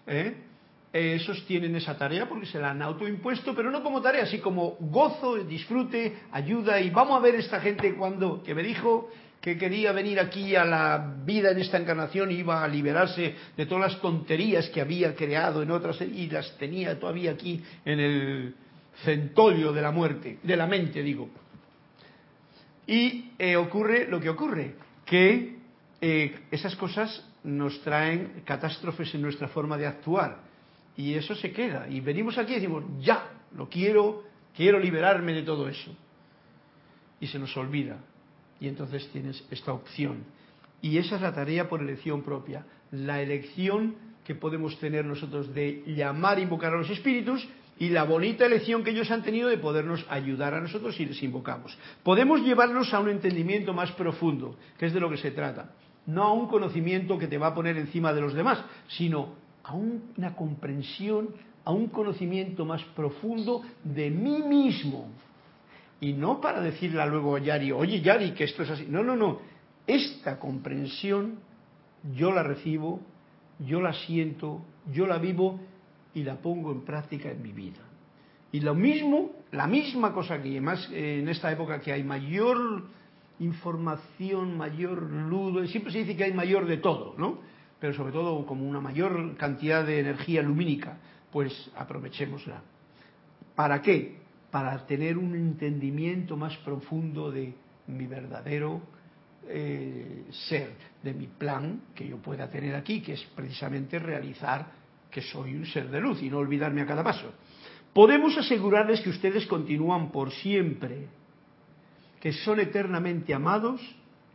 ¿eh? 0.08 0.36
esos 0.92 1.46
tienen 1.46 1.76
esa 1.76 1.98
tarea 1.98 2.28
porque 2.28 2.48
se 2.48 2.60
la 2.60 2.72
han 2.72 2.82
autoimpuesto, 2.82 3.54
pero 3.54 3.70
no 3.70 3.84
como 3.84 4.02
tarea, 4.02 4.24
así 4.24 4.40
como 4.40 4.78
gozo, 4.80 5.36
disfrute, 5.36 6.18
ayuda. 6.32 6.80
Y 6.82 6.90
vamos 6.90 7.18
a 7.18 7.20
ver 7.20 7.36
esta 7.36 7.60
gente 7.60 7.94
cuando, 7.94 8.42
que 8.42 8.56
me 8.56 8.64
dijo 8.64 9.10
que 9.42 9.58
quería 9.58 9.92
venir 9.92 10.20
aquí 10.20 10.56
a 10.56 10.66
la 10.66 11.16
vida 11.24 11.52
en 11.52 11.60
esta 11.60 11.78
encarnación 11.78 12.32
iba 12.32 12.64
a 12.64 12.68
liberarse 12.68 13.36
de 13.56 13.66
todas 13.66 13.92
las 13.92 14.02
tonterías 14.02 14.70
que 14.70 14.82
había 14.82 15.16
creado 15.16 15.62
en 15.62 15.72
otras 15.72 16.02
y 16.02 16.28
las 16.28 16.58
tenía 16.58 17.00
todavía 17.00 17.32
aquí 17.32 17.64
en 17.86 18.00
el 18.00 18.56
centolio 19.04 19.72
de 19.72 19.82
la 19.82 19.92
muerte, 19.92 20.40
de 20.42 20.58
la 20.58 20.66
mente 20.66 21.04
digo. 21.04 21.30
Y 22.88 23.32
eh, 23.38 23.56
ocurre 23.56 24.08
lo 24.08 24.20
que 24.20 24.30
ocurre, 24.30 24.76
que 25.06 25.58
eh, 26.02 26.40
esas 26.52 26.76
cosas 26.76 27.24
nos 27.44 27.82
traen 27.82 28.42
catástrofes 28.44 29.14
en 29.14 29.22
nuestra 29.22 29.48
forma 29.50 29.78
de 29.78 29.86
actuar 29.86 30.40
y 30.96 31.14
eso 31.14 31.36
se 31.36 31.52
queda. 31.52 31.88
Y 31.88 32.00
venimos 32.00 32.38
aquí 32.38 32.54
y 32.54 32.56
decimos 32.56 32.84
ya, 33.00 33.30
lo 33.56 33.70
quiero, 33.70 34.24
quiero 34.56 34.80
liberarme 34.80 35.34
de 35.34 35.44
todo 35.44 35.70
eso 35.70 35.96
y 37.20 37.28
se 37.28 37.38
nos 37.38 37.56
olvida 37.56 37.98
y 38.60 38.68
entonces 38.68 39.10
tienes 39.12 39.44
esta 39.52 39.74
opción. 39.74 40.24
Y 40.82 40.98
esa 40.98 41.16
es 41.16 41.22
la 41.22 41.34
tarea 41.34 41.68
por 41.68 41.82
elección 41.82 42.22
propia, 42.22 42.66
la 42.92 43.22
elección 43.22 43.96
que 44.24 44.36
podemos 44.36 44.78
tener 44.80 45.06
nosotros 45.06 45.54
de 45.54 45.84
llamar, 45.88 46.40
invocar 46.40 46.74
a 46.74 46.78
los 46.78 46.90
espíritus 46.90 47.48
y 47.80 47.90
la 47.90 48.04
bonita 48.04 48.46
elección 48.46 48.84
que 48.84 48.92
ellos 48.92 49.10
han 49.12 49.24
tenido 49.24 49.50
de 49.50 49.58
podernos 49.58 50.06
ayudar 50.10 50.54
a 50.54 50.62
nosotros 50.62 50.96
si 50.96 51.06
les 51.06 51.22
invocamos. 51.24 51.78
Podemos 52.04 52.42
llevarlos 52.42 52.94
a 52.94 53.00
un 53.00 53.10
entendimiento 53.10 53.74
más 53.74 53.92
profundo, 53.94 54.56
que 54.78 54.88
es 54.88 54.94
de 54.94 55.00
lo 55.00 55.10
que 55.10 55.18
se 55.18 55.32
trata. 55.32 55.72
No 56.06 56.24
a 56.24 56.34
un 56.34 56.48
conocimiento 56.48 57.18
que 57.18 57.28
te 57.28 57.38
va 57.38 57.48
a 57.48 57.56
poner 57.56 57.78
encima 57.78 58.14
de 58.14 58.22
los 58.22 58.34
demás, 58.34 58.64
sino 58.88 59.36
a 59.64 59.74
una 59.74 60.36
comprensión, 60.36 61.30
a 61.66 61.72
un 61.72 61.88
conocimiento 61.88 62.66
más 62.66 62.82
profundo 62.96 63.62
de 63.84 64.10
mí 64.10 64.42
mismo, 64.42 65.10
y 66.00 66.14
no 66.14 66.40
para 66.42 66.62
decirle 66.62 67.06
luego 67.08 67.36
a 67.36 67.40
Yari, 67.40 67.72
oye 67.72 68.02
Yari, 68.02 68.32
que 68.32 68.44
esto 68.44 68.64
es 68.64 68.70
así. 68.70 68.86
No, 68.90 69.04
no, 69.04 69.16
no. 69.16 69.40
Esta 69.86 70.38
comprensión 70.40 71.40
yo 72.16 72.32
la 72.32 72.44
recibo, 72.44 73.02
yo 73.60 73.82
la 73.82 73.94
siento, 73.94 74.62
yo 74.92 75.08
la 75.08 75.18
vivo 75.18 75.60
y 76.14 76.24
la 76.24 76.36
pongo 76.36 76.72
en 76.72 76.82
práctica 76.82 77.32
en 77.32 77.42
mi 77.42 77.52
vida. 77.52 77.80
Y 78.52 78.60
lo 78.60 78.76
mismo, 78.76 79.32
la 79.52 79.68
misma 79.68 80.14
cosa 80.14 80.42
que 80.42 80.62
más 80.62 80.90
en 80.92 81.28
esta 81.30 81.52
época 81.52 81.82
que 81.82 81.92
hay 81.92 82.04
mayor 82.04 82.86
información, 83.40 84.58
mayor 84.58 85.02
luz, 85.02 85.70
siempre 85.70 85.92
se 85.92 86.00
dice 86.00 86.16
que 86.16 86.24
hay 86.24 86.34
mayor 86.34 86.66
de 86.66 86.78
todo, 86.78 87.16
¿no? 87.18 87.40
Pero 87.80 87.94
sobre 87.94 88.12
todo 88.12 88.46
como 88.46 88.68
una 88.68 88.80
mayor 88.80 89.36
cantidad 89.36 89.86
de 89.86 90.00
energía 90.00 90.42
lumínica, 90.42 90.98
pues 91.32 91.72
aprovechémosla. 91.76 92.62
¿Para 93.56 93.82
qué? 93.82 94.27
Para 94.52 94.86
tener 94.86 95.18
un 95.18 95.36
entendimiento 95.36 96.38
más 96.38 96.56
profundo 96.58 97.32
de 97.32 97.54
mi 97.88 98.08
verdadero 98.08 98.82
eh, 99.50 100.26
ser, 100.50 100.72
de 101.04 101.14
mi 101.14 101.28
plan 101.28 101.82
que 101.96 102.08
yo 102.08 102.18
pueda 102.18 102.50
tener 102.50 102.76
aquí, 102.76 103.02
que 103.02 103.14
es 103.14 103.24
precisamente 103.36 104.00
realizar 104.00 104.72
que 105.10 105.22
soy 105.22 105.56
un 105.56 105.66
ser 105.66 105.90
de 105.90 106.02
luz 106.02 106.22
y 106.22 106.30
no 106.30 106.38
olvidarme 106.38 106.82
a 106.82 106.86
cada 106.86 107.04
paso. 107.04 107.34
Podemos 107.94 108.38
asegurarles 108.38 109.02
que 109.02 109.10
ustedes 109.10 109.46
continúan 109.48 110.12
por 110.12 110.32
siempre, 110.32 111.08
que 112.20 112.34
son 112.34 112.60
eternamente 112.60 113.34
amados 113.34 113.82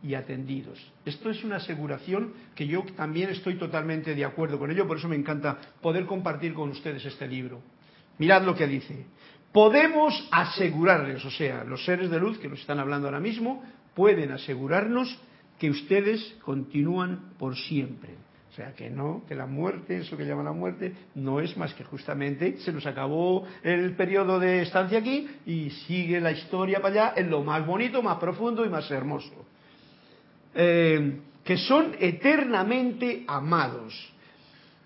y 0.01 0.15
atendidos. 0.15 0.79
Esto 1.05 1.29
es 1.29 1.43
una 1.43 1.57
aseguración 1.57 2.33
que 2.55 2.67
yo 2.67 2.83
también 2.95 3.29
estoy 3.29 3.55
totalmente 3.55 4.15
de 4.15 4.25
acuerdo 4.25 4.59
con 4.59 4.71
ello, 4.71 4.87
por 4.87 4.97
eso 4.97 5.07
me 5.07 5.15
encanta 5.15 5.57
poder 5.81 6.05
compartir 6.05 6.53
con 6.53 6.69
ustedes 6.69 7.05
este 7.05 7.27
libro. 7.27 7.61
Mirad 8.17 8.43
lo 8.43 8.55
que 8.55 8.67
dice. 8.67 9.05
Podemos 9.53 10.27
asegurarles, 10.31 11.23
o 11.23 11.31
sea, 11.31 11.63
los 11.63 11.85
seres 11.85 12.09
de 12.09 12.19
luz 12.19 12.39
que 12.39 12.49
nos 12.49 12.59
están 12.59 12.79
hablando 12.79 13.07
ahora 13.07 13.19
mismo, 13.19 13.63
pueden 13.93 14.31
asegurarnos 14.31 15.15
que 15.59 15.69
ustedes 15.69 16.35
continúan 16.43 17.33
por 17.37 17.55
siempre. 17.55 18.15
O 18.51 18.55
sea, 18.55 18.73
que 18.73 18.89
no, 18.89 19.23
que 19.27 19.33
la 19.33 19.47
muerte, 19.47 19.97
eso 19.97 20.17
que 20.17 20.25
llaman 20.25 20.45
la 20.45 20.51
muerte, 20.51 20.93
no 21.15 21.39
es 21.39 21.55
más 21.57 21.73
que 21.73 21.83
justamente 21.83 22.57
se 22.57 22.71
nos 22.71 22.85
acabó 22.85 23.47
el 23.63 23.95
periodo 23.95 24.39
de 24.39 24.61
estancia 24.61 24.99
aquí 24.99 25.27
y 25.45 25.69
sigue 25.69 26.19
la 26.19 26.31
historia 26.31 26.79
para 26.79 26.93
allá 26.93 27.13
en 27.15 27.29
lo 27.31 27.43
más 27.43 27.65
bonito, 27.65 28.03
más 28.03 28.17
profundo 28.17 28.65
y 28.65 28.69
más 28.69 28.89
hermoso. 28.91 29.45
Eh, 30.53 31.19
que 31.43 31.57
son 31.57 31.95
eternamente 31.99 33.23
amados. 33.27 34.12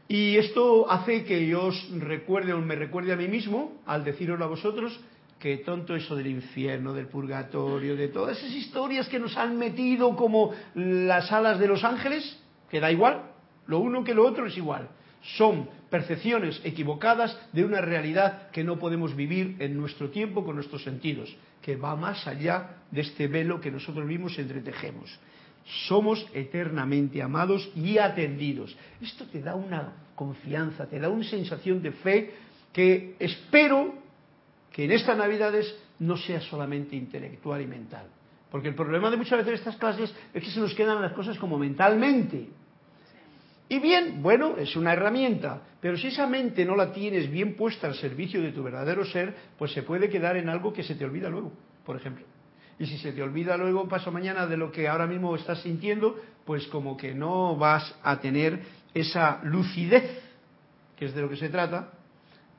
Y 0.08 0.38
esto 0.38 0.90
hace 0.90 1.26
que 1.26 1.46
yo 1.48 1.66
os 1.66 1.90
recuerde 2.00 2.54
o 2.54 2.62
me 2.62 2.76
recuerde 2.76 3.12
a 3.12 3.18
mí 3.18 3.28
mismo, 3.28 3.82
al 3.86 4.06
deciroslo 4.06 4.46
a 4.46 4.48
vosotros, 4.48 4.98
que 5.40 5.58
tonto 5.58 5.96
eso 5.96 6.16
del 6.16 6.28
infierno, 6.28 6.94
del 6.94 7.08
purgatorio, 7.08 7.96
de 7.96 8.08
todas 8.08 8.38
esas 8.38 8.54
historias 8.54 9.08
que 9.10 9.20
nos 9.20 9.38
han 9.38 9.58
metido 9.58 10.16
como 10.16 10.54
las 10.76 11.32
alas 11.32 11.60
de 11.60 11.68
los 11.68 11.84
ángeles, 11.84 12.40
que 12.70 12.80
da 12.80 12.92
igual, 12.92 13.32
lo 13.68 13.80
uno 13.80 14.04
que 14.04 14.14
lo 14.14 14.26
otro 14.26 14.48
es 14.48 14.58
igual. 14.58 14.90
Son 15.36 15.70
percepciones 15.90 16.62
equivocadas 16.64 17.38
de 17.52 17.66
una 17.66 17.82
realidad 17.82 18.50
que 18.52 18.64
no 18.64 18.80
podemos 18.80 19.16
vivir 19.16 19.58
en 19.60 19.78
nuestro 19.78 20.10
tiempo 20.10 20.46
con 20.46 20.56
nuestros 20.56 20.84
sentidos, 20.84 21.36
que 21.62 21.76
va 21.76 21.96
más 21.96 22.26
allá 22.28 22.78
de 22.92 23.02
este 23.02 23.28
velo 23.28 23.60
que 23.60 23.72
nosotros 23.72 24.06
mismos 24.06 24.40
entretejemos. 24.40 25.20
Somos 25.88 26.26
eternamente 26.34 27.22
amados 27.22 27.70
y 27.76 27.98
atendidos. 27.98 28.76
Esto 29.02 29.26
te 29.26 29.42
da 29.42 29.56
una 29.56 29.94
confianza, 30.16 30.88
te 30.88 31.00
da 31.00 31.10
una 31.10 31.26
sensación 31.26 31.82
de 31.82 31.92
fe 31.92 32.34
que 32.72 33.16
espero 33.20 33.94
que 34.72 34.86
en 34.86 34.92
estas 34.92 35.18
Navidades 35.18 35.76
no 36.00 36.16
sea 36.16 36.40
solamente 36.42 36.96
intelectual 36.96 37.62
y 37.62 37.68
mental. 37.68 38.08
Porque 38.50 38.70
el 38.70 38.76
problema 38.76 39.12
de 39.12 39.18
muchas 39.18 39.40
veces 39.40 39.60
estas 39.60 39.76
clases 39.76 40.14
es 40.34 40.44
que 40.44 40.50
se 40.50 40.60
nos 40.60 40.74
quedan 40.74 41.02
las 41.02 41.14
cosas 41.14 41.38
como 41.38 41.58
mentalmente. 41.58 42.48
Y 43.70 43.80
bien, 43.80 44.22
bueno, 44.22 44.56
es 44.58 44.76
una 44.78 44.94
herramienta, 44.94 45.62
pero 45.82 45.98
si 45.98 46.08
esa 46.08 46.26
mente 46.28 46.64
no 46.64 46.76
la 46.78 46.94
tienes 46.94 47.30
bien 47.30 47.56
puesta 47.56 47.88
al 47.88 47.96
servicio 47.96 48.42
de 48.42 48.54
tu 48.54 48.64
verdadero 48.64 49.04
ser, 49.04 49.36
pues 49.58 49.74
se 49.74 49.84
puede 49.84 50.10
quedar 50.10 50.38
en 50.38 50.48
algo 50.48 50.72
que 50.72 50.84
se 50.84 50.96
te 50.96 51.04
olvida 51.04 51.30
luego, 51.30 51.52
por 51.86 51.98
ejemplo. 51.98 52.26
Y 52.80 52.86
si 52.86 52.98
se 52.98 53.12
te 53.12 53.24
olvida 53.24 53.58
luego, 53.58 53.88
paso 53.88 54.12
mañana, 54.12 54.46
de 54.46 54.58
lo 54.58 54.72
que 54.72 54.88
ahora 54.88 55.08
mismo 55.08 55.36
estás 55.36 55.62
sintiendo, 55.62 56.16
pues 56.46 56.68
como 56.68 56.96
que 56.96 57.14
no 57.14 57.56
vas 57.56 57.96
a 58.04 58.20
tener 58.20 58.62
esa 58.94 59.40
lucidez, 59.44 60.22
que 60.96 61.06
es 61.06 61.16
de 61.16 61.22
lo 61.22 61.30
que 61.30 61.38
se 61.38 61.50
trata, 61.50 61.92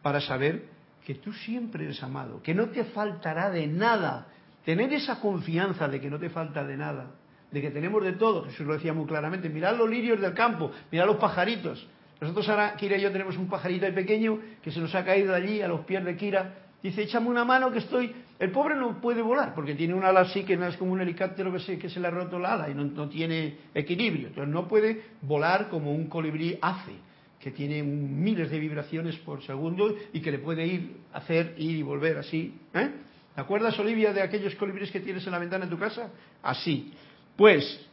para 0.03 0.21
saber 0.21 0.65
que 1.05 1.15
tú 1.15 1.33
siempre 1.33 1.85
eres 1.85 2.03
amado, 2.03 2.43
que 2.43 2.55
no 2.55 2.69
te 2.69 2.85
faltará 2.85 3.51
de 3.51 3.67
nada. 3.67 4.27
Tener 4.65 4.93
esa 4.93 5.21
confianza 5.21 5.89
de 5.89 6.01
que 6.01 6.11
no 6.11 6.19
te 6.19 6.29
falta 6.29 6.65
de 6.65 6.77
nada 6.77 7.11
de 7.51 7.61
que 7.61 7.71
tenemos 7.71 8.03
de 8.03 8.13
todo. 8.13 8.45
Jesús 8.45 8.67
lo 8.67 8.75
decía 8.75 8.93
muy 8.93 9.07
claramente. 9.07 9.49
Mirad 9.49 9.77
los 9.77 9.89
lirios 9.89 10.21
del 10.21 10.35
campo, 10.35 10.71
mirad 10.91 11.07
los 11.07 11.17
pajaritos. 11.17 11.87
Nosotros 12.21 12.49
ahora, 12.49 12.75
Kira 12.77 12.97
y 12.97 13.01
yo 13.01 13.13
tenemos 13.13 13.37
un 13.37 13.49
pajarito 13.49 13.87
ahí 13.87 13.93
pequeño 13.93 14.39
que 14.63 14.73
se 14.73 14.81
nos 14.81 14.95
ha 14.95 15.05
caído 15.05 15.35
allí 15.35 15.63
a 15.63 15.69
los 15.69 15.81
pies 15.85 16.05
de 16.05 16.17
Kira. 16.17 16.55
Dice, 16.83 17.03
échame 17.03 17.29
una 17.29 17.45
mano 17.45 17.71
que 17.71 17.79
estoy... 17.79 18.15
El 18.39 18.53
pobre 18.53 18.77
no 18.77 19.01
puede 19.01 19.21
volar 19.21 19.53
porque 19.55 19.75
tiene 19.75 19.95
una 19.95 20.11
ala 20.11 20.21
así 20.21 20.45
que 20.45 20.57
no 20.57 20.67
es 20.67 20.77
como 20.77 20.93
un 20.93 21.01
helicóptero 21.01 21.53
que 21.53 21.59
se, 21.59 21.79
que 21.79 21.91
se 21.91 21.99
le 21.99 22.07
ha 22.07 22.11
roto 22.11 22.39
la 22.39 22.55
ala 22.55 22.71
y 22.71 22.75
no, 22.75 23.09
tiene 23.09 23.57
equilibrio. 23.75 24.29
Entonces 24.29 24.53
no 24.53 24.69
puede 24.69 25.03
volar 25.23 25.69
como 25.69 25.93
un 25.93 26.07
colibrí 26.07 26.57
hace, 26.63 26.93
que 27.41 27.51
tiene 27.51 27.83
miles 27.83 28.51
de 28.51 28.61
vibraciones 28.61 29.17
por 29.19 29.43
segundo 29.43 29.93
y 30.13 30.21
que 30.21 30.31
le 30.31 30.39
puede 30.39 30.67
ir, 30.67 30.97
hacer, 31.13 31.55
ir 31.59 31.79
y 31.79 31.83
volver 31.83 32.19
así. 32.19 32.55
¿eh? 32.75 32.91
¿Te 33.35 33.41
acuerdas, 33.41 33.77
Olivia, 33.79 34.13
de 34.13 34.23
aquellos 34.23 34.55
colibríes 34.55 34.93
que 34.93 35.01
tienes 35.01 35.27
en 35.27 35.33
la 35.33 35.39
ventana 35.41 35.65
de 35.65 35.71
tu 35.71 35.79
casa? 35.79 36.11
Así. 36.43 36.93
Pues 37.37 37.87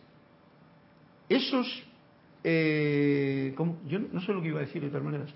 esos, 1.28 1.84
eh, 2.44 3.56
yo 3.88 4.00
no 4.00 4.22
sé 4.22 4.32
lo 4.32 4.44
que 4.44 4.50
iba 4.50 4.60
a 4.60 4.66
decir 4.66 4.84
de 4.84 4.90
todas 4.90 5.04
maneras, 5.04 5.34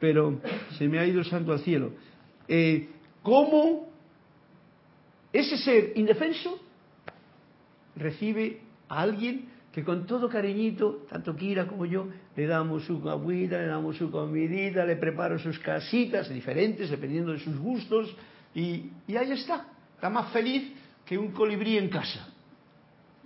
pero 0.00 0.40
se 0.76 0.88
me 0.88 0.98
ha 0.98 1.06
ido 1.06 1.20
el 1.20 1.26
santo 1.26 1.52
al 1.52 1.60
cielo. 1.60 1.92
Eh, 2.48 2.88
¿Cómo 3.22 3.88
ese 5.32 5.58
ser 5.58 5.92
indefenso 5.96 6.58
recibe 7.96 8.60
a 8.88 9.00
alguien 9.00 9.48
que 9.72 9.84
con 9.84 10.06
todo 10.06 10.28
cariñito, 10.28 11.06
tanto 11.08 11.36
Kira 11.36 11.66
como 11.66 11.84
yo, 11.84 12.08
le 12.34 12.46
damos 12.46 12.84
su 12.84 12.96
agüita, 13.08 13.58
le 13.58 13.66
damos 13.66 13.96
su 13.96 14.10
comidita, 14.10 14.84
le 14.84 14.96
preparo 14.96 15.38
sus 15.38 15.58
casitas 15.58 16.28
diferentes 16.28 16.90
dependiendo 16.90 17.32
de 17.32 17.38
sus 17.38 17.56
gustos 17.58 18.14
y, 18.54 18.90
ahí 19.08 19.30
está, 19.30 19.66
está 19.94 20.08
más 20.08 20.32
feliz 20.32 20.72
que 21.04 21.18
un 21.18 21.32
colibrí 21.32 21.76
en 21.76 21.90
casa. 21.90 22.28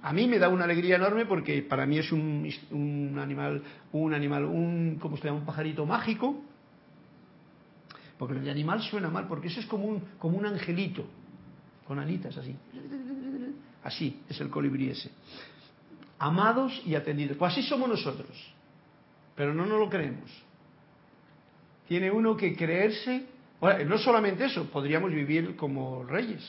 A 0.03 0.12
mí 0.12 0.26
me 0.26 0.38
da 0.38 0.48
una 0.48 0.64
alegría 0.64 0.96
enorme 0.96 1.26
porque 1.26 1.62
para 1.62 1.86
mí 1.86 1.98
es 1.98 2.11
un, 2.11 3.16
animal, 3.18 3.62
un 3.92 4.12
animal, 4.12 4.44
un, 4.44 4.98
¿cómo 5.00 5.16
se 5.16 5.24
llama? 5.24 5.38
Un 5.38 5.46
pajarito 5.46 5.86
mágico. 5.86 6.42
Porque 8.18 8.38
el 8.38 8.48
animal 8.48 8.82
suena 8.82 9.09
mal, 9.09 9.28
porque 9.28 9.46
eso 9.46 9.61
es 9.61 9.66
como 9.66 9.86
un, 9.86 10.00
como 10.18 10.36
un 10.38 10.46
angelito, 10.46 11.07
con 11.93 11.99
alitas 11.99 12.34
así. 12.38 12.57
Así 13.84 14.22
es 14.26 14.40
el 14.40 14.49
colibrí 14.49 14.88
ese. 14.88 15.11
Amados 16.18 16.80
y 16.86 16.95
atendidos. 16.95 17.36
Pues 17.36 17.53
así 17.53 17.62
somos 17.64 17.86
nosotros. 17.86 18.30
Pero 19.36 19.53
no 19.53 19.66
nos 19.66 19.78
lo 19.78 19.90
creemos. 19.90 20.30
Tiene 21.86 22.11
uno 22.11 22.34
que 22.34 22.57
creerse. 22.57 23.26
No 23.86 23.99
solamente 23.99 24.47
eso, 24.47 24.70
podríamos 24.70 25.12
vivir 25.12 25.55
como 25.55 26.03
reyes. 26.05 26.43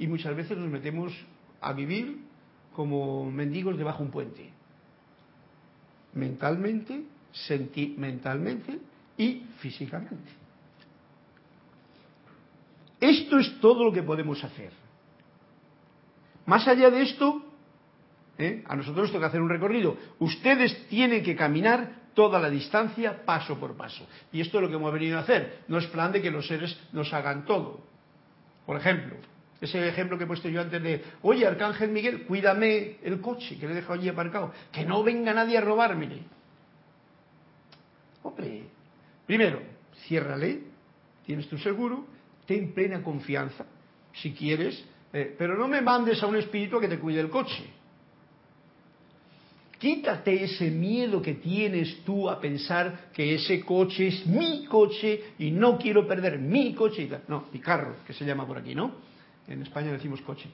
Y 0.00 0.08
muchas 0.08 0.34
veces 0.34 0.58
nos 0.58 0.68
metemos 0.68 1.12
a 1.60 1.72
vivir 1.72 2.22
como 2.74 3.30
mendigos 3.30 3.78
debajo 3.78 3.98
de 3.98 4.04
un 4.06 4.10
puente. 4.10 4.50
Mentalmente, 6.12 7.04
sentimentalmente 7.30 8.80
y 9.16 9.44
físicamente. 9.60 10.45
Esto 13.00 13.38
es 13.38 13.60
todo 13.60 13.84
lo 13.84 13.92
que 13.92 14.02
podemos 14.02 14.42
hacer. 14.42 14.72
Más 16.46 16.66
allá 16.68 16.90
de 16.90 17.02
esto, 17.02 17.42
¿eh? 18.38 18.64
a 18.66 18.76
nosotros 18.76 19.04
nos 19.04 19.12
toca 19.12 19.26
hacer 19.26 19.40
un 19.40 19.48
recorrido. 19.48 19.96
Ustedes 20.18 20.86
tienen 20.88 21.22
que 21.22 21.36
caminar 21.36 22.06
toda 22.14 22.40
la 22.40 22.48
distancia 22.48 23.24
paso 23.24 23.58
por 23.58 23.76
paso. 23.76 24.06
Y 24.32 24.40
esto 24.40 24.58
es 24.58 24.62
lo 24.62 24.68
que 24.68 24.76
hemos 24.76 24.92
venido 24.92 25.18
a 25.18 25.22
hacer. 25.22 25.64
No 25.68 25.78
es 25.78 25.86
plan 25.86 26.12
de 26.12 26.22
que 26.22 26.30
los 26.30 26.46
seres 26.46 26.78
nos 26.92 27.12
hagan 27.12 27.44
todo. 27.44 27.80
Por 28.64 28.76
ejemplo, 28.76 29.16
ese 29.60 29.86
ejemplo 29.88 30.16
que 30.16 30.24
he 30.24 30.26
puesto 30.26 30.48
yo 30.48 30.60
antes 30.60 30.82
de, 30.82 31.04
oye, 31.22 31.46
Arcángel 31.46 31.90
Miguel, 31.90 32.24
cuídame 32.24 32.96
el 33.02 33.20
coche 33.20 33.58
que 33.58 33.66
le 33.66 33.72
he 33.72 33.76
dejado 33.76 33.94
allí 33.94 34.08
aparcado, 34.08 34.52
que 34.72 34.84
no 34.84 35.02
venga 35.02 35.32
nadie 35.34 35.58
a 35.58 35.60
robármele. 35.60 36.22
Hombre, 38.22 38.64
primero, 39.26 39.62
ciérrale, 40.06 40.62
tienes 41.24 41.48
tu 41.48 41.58
seguro, 41.58 42.06
ten 42.46 42.72
plena 42.72 43.02
confianza, 43.02 43.66
si 44.12 44.32
quieres, 44.32 44.82
eh, 45.12 45.34
pero 45.36 45.56
no 45.56 45.68
me 45.68 45.80
mandes 45.80 46.22
a 46.22 46.26
un 46.26 46.36
espíritu 46.36 46.76
a 46.76 46.80
que 46.80 46.88
te 46.88 46.98
cuide 46.98 47.20
el 47.20 47.30
coche. 47.30 47.64
Quítate 49.78 50.44
ese 50.44 50.70
miedo 50.70 51.20
que 51.20 51.34
tienes 51.34 52.02
tú 52.02 52.30
a 52.30 52.40
pensar 52.40 53.10
que 53.12 53.34
ese 53.34 53.60
coche 53.60 54.08
es 54.08 54.26
mi 54.26 54.64
coche 54.64 55.34
y 55.38 55.50
no 55.50 55.76
quiero 55.76 56.06
perder 56.08 56.38
mi 56.38 56.74
coche. 56.74 57.08
No, 57.28 57.48
mi 57.52 57.60
carro, 57.60 57.96
que 58.06 58.14
se 58.14 58.24
llama 58.24 58.46
por 58.46 58.56
aquí, 58.56 58.74
¿no? 58.74 58.94
En 59.46 59.60
España 59.62 59.92
decimos 59.92 60.22
coche. 60.22 60.48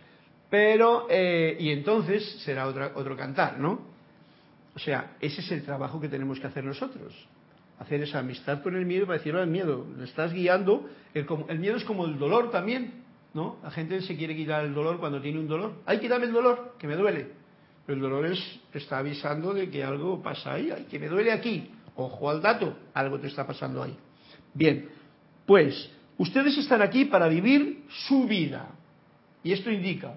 Pero, 0.51 1.07
eh, 1.09 1.57
y 1.59 1.71
entonces 1.71 2.41
será 2.45 2.67
otro 2.67 3.17
cantar, 3.17 3.59
¿no? 3.61 3.93
O 4.75 4.79
sea, 4.79 5.17
ese 5.21 5.41
es 5.41 5.53
el 5.53 5.65
trabajo 5.65 6.01
que 6.01 6.09
tenemos 6.09 6.41
que 6.41 6.47
hacer 6.49 6.65
nosotros. 6.65 7.15
Hacer 7.83 8.01
esa 8.01 8.21
amistad 8.21 8.63
con 8.63 8.77
el 8.77 8.87
miedo 8.87 9.07
para 9.07 9.19
decirle 9.19 9.41
al 9.41 9.49
miedo, 9.49 9.85
le 9.99 10.05
estás 10.05 10.33
guiando. 10.33 10.89
El, 11.15 11.27
el, 11.49 11.59
miedo 11.59 11.77
es 11.77 11.83
como 11.83 12.07
el 12.07 12.17
dolor 12.17 12.53
también, 12.53 13.03
¿no? 13.35 13.57
La 13.61 13.73
gente 13.73 14.01
se 14.03 14.17
quiere 14.17 14.37
quitar 14.37 14.65
el 14.65 14.73
dolor 14.73 15.01
cuando 15.01 15.21
tiene 15.21 15.41
un 15.41 15.49
dolor. 15.49 15.73
¡Ay, 15.85 15.99
quítame 15.99 16.27
el 16.27 16.33
dolor! 16.33 16.77
Que 16.79 16.87
me 16.87 16.95
duele. 16.95 17.27
Pero 17.85 17.97
el 17.97 18.03
dolor 18.03 18.27
es, 18.27 18.61
está 18.73 18.99
avisando 18.99 19.53
de 19.53 19.69
que 19.69 19.83
algo 19.83 20.23
pasa 20.23 20.53
ahí. 20.53 20.71
¡Ay, 20.71 20.87
que 20.89 21.01
me 21.01 21.09
duele 21.09 21.33
aquí! 21.33 21.73
Ojo 21.97 22.31
al 22.31 22.41
dato, 22.41 22.77
algo 22.95 23.19
te 23.19 23.27
está 23.27 23.45
pasando 23.45 23.83
ahí. 23.83 23.97
Bien, 24.55 24.89
pues 25.45 25.91
ustedes 26.19 26.57
están 26.59 26.83
aquí 26.83 27.07
para 27.07 27.27
vivir 27.27 27.83
su 28.07 28.29
vida. 28.29 28.69
Y 29.43 29.51
esto 29.51 29.73
indica, 29.73 30.15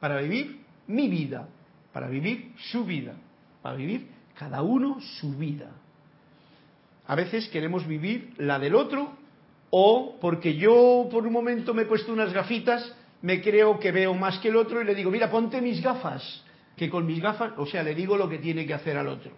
para 0.00 0.20
vivir 0.20 0.62
mi 0.88 1.06
vida, 1.08 1.48
para 1.92 2.08
vivir 2.08 2.54
su 2.72 2.84
vida, 2.84 3.14
para 3.62 3.76
vivir 3.76 4.08
cada 4.34 4.62
uno 4.62 5.00
su 5.20 5.36
vida. 5.36 5.70
A 7.06 7.14
veces 7.14 7.48
queremos 7.48 7.86
vivir 7.86 8.32
la 8.38 8.58
del 8.58 8.74
otro 8.74 9.12
o 9.70 10.16
porque 10.20 10.56
yo 10.56 11.08
por 11.10 11.26
un 11.26 11.32
momento 11.32 11.74
me 11.74 11.82
he 11.82 11.86
puesto 11.86 12.12
unas 12.12 12.32
gafitas, 12.32 12.94
me 13.22 13.42
creo 13.42 13.78
que 13.78 13.92
veo 13.92 14.14
más 14.14 14.38
que 14.38 14.48
el 14.48 14.56
otro 14.56 14.80
y 14.80 14.84
le 14.84 14.94
digo, 14.94 15.10
mira, 15.10 15.30
ponte 15.30 15.60
mis 15.60 15.82
gafas, 15.82 16.44
que 16.76 16.88
con 16.88 17.06
mis 17.06 17.20
gafas, 17.20 17.52
o 17.56 17.66
sea, 17.66 17.82
le 17.82 17.94
digo 17.94 18.16
lo 18.16 18.28
que 18.28 18.38
tiene 18.38 18.66
que 18.66 18.74
hacer 18.74 18.96
al 18.96 19.08
otro. 19.08 19.32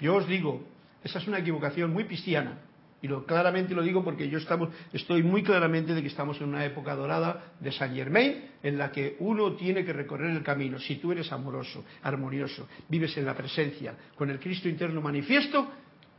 Yo 0.00 0.16
os 0.16 0.26
digo, 0.26 0.62
esa 1.02 1.18
es 1.18 1.28
una 1.28 1.38
equivocación 1.38 1.92
muy 1.92 2.04
cristiana. 2.04 2.58
Y 3.00 3.06
lo, 3.06 3.24
claramente 3.24 3.74
lo 3.74 3.82
digo 3.82 4.02
porque 4.02 4.28
yo 4.28 4.38
estamos, 4.38 4.70
estoy 4.92 5.22
muy 5.22 5.42
claramente 5.42 5.94
de 5.94 6.02
que 6.02 6.08
estamos 6.08 6.40
en 6.40 6.48
una 6.48 6.64
época 6.64 6.96
dorada 6.96 7.52
de 7.60 7.70
Saint 7.70 7.94
Germain 7.94 8.44
en 8.62 8.76
la 8.76 8.90
que 8.90 9.16
uno 9.20 9.52
tiene 9.52 9.84
que 9.84 9.92
recorrer 9.92 10.30
el 10.30 10.42
camino. 10.42 10.78
Si 10.80 10.96
tú 10.96 11.12
eres 11.12 11.30
amoroso, 11.30 11.84
armonioso, 12.02 12.66
vives 12.88 13.16
en 13.16 13.24
la 13.24 13.34
presencia, 13.34 13.94
con 14.16 14.30
el 14.30 14.40
Cristo 14.40 14.68
interno 14.68 15.00
manifiesto, 15.00 15.68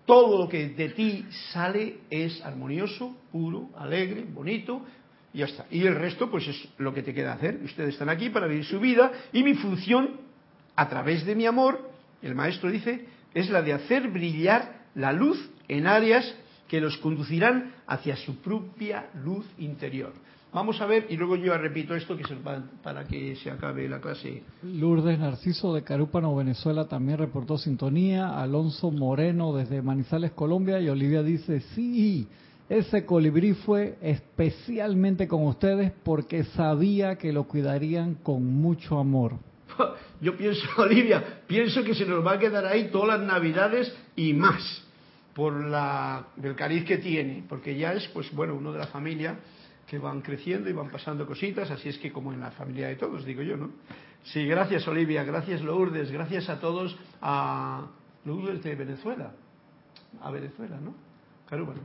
todo 0.05 0.39
lo 0.39 0.49
que 0.49 0.69
de 0.69 0.89
ti 0.89 1.25
sale 1.51 1.99
es 2.09 2.41
armonioso, 2.43 3.15
puro, 3.31 3.69
alegre, 3.77 4.25
bonito, 4.27 4.85
y 5.33 5.39
ya 5.39 5.45
está. 5.45 5.65
Y 5.69 5.85
el 5.85 5.95
resto, 5.95 6.31
pues 6.31 6.47
es 6.47 6.67
lo 6.77 6.93
que 6.93 7.03
te 7.03 7.13
queda 7.13 7.33
hacer. 7.33 7.59
Ustedes 7.63 7.93
están 7.93 8.09
aquí 8.09 8.29
para 8.29 8.47
vivir 8.47 8.65
su 8.65 8.79
vida 8.79 9.11
y 9.33 9.43
mi 9.43 9.53
función, 9.53 10.21
a 10.75 10.87
través 10.87 11.25
de 11.25 11.35
mi 11.35 11.45
amor, 11.45 11.91
el 12.21 12.35
maestro 12.35 12.71
dice, 12.71 13.05
es 13.33 13.49
la 13.49 13.61
de 13.61 13.73
hacer 13.73 14.07
brillar 14.07 14.85
la 14.95 15.11
luz 15.11 15.37
en 15.67 15.85
áreas 15.85 16.35
que 16.69 16.79
los 16.79 16.97
conducirán 16.97 17.73
hacia 17.87 18.15
su 18.15 18.35
propia 18.37 19.09
luz 19.25 19.45
interior. 19.57 20.13
Vamos 20.51 20.81
a 20.81 20.87
ver, 20.87 21.05
y 21.09 21.17
luego 21.17 21.35
yo 21.35 21.55
repito 21.57 21.95
esto 21.95 22.17
que 22.17 22.23
es 22.23 22.29
para 22.81 23.03
que 23.05 23.35
se 23.35 23.51
acabe 23.51 23.87
la 23.87 23.99
clase. 23.99 24.41
Lourdes 24.63 25.19
Narciso 25.19 25.75
de 25.75 25.83
Carúpano, 25.83 26.35
Venezuela, 26.35 26.87
también 26.87 27.19
reportó 27.19 27.57
sintonía. 27.57 28.39
Alonso 28.39 28.89
Moreno 28.89 29.53
desde 29.53 29.83
Manizales, 29.83 30.31
Colombia. 30.31 30.79
Y 30.79 30.89
Olivia 30.89 31.21
dice, 31.21 31.59
sí, 31.75 32.27
ese 32.67 33.05
colibrí 33.05 33.53
fue 33.53 33.97
especialmente 34.01 35.27
con 35.27 35.45
ustedes 35.45 35.91
porque 36.03 36.43
sabía 36.43 37.15
que 37.17 37.31
lo 37.31 37.43
cuidarían 37.43 38.15
con 38.15 38.43
mucho 38.43 38.97
amor. 38.97 39.33
Yo 40.21 40.35
pienso, 40.35 40.67
Olivia, 40.77 41.41
pienso 41.45 41.83
que 41.83 41.93
se 41.93 42.07
nos 42.07 42.25
va 42.25 42.33
a 42.33 42.39
quedar 42.39 42.65
ahí 42.65 42.89
todas 42.91 43.19
las 43.19 43.27
navidades 43.27 43.95
y 44.15 44.33
más 44.33 44.88
por 45.39 45.53
la, 45.53 46.25
el 46.43 46.53
cariz 46.53 46.83
que 46.83 46.97
tiene, 46.97 47.45
porque 47.47 47.73
ya 47.77 47.93
es, 47.93 48.05
pues 48.09 48.29
bueno, 48.33 48.55
uno 48.55 48.73
de 48.73 48.79
la 48.79 48.87
familia 48.87 49.39
que 49.87 49.97
van 49.97 50.19
creciendo 50.19 50.69
y 50.69 50.73
van 50.73 50.89
pasando 50.89 51.25
cositas, 51.25 51.71
así 51.71 51.87
es 51.87 51.97
que 51.97 52.11
como 52.11 52.33
en 52.33 52.41
la 52.41 52.51
familia 52.51 52.89
de 52.89 52.97
todos, 52.97 53.23
digo 53.23 53.41
yo, 53.41 53.55
¿no? 53.55 53.69
Sí, 54.21 54.45
gracias 54.45 54.85
Olivia, 54.89 55.23
gracias 55.23 55.61
Lourdes, 55.61 56.11
gracias 56.11 56.49
a 56.49 56.59
todos, 56.59 56.93
a 57.21 57.87
Lourdes 58.25 58.61
de 58.63 58.75
Venezuela, 58.75 59.31
a 60.21 60.29
Venezuela, 60.29 60.77
¿no? 60.77 60.93
Claro, 61.47 61.67
bueno. 61.67 61.83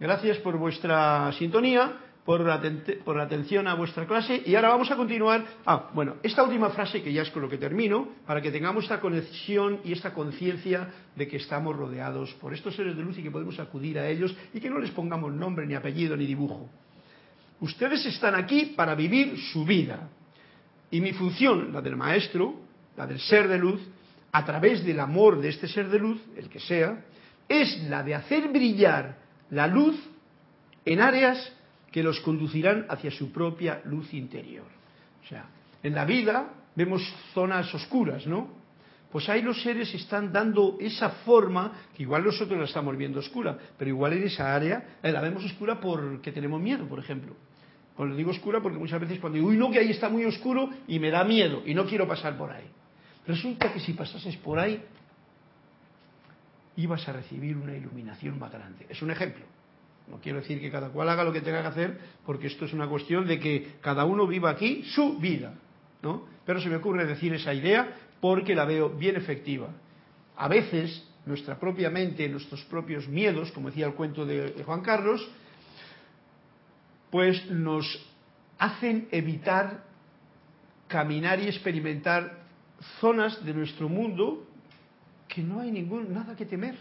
Gracias 0.00 0.38
por 0.38 0.56
vuestra 0.56 1.30
sintonía 1.32 1.98
por 2.26 2.40
la, 2.40 2.60
por 3.04 3.20
atención 3.20 3.68
a 3.68 3.74
vuestra 3.74 4.04
clase. 4.04 4.42
Y 4.44 4.56
ahora 4.56 4.70
vamos 4.70 4.90
a 4.90 4.96
continuar. 4.96 5.44
Ah, 5.64 5.90
bueno, 5.94 6.16
esta 6.24 6.42
última 6.42 6.70
frase 6.70 7.00
que 7.00 7.12
ya 7.12 7.22
es 7.22 7.30
con 7.30 7.40
lo 7.40 7.48
que 7.48 7.56
termino, 7.56 8.08
para 8.26 8.42
que 8.42 8.50
tengamos 8.50 8.84
esta 8.84 9.00
conexión 9.00 9.80
y 9.84 9.92
esta 9.92 10.12
conciencia 10.12 10.90
de 11.14 11.28
que 11.28 11.36
estamos 11.36 11.74
rodeados 11.76 12.34
por 12.34 12.52
estos 12.52 12.74
seres 12.74 12.96
de 12.96 13.02
luz 13.02 13.16
y 13.16 13.22
que 13.22 13.30
podemos 13.30 13.58
acudir 13.60 13.98
a 13.98 14.08
ellos 14.08 14.36
y 14.52 14.60
que 14.60 14.68
no 14.68 14.80
les 14.80 14.90
pongamos 14.90 15.32
nombre, 15.32 15.66
ni 15.66 15.74
apellido, 15.74 16.16
ni 16.16 16.26
dibujo. 16.26 16.68
Ustedes 17.60 18.04
están 18.04 18.34
aquí 18.34 18.74
para 18.76 18.96
vivir 18.96 19.38
su 19.52 19.64
vida. 19.64 20.10
Y 20.90 21.00
mi 21.00 21.12
función, 21.12 21.72
la 21.72 21.80
del 21.80 21.96
maestro, 21.96 22.54
la 22.96 23.06
del 23.06 23.20
ser 23.20 23.46
de 23.46 23.58
luz, 23.58 23.80
a 24.32 24.44
través 24.44 24.84
del 24.84 24.98
amor 24.98 25.40
de 25.40 25.48
este 25.48 25.68
ser 25.68 25.88
de 25.88 25.98
luz, 26.00 26.20
el 26.36 26.48
que 26.48 26.58
sea, 26.58 27.04
es 27.48 27.84
la 27.88 28.02
de 28.02 28.16
hacer 28.16 28.48
brillar 28.48 29.16
la 29.50 29.68
luz 29.68 29.96
en 30.84 31.00
áreas 31.00 31.55
que 31.96 32.02
los 32.02 32.20
conducirán 32.20 32.84
hacia 32.90 33.10
su 33.10 33.32
propia 33.32 33.80
luz 33.86 34.12
interior. 34.12 34.66
O 35.24 35.26
sea, 35.26 35.46
en 35.82 35.94
la 35.94 36.04
vida 36.04 36.52
vemos 36.74 37.00
zonas 37.32 37.74
oscuras, 37.74 38.26
¿no? 38.26 38.50
Pues 39.10 39.30
ahí 39.30 39.40
los 39.40 39.62
seres 39.62 39.94
están 39.94 40.30
dando 40.30 40.76
esa 40.78 41.08
forma, 41.24 41.72
que 41.96 42.02
igual 42.02 42.22
nosotros 42.22 42.58
la 42.58 42.66
estamos 42.66 42.94
viendo 42.98 43.20
oscura, 43.20 43.56
pero 43.78 43.88
igual 43.88 44.12
en 44.12 44.24
esa 44.24 44.54
área 44.54 44.98
eh, 45.02 45.10
la 45.10 45.22
vemos 45.22 45.42
oscura 45.46 45.80
porque 45.80 46.32
tenemos 46.32 46.60
miedo, 46.60 46.86
por 46.86 46.98
ejemplo. 46.98 47.34
Cuando 47.96 48.14
digo 48.14 48.30
oscura 48.30 48.60
porque 48.60 48.76
muchas 48.76 49.00
veces 49.00 49.18
cuando 49.18 49.38
digo, 49.38 49.48
uy, 49.48 49.56
no, 49.56 49.70
que 49.70 49.78
ahí 49.78 49.88
está 49.88 50.10
muy 50.10 50.26
oscuro 50.26 50.68
y 50.86 50.98
me 50.98 51.10
da 51.10 51.24
miedo 51.24 51.62
y 51.64 51.72
no 51.72 51.86
quiero 51.86 52.06
pasar 52.06 52.36
por 52.36 52.50
ahí. 52.50 52.66
Resulta 53.26 53.72
que 53.72 53.80
si 53.80 53.94
pasases 53.94 54.36
por 54.36 54.58
ahí, 54.58 54.84
ibas 56.76 57.08
a 57.08 57.14
recibir 57.14 57.56
una 57.56 57.74
iluminación 57.74 58.38
más 58.38 58.52
grande. 58.52 58.84
Es 58.86 59.00
un 59.00 59.10
ejemplo. 59.10 59.46
No 60.08 60.18
quiero 60.18 60.40
decir 60.40 60.60
que 60.60 60.70
cada 60.70 60.90
cual 60.90 61.08
haga 61.08 61.24
lo 61.24 61.32
que 61.32 61.40
tenga 61.40 61.62
que 61.62 61.68
hacer, 61.68 61.98
porque 62.24 62.46
esto 62.46 62.64
es 62.64 62.72
una 62.72 62.88
cuestión 62.88 63.26
de 63.26 63.40
que 63.40 63.74
cada 63.80 64.04
uno 64.04 64.26
viva 64.26 64.50
aquí 64.50 64.84
su 64.84 65.18
vida, 65.18 65.54
¿no? 66.02 66.24
Pero 66.44 66.60
se 66.60 66.68
me 66.68 66.76
ocurre 66.76 67.06
decir 67.06 67.34
esa 67.34 67.52
idea 67.52 67.88
porque 68.20 68.54
la 68.54 68.64
veo 68.64 68.90
bien 68.90 69.16
efectiva. 69.16 69.68
A 70.36 70.48
veces 70.48 71.04
nuestra 71.24 71.58
propia 71.58 71.90
mente, 71.90 72.28
nuestros 72.28 72.62
propios 72.64 73.08
miedos, 73.08 73.50
como 73.50 73.68
decía 73.68 73.86
el 73.86 73.94
cuento 73.94 74.24
de 74.24 74.62
Juan 74.64 74.82
Carlos, 74.82 75.28
pues 77.10 77.50
nos 77.50 77.86
hacen 78.58 79.08
evitar 79.10 79.84
caminar 80.88 81.40
y 81.40 81.48
experimentar 81.48 82.44
zonas 83.00 83.44
de 83.44 83.54
nuestro 83.54 83.88
mundo 83.88 84.46
que 85.26 85.42
no 85.42 85.60
hay 85.60 85.70
ningún 85.70 86.12
nada 86.14 86.36
que 86.36 86.46
temer, 86.46 86.76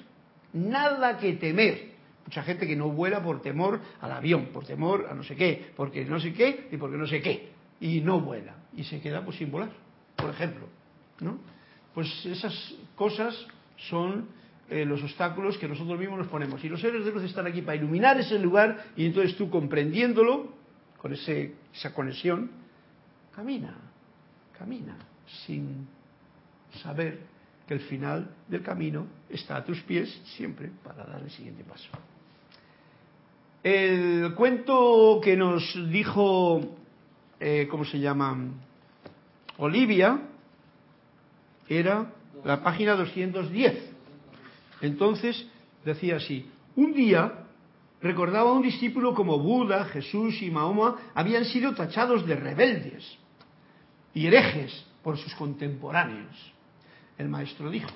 nada 0.53 1.17
que 1.17 1.33
temer. 1.33 1.94
Mucha 2.25 2.43
gente 2.43 2.65
que 2.65 2.75
no 2.75 2.89
vuela 2.89 3.21
por 3.21 3.41
temor 3.41 3.79
al 4.01 4.11
avión, 4.11 4.47
por 4.47 4.65
temor 4.65 5.07
a 5.09 5.13
no 5.13 5.23
sé 5.23 5.35
qué, 5.35 5.71
porque 5.75 6.05
no 6.05 6.19
sé 6.19 6.33
qué 6.33 6.69
y 6.71 6.77
porque 6.77 6.97
no 6.97 7.05
sé 7.05 7.21
qué. 7.21 7.51
Y 7.79 8.01
no 8.01 8.19
vuela. 8.19 8.55
Y 8.75 8.83
se 8.83 8.99
queda 8.99 9.23
pues 9.23 9.37
sin 9.37 9.51
volar, 9.51 9.69
por 10.15 10.31
ejemplo. 10.31 10.67
¿no? 11.19 11.37
Pues 11.93 12.25
esas 12.25 12.73
cosas 12.95 13.35
son 13.77 14.27
eh, 14.69 14.85
los 14.85 15.03
obstáculos 15.03 15.57
que 15.59 15.67
nosotros 15.67 15.99
mismos 15.99 16.19
nos 16.19 16.27
ponemos. 16.27 16.63
Y 16.63 16.69
los 16.69 16.81
seres 16.81 17.05
de 17.05 17.11
luz 17.11 17.23
están 17.23 17.45
aquí 17.45 17.61
para 17.61 17.75
iluminar 17.75 18.19
ese 18.19 18.39
lugar 18.39 18.85
y 18.95 19.05
entonces 19.05 19.37
tú 19.37 19.49
comprendiéndolo, 19.49 20.53
con 20.97 21.13
ese, 21.13 21.53
esa 21.73 21.93
conexión, 21.93 22.49
camina, 23.35 23.75
camina, 24.57 24.97
sin 25.45 25.87
saber 26.81 27.19
que 27.67 27.75
el 27.75 27.81
final 27.81 28.35
del 28.47 28.63
camino 28.63 29.07
está 29.29 29.57
a 29.57 29.63
tus 29.63 29.81
pies 29.81 30.09
siempre 30.35 30.71
para 30.83 31.05
dar 31.05 31.21
el 31.21 31.29
siguiente 31.29 31.63
paso. 31.63 31.89
El 33.65 34.35
cuento 34.35 35.19
que 35.23 35.35
nos 35.35 35.63
dijo, 35.89 36.77
eh, 37.39 37.67
¿cómo 37.67 37.83
se 37.83 37.99
llama? 37.99 38.37
Olivia, 39.57 40.21
era 41.67 42.11
la 42.43 42.61
página 42.61 42.93
210. 42.93 43.91
Entonces 44.81 45.47
decía 45.83 46.17
así, 46.17 46.47
un 46.75 46.93
día 46.93 47.39
recordaba 48.03 48.51
a 48.51 48.53
un 48.53 48.61
discípulo 48.61 49.15
como 49.15 49.39
Buda, 49.39 49.85
Jesús 49.85 50.43
y 50.43 50.51
Mahoma 50.51 50.97
habían 51.15 51.45
sido 51.45 51.73
tachados 51.73 52.23
de 52.27 52.35
rebeldes 52.35 53.17
y 54.13 54.27
herejes 54.27 54.85
por 55.01 55.17
sus 55.17 55.33
contemporáneos. 55.33 56.53
El 57.17 57.29
maestro 57.29 57.71
dijo, 57.71 57.89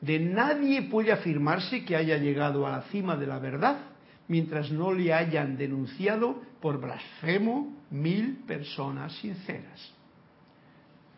de 0.00 0.18
nadie 0.18 0.80
puede 0.80 1.12
afirmarse 1.12 1.84
que 1.84 1.94
haya 1.94 2.16
llegado 2.16 2.66
a 2.66 2.70
la 2.70 2.82
cima 2.84 3.16
de 3.16 3.26
la 3.26 3.38
verdad 3.38 3.90
mientras 4.28 4.70
no 4.70 4.92
le 4.92 5.12
hayan 5.12 5.56
denunciado 5.56 6.40
por 6.60 6.80
blasfemo 6.80 7.76
mil 7.90 8.38
personas 8.46 9.12
sinceras. 9.16 9.92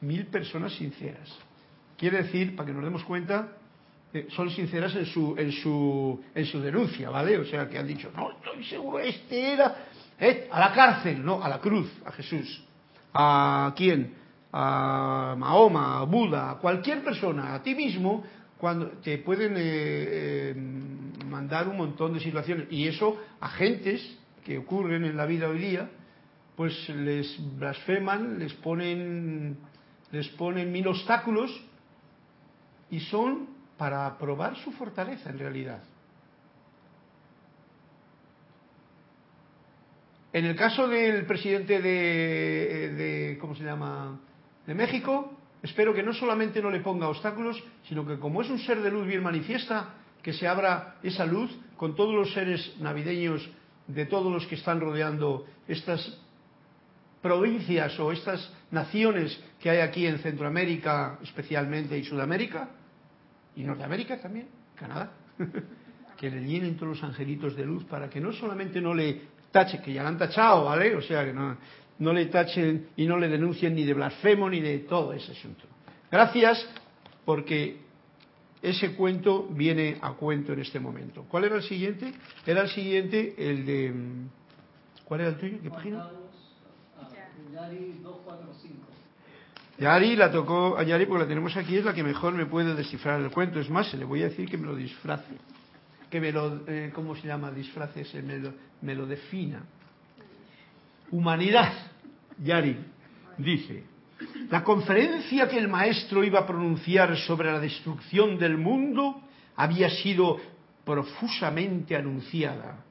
Mil 0.00 0.26
personas 0.26 0.74
sinceras. 0.74 1.36
Quiere 1.96 2.22
decir, 2.24 2.54
para 2.54 2.66
que 2.66 2.74
nos 2.74 2.84
demos 2.84 3.04
cuenta, 3.04 3.57
eh, 4.12 4.26
son 4.30 4.50
sinceras 4.50 4.94
en 4.96 5.07
su, 5.07 5.34
en, 5.38 5.52
su, 5.52 6.22
en 6.34 6.44
su 6.46 6.61
denuncia, 6.61 7.11
¿vale? 7.11 7.38
O 7.38 7.44
sea, 7.44 7.68
que 7.68 7.78
han 7.78 7.86
dicho, 7.86 8.11
no, 8.14 8.32
estoy 8.32 8.64
seguro, 8.64 8.98
este 8.98 9.52
era 9.52 9.76
eh, 10.18 10.48
a 10.50 10.61
la 10.61 10.72
cárcel, 10.72 11.24
no, 11.24 11.42
a 11.42 11.48
la 11.48 11.59
cruz, 11.59 11.90
a 12.04 12.12
Jesús. 12.12 12.64
¿A 13.14 13.72
quién? 13.76 14.14
A 14.52 15.34
Mahoma, 15.38 16.00
a 16.00 16.04
Buda, 16.04 16.50
a 16.50 16.54
cualquier 16.59 17.02
persona, 17.02 17.54
a 17.54 17.62
ti 17.62 17.74
mismo, 17.74 18.24
cuando 18.59 18.88
te 19.02 19.18
pueden 19.18 19.54
eh, 19.57 20.54
mandar 21.27 21.68
un 21.68 21.77
montón 21.77 22.14
de 22.14 22.20
situaciones. 22.20 22.68
Y 22.70 22.87
eso 22.89 23.20
a 23.41 23.49
gentes 23.49 24.18
que 24.45 24.59
ocurren 24.59 25.05
en 25.05 25.16
la 25.16 25.27
vida 25.27 25.49
hoy 25.49 25.59
día 25.59 25.91
pues 26.57 26.89
les 26.89 27.37
blasfeman 27.59 28.39
les 28.39 28.55
ponen 28.55 29.59
les 30.11 30.29
ponen 30.31 30.72
mil 30.72 30.87
obstáculos 30.89 31.51
y 32.91 33.01
son 33.01 33.49
para 33.77 34.16
probar 34.16 34.57
su 34.57 34.72
fortaleza 34.72 35.29
en 35.31 35.39
realidad. 35.39 35.83
En 40.33 40.45
el 40.45 40.57
caso 40.57 40.87
del 40.89 41.27
presidente 41.27 41.83
de, 41.83 42.95
de 42.95 43.39
cómo 43.39 43.55
se 43.55 43.64
llama 43.64 44.18
de 44.66 44.74
México 44.74 45.37
espero 45.62 45.93
que 45.93 46.03
no 46.03 46.14
solamente 46.14 46.62
no 46.62 46.70
le 46.70 46.81
ponga 46.81 47.09
obstáculos, 47.09 47.62
sino 47.89 48.07
que 48.07 48.18
como 48.18 48.41
es 48.41 48.49
un 48.49 48.59
ser 48.61 48.81
de 48.83 48.91
luz 48.91 49.07
bien 49.07 49.22
manifiesta, 49.22 49.95
que 50.27 50.33
se 50.33 50.49
abra 50.49 50.97
esa 51.05 51.24
luz 51.24 51.57
con 51.77 51.95
todos 51.95 52.12
los 52.12 52.35
seres 52.35 52.74
navideños 52.81 53.49
de 53.87 54.07
todos 54.07 54.33
los 54.33 54.45
que 54.49 54.57
están 54.57 54.81
rodeando 54.81 55.47
estas 55.68 56.18
provincias 57.22 57.97
o 58.01 58.11
estas 58.11 58.53
naciones 58.72 59.39
que 59.61 59.70
hay 59.70 59.79
aquí 59.79 60.05
en 60.05 60.18
Centroamérica 60.18 61.20
especialmente 61.22 61.97
y 61.97 62.03
Sudamérica 62.03 62.70
y 63.55 63.62
Norteamérica 63.62 64.20
también, 64.20 64.49
Canadá, 64.74 65.12
que 66.18 66.29
le 66.29 66.45
llenen 66.45 66.74
todos 66.74 66.97
los 66.97 67.05
angelitos 67.05 67.55
de 67.55 67.64
luz 67.64 67.85
para 67.85 68.11
que 68.11 68.20
no 68.20 68.33
solamente 68.33 68.81
no 68.81 68.95
le 68.95 69.29
tache, 69.53 69.81
que 69.81 69.93
ya 69.93 70.03
la 70.03 70.09
han 70.09 70.18
tachado, 70.18 70.64
¿vale? 70.64 70.97
O 70.97 71.03
sea, 71.03 71.24
que 71.24 71.33
no, 71.33 71.57
no 72.01 72.12
le 72.12 72.27
tachen 72.27 72.89
y 72.97 73.07
no 73.07 73.16
le 73.16 73.29
denuncien 73.29 73.77
ni 73.77 73.85
de 73.85 73.95
blasfemo 73.95 74.51
ni 74.51 74.61
de 74.61 74.81
todo 74.81 75.12
ese 75.12 75.31
asunto. 75.31 75.66
Gracias 76.11 76.68
porque 77.24 77.86
ese 78.67 78.97
cuento 78.97 79.47
viene 79.49 79.97
a 80.03 80.14
cuento 80.14 80.53
en 80.53 80.59
este 80.59 80.81
momento. 80.81 81.25
¿Cuál 81.29 81.45
era 81.45 81.57
el 81.57 81.62
siguiente? 81.62 82.12
Era 82.45 82.62
el 82.62 82.69
siguiente, 82.69 83.35
el 83.39 83.64
de... 83.64 83.95
¿Cuál 85.05 85.21
era 85.21 85.31
el 85.31 85.39
tuyo? 85.39 85.59
¿Qué 85.62 85.71
página? 85.71 86.11
Yari 87.55 88.01
245. 88.03 88.87
Yari 89.79 90.17
la 90.17 90.33
tocó 90.33 90.77
a 90.77 90.83
Yari 90.83 91.07
porque 91.07 91.23
la 91.23 91.29
tenemos 91.29 91.57
aquí, 91.57 91.77
es 91.77 91.85
la 91.85 91.95
que 91.95 92.03
mejor 92.03 92.35
me 92.35 92.47
puede 92.47 92.75
descifrar 92.75 93.21
el 93.21 93.31
cuento. 93.31 93.61
Es 93.61 93.71
más, 93.71 93.89
se 93.89 93.97
le 93.97 94.05
voy 94.05 94.23
a 94.23 94.31
decir 94.31 94.49
que 94.49 94.59
me 94.59 94.67
lo 94.67 94.75
disfrace. 94.75 95.37
Que 96.11 96.21
me 96.21 96.33
lo, 96.33 96.62
eh, 96.67 96.91
¿cómo 96.93 97.14
se 97.14 97.29
llama? 97.29 97.53
Disfrace, 97.53 98.05
se 98.05 98.21
me 98.21 98.39
lo, 98.39 98.53
me 98.83 98.97
lo 98.97 99.07
defina. 99.07 99.62
Humanidad, 101.12 101.73
Yari, 102.43 102.77
dice, 103.39 103.85
la 104.51 104.64
conferencia 104.64 105.49
que 105.49 105.59
el 105.59 105.69
maestro 105.69 106.25
iba 106.25 106.41
a 106.41 106.47
pronunciar 106.47 107.17
sobre 107.19 107.53
la 107.53 107.61
destrucción 107.61 108.39
del 108.39 108.57
mundo 108.57 109.21
había 109.57 109.91
sido 109.91 110.39
profusamente 110.85 111.97
anunciada 111.97 112.85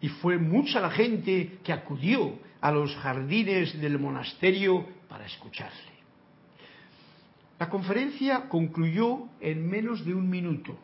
y 0.00 0.08
fue 0.08 0.38
mucha 0.38 0.80
la 0.80 0.90
gente 0.90 1.58
que 1.62 1.72
acudió 1.72 2.38
a 2.60 2.72
los 2.72 2.94
jardines 2.96 3.80
del 3.80 3.98
monasterio 3.98 4.86
para 5.08 5.26
escucharle. 5.26 5.94
La 7.58 7.68
conferencia 7.68 8.48
concluyó 8.48 9.28
en 9.40 9.68
menos 9.68 10.04
de 10.04 10.14
un 10.14 10.28
minuto. 10.28 10.76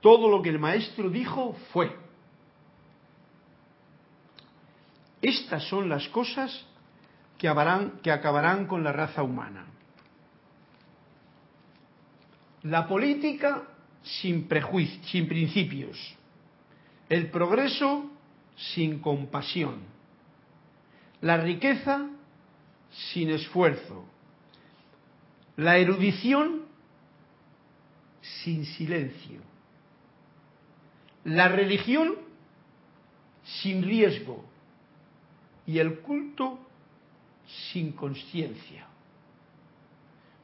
Todo 0.00 0.30
lo 0.30 0.40
que 0.40 0.48
el 0.48 0.58
maestro 0.58 1.10
dijo 1.10 1.54
fue, 1.72 1.94
estas 5.20 5.68
son 5.68 5.88
las 5.88 6.08
cosas 6.08 6.66
que 7.38 7.48
acabarán, 7.48 8.66
con 8.66 8.82
la 8.82 8.92
raza 8.92 9.22
humana. 9.22 9.66
La 12.62 12.88
política 12.88 13.62
sin, 14.02 14.48
sin 15.04 15.28
principios. 15.28 16.16
El 17.08 17.30
progreso 17.30 18.10
sin 18.56 18.98
compasión. 19.00 19.80
La 21.20 21.36
riqueza 21.36 22.08
sin 23.12 23.30
esfuerzo. 23.30 24.04
La 25.56 25.76
erudición 25.78 26.62
sin 28.42 28.64
silencio. 28.64 29.40
La 31.24 31.48
religión 31.48 32.16
sin 33.44 33.82
riesgo. 33.82 34.44
Y 35.66 35.78
el 35.78 36.00
culto 36.00 36.65
sin 37.72 37.92
conciencia. 37.92 38.86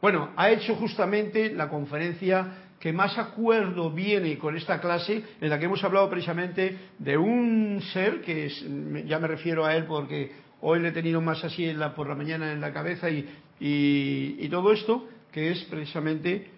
Bueno, 0.01 0.31
ha 0.37 0.51
hecho 0.51 0.75
justamente 0.75 1.53
la 1.53 1.69
conferencia 1.69 2.73
que 2.81 2.93
más 2.93 3.17
acuerdo 3.17 3.91
viene 3.91 4.37
con 4.39 4.57
esta 4.57 4.81
clase, 4.81 5.23
en 5.41 5.49
la 5.49 5.59
que 5.59 5.67
hemos 5.67 5.85
hablado 5.85 6.11
precisamente 6.11 6.77
de 6.99 7.17
un 7.17 7.81
ser, 7.93 8.21
que 8.23 8.47
es, 8.47 8.67
ya 9.07 9.21
me 9.21 9.29
refiero 9.29 9.65
a 9.65 9.77
él 9.77 9.85
porque 9.85 10.33
hoy 10.61 10.81
le 10.81 10.89
he 10.89 10.93
tenido 10.93 11.21
más 11.21 11.45
así 11.45 11.73
por 11.95 12.09
la 12.09 12.17
mañana 12.17 12.51
en 12.51 12.61
la 12.61 12.73
cabeza 12.73 13.09
y, 13.09 13.29
y 13.61 14.49
todo 14.49 14.73
esto, 14.73 15.09
que 15.31 15.53
es 15.53 15.63
precisamente 15.65 16.51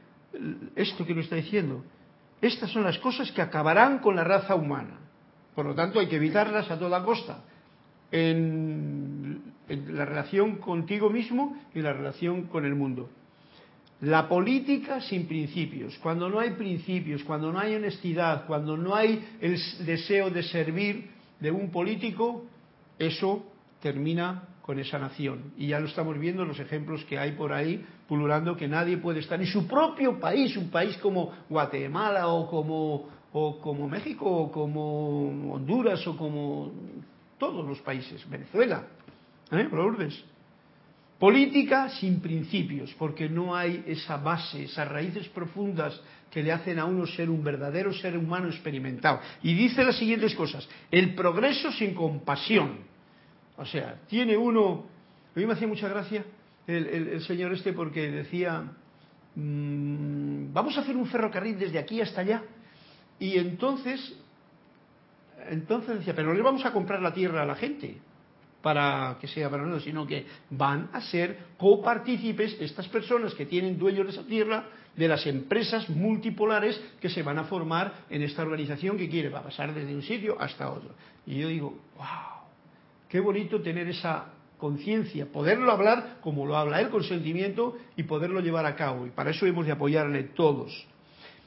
esto 0.75 1.05
que 1.05 1.15
nos 1.15 1.25
está 1.25 1.37
diciendo. 1.37 1.85
Estas 2.41 2.71
son 2.71 2.85
las 2.85 2.99
cosas 2.99 3.31
que 3.33 3.43
acabarán 3.43 3.99
con 3.99 4.17
la 4.17 4.25
raza 4.25 4.55
humana. 4.55 4.99
Por 5.55 5.67
lo 5.67 5.75
tanto, 5.75 6.01
hay 6.01 6.07
que 6.07 6.17
evitarlas 6.17 6.71
a 6.71 6.79
toda 6.79 7.05
costa. 7.05 7.45
En 8.11 9.04
la 9.69 10.05
relación 10.05 10.57
contigo 10.57 11.11
mismo 11.11 11.57
y 11.75 11.81
la 11.81 11.93
relación 11.93 12.45
con 12.45 12.65
el 12.65 12.75
mundo. 12.75 13.09
La 14.01 14.29
política 14.29 15.01
sin 15.01 15.27
principios, 15.27 15.97
cuando 16.03 16.29
no 16.29 16.39
hay 16.39 16.51
principios, 16.51 17.25
cuando 17.25 17.53
no 17.53 17.59
hay 17.59 17.75
honestidad, 17.75 18.47
cuando 18.47 18.77
no 18.77 18.95
hay 18.95 19.25
el 19.41 19.59
deseo 19.87 20.31
de 20.31 20.43
servir 20.43 21.11
de 21.41 21.51
un 21.51 21.71
político, 21.71 22.45
eso 22.99 23.45
termina 23.81 24.49
con 24.63 24.79
esa 24.79 24.99
nación. 24.99 25.53
Y 25.57 25.69
ya 25.69 25.81
lo 25.81 25.87
estamos 25.87 26.19
viendo 26.19 26.45
los 26.45 26.59
ejemplos 26.59 27.05
que 27.05 27.19
hay 27.19 27.33
por 27.33 27.53
ahí 27.53 27.85
pululando 28.09 28.57
que 28.57 28.69
nadie 28.69 28.97
puede 28.99 29.21
estar 29.21 29.41
en 29.41 29.47
su 29.47 29.67
propio 29.67 30.19
país, 30.19 30.57
un 30.57 30.71
país 30.71 30.97
como 30.99 31.33
Guatemala 31.49 32.29
o 32.29 32.49
como, 32.49 33.09
o 33.33 33.61
como 33.61 33.89
México 33.89 34.27
o 34.27 34.51
como 34.51 35.53
Honduras 35.55 36.07
o 36.07 36.17
como 36.17 36.73
todos 37.39 37.67
los 37.67 37.81
países, 37.81 38.29
Venezuela, 38.29 38.87
¿Eh? 39.59 39.69
Política 41.19 41.89
sin 41.91 42.21
principios, 42.21 42.93
porque 42.99 43.29
no 43.29 43.55
hay 43.55 43.85
esa 43.87 44.17
base, 44.17 44.65
esas 44.65 44.89
raíces 44.89 45.29
profundas 45.29 46.01
que 46.31 46.43
le 46.43 46.51
hacen 46.51 46.79
a 46.79 46.85
uno 46.85 47.07
ser 47.07 47.31
un 47.31 47.43
verdadero 47.45 47.93
ser 47.93 48.19
humano 48.19 48.49
experimentado. 48.49 49.21
Y 49.43 49.55
dice 49.55 49.85
las 49.85 49.97
siguientes 49.97 50.35
cosas, 50.35 50.69
el 50.91 51.15
progreso 51.15 51.71
sin 51.73 51.95
compasión. 51.95 52.79
O 53.57 53.65
sea, 53.65 54.01
tiene 54.09 54.37
uno, 54.37 54.87
a 55.35 55.39
mí 55.39 55.47
me 55.47 55.53
hacía 55.53 55.69
mucha 55.69 55.89
gracia 55.89 56.25
el, 56.67 57.21
señor 57.23 57.53
este 57.53 57.73
porque 57.73 58.11
decía, 58.11 58.65
mm, 59.37 60.53
vamos 60.53 60.77
a 60.77 60.81
hacer 60.81 60.97
un 60.97 61.07
ferrocarril 61.07 61.59
desde 61.59 61.79
aquí 61.79 62.01
hasta 62.01 62.23
allá. 62.23 62.43
Y 63.21 63.39
entonces, 63.39 64.19
entonces 65.49 66.01
decía, 66.01 66.15
pero 66.15 66.29
no 66.29 66.35
le 66.35 66.43
vamos 66.43 66.65
a 66.67 66.73
comprar 66.73 67.01
la 67.01 67.15
tierra 67.15 67.43
a 67.43 67.47
la 67.47 67.55
gente 67.55 67.99
para 68.65 69.19
que 69.21 69.29
sea 69.29 69.51
para 69.51 69.63
nosotros, 69.63 69.85
sino 69.85 70.07
que 70.07 70.25
van 70.49 70.89
a 70.95 71.03
ser 71.03 71.37
copartícipes 71.59 72.57
estas 72.59 72.89
personas 72.89 73.35
que 73.35 73.45
tienen 73.45 73.79
dueños 73.79 74.07
de 74.07 74.13
esa 74.13 74.25
tierra 74.25 74.65
de 74.97 75.07
las 75.07 75.27
empresas 75.27 75.91
multipolares 75.91 76.81
que 76.99 77.11
se 77.11 77.23
van 77.23 77.39
a 77.39 77.45
formar 77.45 78.07
en 78.09 78.23
esta 78.23 78.41
organización 78.41 78.97
que 78.97 79.11
quiere, 79.11 79.29
va 79.29 79.41
a 79.41 79.43
pasar 79.43 79.75
desde 79.75 79.95
un 79.95 80.01
sitio 80.01 80.41
hasta 80.41 80.73
otro. 80.73 80.95
Y 81.27 81.41
yo 81.41 81.49
digo, 81.49 81.79
wow, 81.99 82.47
qué 83.07 83.21
bonito 83.21 83.61
tener 83.61 83.87
esa 83.87 84.29
conciencia, 84.57 85.27
poderlo 85.27 85.71
hablar 85.71 86.17
como 86.23 86.47
lo 86.47 86.57
habla 86.57 86.81
él 86.81 86.89
con 86.89 87.05
sentimiento 87.05 87.77
y 87.97 88.05
poderlo 88.05 88.41
llevar 88.41 88.65
a 88.65 88.77
cabo. 88.77 89.07
Y 89.07 89.11
para 89.11 89.33
eso 89.33 89.45
hemos 89.45 89.67
de 89.67 89.73
apoyarle 89.73 90.23
todos. 90.23 90.87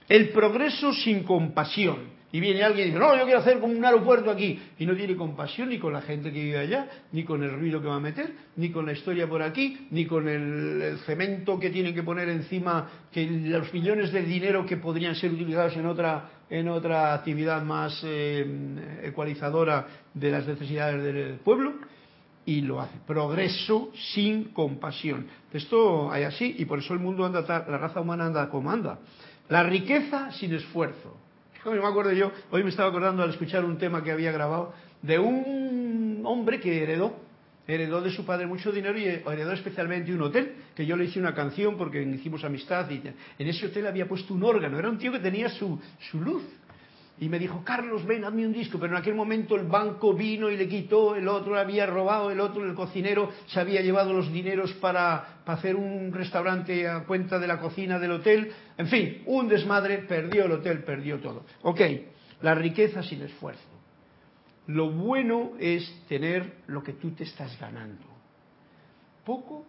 El 0.08 0.30
progreso 0.30 0.94
sin 0.94 1.24
compasión. 1.24 2.16
Y 2.30 2.42
viene 2.42 2.62
alguien 2.62 2.88
y 2.88 2.92
dice, 2.92 3.00
no, 3.00 3.16
yo 3.18 3.24
quiero 3.24 3.40
hacer 3.40 3.60
como 3.60 3.74
un 3.74 3.86
aeropuerto 3.86 4.30
aquí. 4.30 4.60
Y 4.78 4.86
no 4.86 4.96
tiene 4.96 5.16
compasión 5.16 5.70
ni 5.70 5.80
con 5.80 5.94
la 5.94 6.02
gente 6.02 6.32
que 6.34 6.44
vive 6.44 6.58
allá, 6.58 6.88
ni 7.14 7.24
con 7.24 7.42
el 7.42 7.52
ruido 7.52 7.82
que 7.82 7.88
va 7.88 7.96
a 7.96 8.02
meter, 8.02 8.34
ni 8.58 8.70
con 8.70 8.86
la 8.86 8.92
historia 8.92 9.28
por 9.30 9.42
aquí, 9.42 9.88
ni 9.92 10.06
con 10.06 10.28
el, 10.28 10.98
cemento 11.06 11.58
que 11.58 11.70
tienen 11.70 11.96
que 11.96 12.04
poner 12.04 12.28
encima, 12.28 12.90
que 13.14 13.26
los 13.26 13.74
millones 13.74 14.12
de 14.12 14.24
dinero 14.24 14.66
que 14.66 14.76
podrían 14.76 15.16
ser 15.16 15.32
utilizados 15.32 15.78
en 15.78 15.86
otra, 15.86 16.30
en 16.50 16.68
otra 16.68 17.14
actividad 17.14 17.64
más 17.64 18.02
eh, 18.04 18.46
ecualizadora 19.04 19.88
de 20.14 20.32
las 20.32 20.46
necesidades 20.46 21.02
del 21.02 21.36
pueblo. 21.40 21.76
Y 22.46 22.62
lo 22.62 22.82
hace. 22.82 22.98
Progreso 23.06 23.92
sin 24.14 24.46
compasión. 24.54 25.28
Esto 25.54 26.12
hay 26.12 26.24
así, 26.24 26.56
y 26.58 26.66
por 26.66 26.80
eso 26.80 26.94
el 26.94 27.00
mundo 27.00 27.26
anda, 27.26 27.42
la 27.42 27.78
raza 27.78 28.02
humana 28.02 28.26
anda 28.26 28.50
como 28.50 28.70
anda. 28.70 29.00
La 29.48 29.64
riqueza 29.64 30.32
sin 30.34 30.54
esfuerzo 30.54 31.27
me 31.66 31.88
acuerdo 31.88 32.12
yo, 32.14 32.32
hoy 32.52 32.64
me 32.64 32.70
estaba 32.70 32.90
acordando 32.90 33.24
al 33.24 33.32
escuchar 33.32 33.66
un 33.66 33.78
tema 33.78 34.04
que 34.04 34.12
había 34.12 34.32
grabado 34.32 34.74
de 35.02 35.20
un 35.20 36.22
hombre 36.26 36.60
que 36.60 36.84
heredó, 36.84 37.16
heredó 37.68 38.02
de 38.02 38.12
su 38.12 38.26
padre 38.26 38.48
mucho 38.48 38.72
dinero 38.72 38.98
y 38.98 39.06
heredó 39.06 39.52
especialmente 39.52 40.14
un 40.14 40.22
hotel, 40.22 40.56
que 40.76 40.86
yo 40.86 40.96
le 40.96 41.06
hice 41.06 41.20
una 41.20 41.34
canción 41.34 41.78
porque 41.78 42.02
hicimos 42.02 42.44
amistad 42.44 42.90
y 42.90 43.02
en 43.40 43.48
ese 43.48 43.68
hotel 43.68 43.88
había 43.88 44.08
puesto 44.08 44.34
un 44.34 44.44
órgano, 44.44 44.80
era 44.80 44.90
un 44.90 44.98
tío 44.98 45.12
que 45.12 45.20
tenía 45.20 45.50
su, 45.50 45.80
su 46.12 46.22
luz, 46.22 46.44
y 47.20 47.30
me 47.30 47.40
dijo, 47.40 47.64
Carlos, 47.64 48.06
ven, 48.06 48.24
hazme 48.26 48.46
un 48.46 48.54
disco. 48.54 48.78
Pero 48.80 48.94
en 48.94 49.02
aquel 49.02 49.16
momento 49.16 49.56
el 49.56 49.68
banco 49.68 50.14
vino 50.14 50.50
y 50.50 50.58
le 50.58 50.68
quitó, 50.68 51.16
el 51.16 51.28
otro 51.28 51.58
había 51.58 51.88
robado, 51.88 52.30
el 52.30 52.40
otro, 52.40 52.64
el 52.64 52.76
cocinero, 52.76 53.32
se 53.48 53.60
había 53.60 53.82
llevado 53.82 54.14
los 54.14 54.32
dineros 54.32 54.74
para, 54.74 55.42
para 55.44 55.58
hacer 55.58 55.76
un 55.76 56.14
restaurante 56.14 56.88
a 56.88 57.06
cuenta 57.06 57.40
de 57.40 57.48
la 57.48 57.60
cocina 57.60 57.98
del 57.98 58.12
hotel. 58.12 58.52
En 58.78 58.88
fin, 58.88 59.24
un 59.26 59.48
desmadre, 59.48 60.00
perdió 60.00 60.46
el 60.46 60.52
hotel, 60.52 60.84
perdió 60.84 61.20
todo. 61.20 61.44
Ok, 61.64 61.82
la 62.42 62.54
riqueza 62.54 63.02
sin 63.02 63.24
esfuerzo. 63.24 63.78
Lo 64.68 64.92
bueno 64.92 65.54
es 65.60 65.90
tener 66.08 66.58
lo 66.68 66.84
que 66.84 66.94
tú 66.94 67.12
te 67.12 67.24
estás 67.24 67.60
ganando. 67.60 68.06
Poco, 69.26 69.66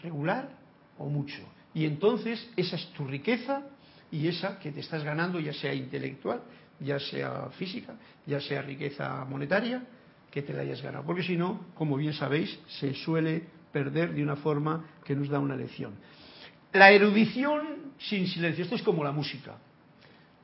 regular 0.00 0.50
o 0.98 1.06
mucho. 1.06 1.42
Y 1.74 1.84
entonces 1.84 2.48
esa 2.56 2.76
es 2.76 2.86
tu 2.92 3.04
riqueza 3.06 3.62
y 4.10 4.28
esa 4.28 4.58
que 4.58 4.70
te 4.70 4.80
estás 4.80 5.02
ganando, 5.02 5.40
ya 5.40 5.54
sea 5.54 5.72
intelectual, 5.72 6.42
ya 6.82 6.98
sea 6.98 7.48
física, 7.58 7.94
ya 8.26 8.40
sea 8.40 8.62
riqueza 8.62 9.24
monetaria, 9.24 9.82
que 10.30 10.42
te 10.42 10.52
la 10.52 10.62
hayas 10.62 10.82
ganado. 10.82 11.04
Porque 11.04 11.22
si 11.22 11.36
no, 11.36 11.66
como 11.74 11.96
bien 11.96 12.14
sabéis, 12.14 12.58
se 12.80 12.94
suele 12.94 13.44
perder 13.72 14.14
de 14.14 14.22
una 14.22 14.36
forma 14.36 14.84
que 15.04 15.14
nos 15.14 15.28
da 15.28 15.38
una 15.38 15.56
lección. 15.56 15.94
La 16.72 16.90
erudición 16.90 17.92
sin 17.98 18.26
silencio, 18.26 18.64
esto 18.64 18.76
es 18.76 18.82
como 18.82 19.04
la 19.04 19.12
música. 19.12 19.56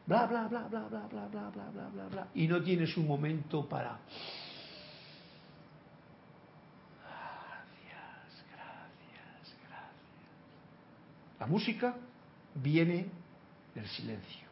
Bla, 0.07 0.26
bla, 0.26 0.47
bla, 0.49 0.66
bla, 0.68 0.80
bla, 0.89 1.07
bla, 1.07 1.26
bla, 1.28 1.51
bla, 1.51 1.70
bla, 1.70 1.89
bla, 1.89 2.09
bla. 2.09 2.28
Y 2.34 2.49
no 2.49 2.62
tienes 2.62 2.97
un 2.97 3.07
momento 3.07 3.68
para... 3.68 3.99
Gracias, 7.03 8.45
gracias, 8.51 9.57
gracias. 9.68 9.93
La 11.41 11.47
música 11.47 11.95
viene 12.55 13.07
del 13.74 13.86
silencio, 13.86 14.47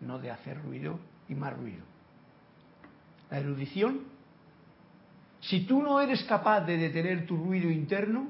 no 0.00 0.18
de 0.18 0.30
hacer 0.30 0.60
ruido 0.62 0.98
y 1.28 1.34
más 1.34 1.56
ruido. 1.56 1.84
La 3.30 3.38
erudición 3.38 4.18
si 5.40 5.60
tú 5.60 5.82
no 5.82 6.00
eres 6.00 6.24
capaz 6.24 6.62
de 6.62 6.76
detener 6.76 7.26
tu 7.26 7.36
ruido 7.36 7.70
interno, 7.70 8.28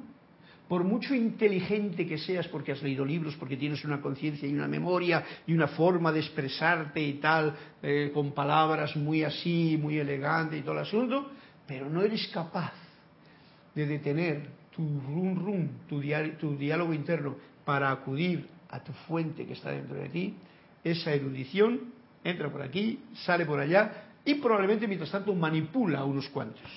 por 0.69 0.85
mucho 0.85 1.14
inteligente 1.14 2.07
que 2.07 2.19
seas 2.19 2.47
porque 2.49 2.73
has 2.73 2.83
leído 2.83 3.03
libros, 3.03 3.35
porque 3.37 3.57
tienes 3.57 3.83
una 3.87 4.03
conciencia 4.03 4.47
y 4.47 4.53
una 4.53 4.69
memoria 4.69 5.25
y 5.47 5.55
una 5.55 5.69
forma 5.69 6.12
de 6.12 6.21
expresarte 6.21 7.01
y 7.01 7.14
tal, 7.14 7.57
eh, 7.83 8.11
con 8.12 8.33
palabras 8.33 8.95
muy 8.95 9.25
así, 9.25 9.79
muy 9.81 9.99
elegante 9.99 10.59
y 10.59 10.61
todo 10.61 10.73
el 10.73 10.81
asunto, 10.81 11.31
pero 11.66 11.89
no 11.89 12.03
eres 12.03 12.29
capaz 12.29 12.75
de 13.75 13.87
detener 13.87 14.47
tu 14.71 14.83
rum 14.83 15.37
rum, 15.37 15.69
tu, 15.89 16.03
tu 16.39 16.57
diálogo 16.59 16.93
interno 16.93 17.37
para 17.64 17.91
acudir 17.91 18.47
a 18.69 18.85
tu 18.85 18.93
fuente 18.93 19.47
que 19.47 19.55
está 19.55 19.71
dentro 19.71 19.97
de 19.97 20.09
ti, 20.11 20.35
esa 20.93 21.12
erudición 21.12 21.80
entra 22.24 22.51
por 22.51 22.62
aquí, 22.62 23.01
sale 23.24 23.47
por 23.47 23.61
allá 23.61 24.09
y 24.24 24.34
probablemente 24.34 24.86
mientras 24.86 25.11
tanto 25.11 25.34
manipula 25.34 26.01
a 26.01 26.05
unos 26.05 26.28
cuantos 26.28 26.68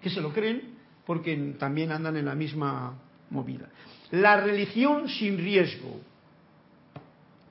que 0.00 0.10
se 0.10 0.20
lo 0.20 0.32
creen 0.32 0.78
porque 1.06 1.54
también 1.58 1.90
andan 1.92 2.16
en 2.16 2.26
la 2.26 2.34
misma 2.34 2.94
movida. 3.30 3.68
La 4.10 4.40
religión 4.40 5.08
sin 5.08 5.38
riesgo. 5.38 6.00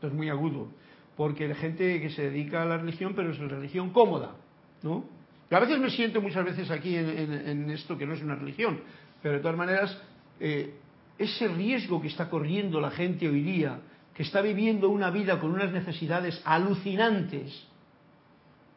Es 0.02 0.14
muy 0.14 0.30
agudo, 0.30 0.68
porque 1.16 1.46
hay 1.46 1.56
gente 1.56 2.00
que 2.00 2.12
se 2.12 2.30
dedica 2.30 2.62
a 2.62 2.66
la 2.66 2.78
religión, 2.78 3.14
pero 3.16 3.32
es 3.32 3.40
una 3.40 3.50
religión 3.50 3.90
cómoda, 3.90 4.36
¿no? 4.84 5.06
A 5.50 5.60
veces 5.60 5.80
me 5.80 5.90
siento 5.90 6.22
muchas 6.22 6.46
veces 6.46 6.70
aquí 6.70 6.96
en, 6.96 7.70
esto 7.72 7.98
que 7.98 8.06
no 8.06 8.14
es 8.14 8.22
una 8.22 8.36
religión, 8.36 8.82
pero 9.24 9.36
de 9.36 9.40
todas 9.40 9.58
maneras, 9.58 9.98
eh, 10.40 10.76
ese 11.18 11.48
riesgo 11.48 12.02
que 12.02 12.10
está 12.10 12.30
corriendo 12.30 12.80
la 12.80 12.92
gente 12.92 13.28
hoy 13.28 13.42
día, 13.42 13.80
que 14.18 14.24
está 14.24 14.42
viviendo 14.42 14.90
una 14.90 15.12
vida 15.12 15.40
con 15.40 15.52
unas 15.52 15.72
necesidades 15.72 16.42
alucinantes, 16.44 17.54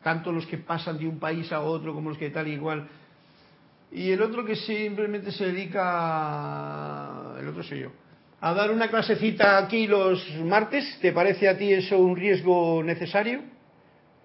tanto 0.03 0.33
los 0.33 0.45
que 0.47 0.59
pasan 0.59 0.99
de 0.99 1.09
un 1.09 1.19
país 1.19 1.51
a 1.51 1.63
otro 1.63 1.95
como 1.95 2.11
los 2.11 2.19
que 2.19 2.29
tal 2.29 2.47
y 2.47 2.53
igual, 2.53 2.87
y 3.91 4.11
el 4.11 4.21
otro 4.21 4.45
que 4.45 4.55
simplemente 4.55 5.33
se 5.33 5.47
dedica, 5.47 7.37
el 7.41 7.49
otro 7.49 7.63
soy 7.63 7.81
yo, 7.81 7.91
a 8.43 8.53
dar 8.53 8.71
una 8.71 8.89
clasecita 8.89 9.57
aquí 9.57 9.87
los 9.87 10.23
martes, 10.45 10.99
¿te 11.01 11.11
parece 11.13 11.49
a 11.49 11.57
ti 11.57 11.73
eso 11.73 11.99
un 11.99 12.17
riesgo 12.17 12.83
necesario? 12.83 13.41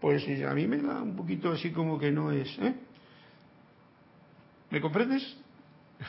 Pues 0.02 0.26
a 0.46 0.54
mí 0.54 0.68
me 0.68 0.82
da 0.82 1.02
un 1.02 1.16
poquito 1.16 1.54
así 1.54 1.72
como 1.72 1.98
que 1.98 2.12
no 2.12 2.30
es. 2.30 2.60
¿eh? 2.60 2.74
¿Me 4.70 4.82
comprendes? 4.82 5.38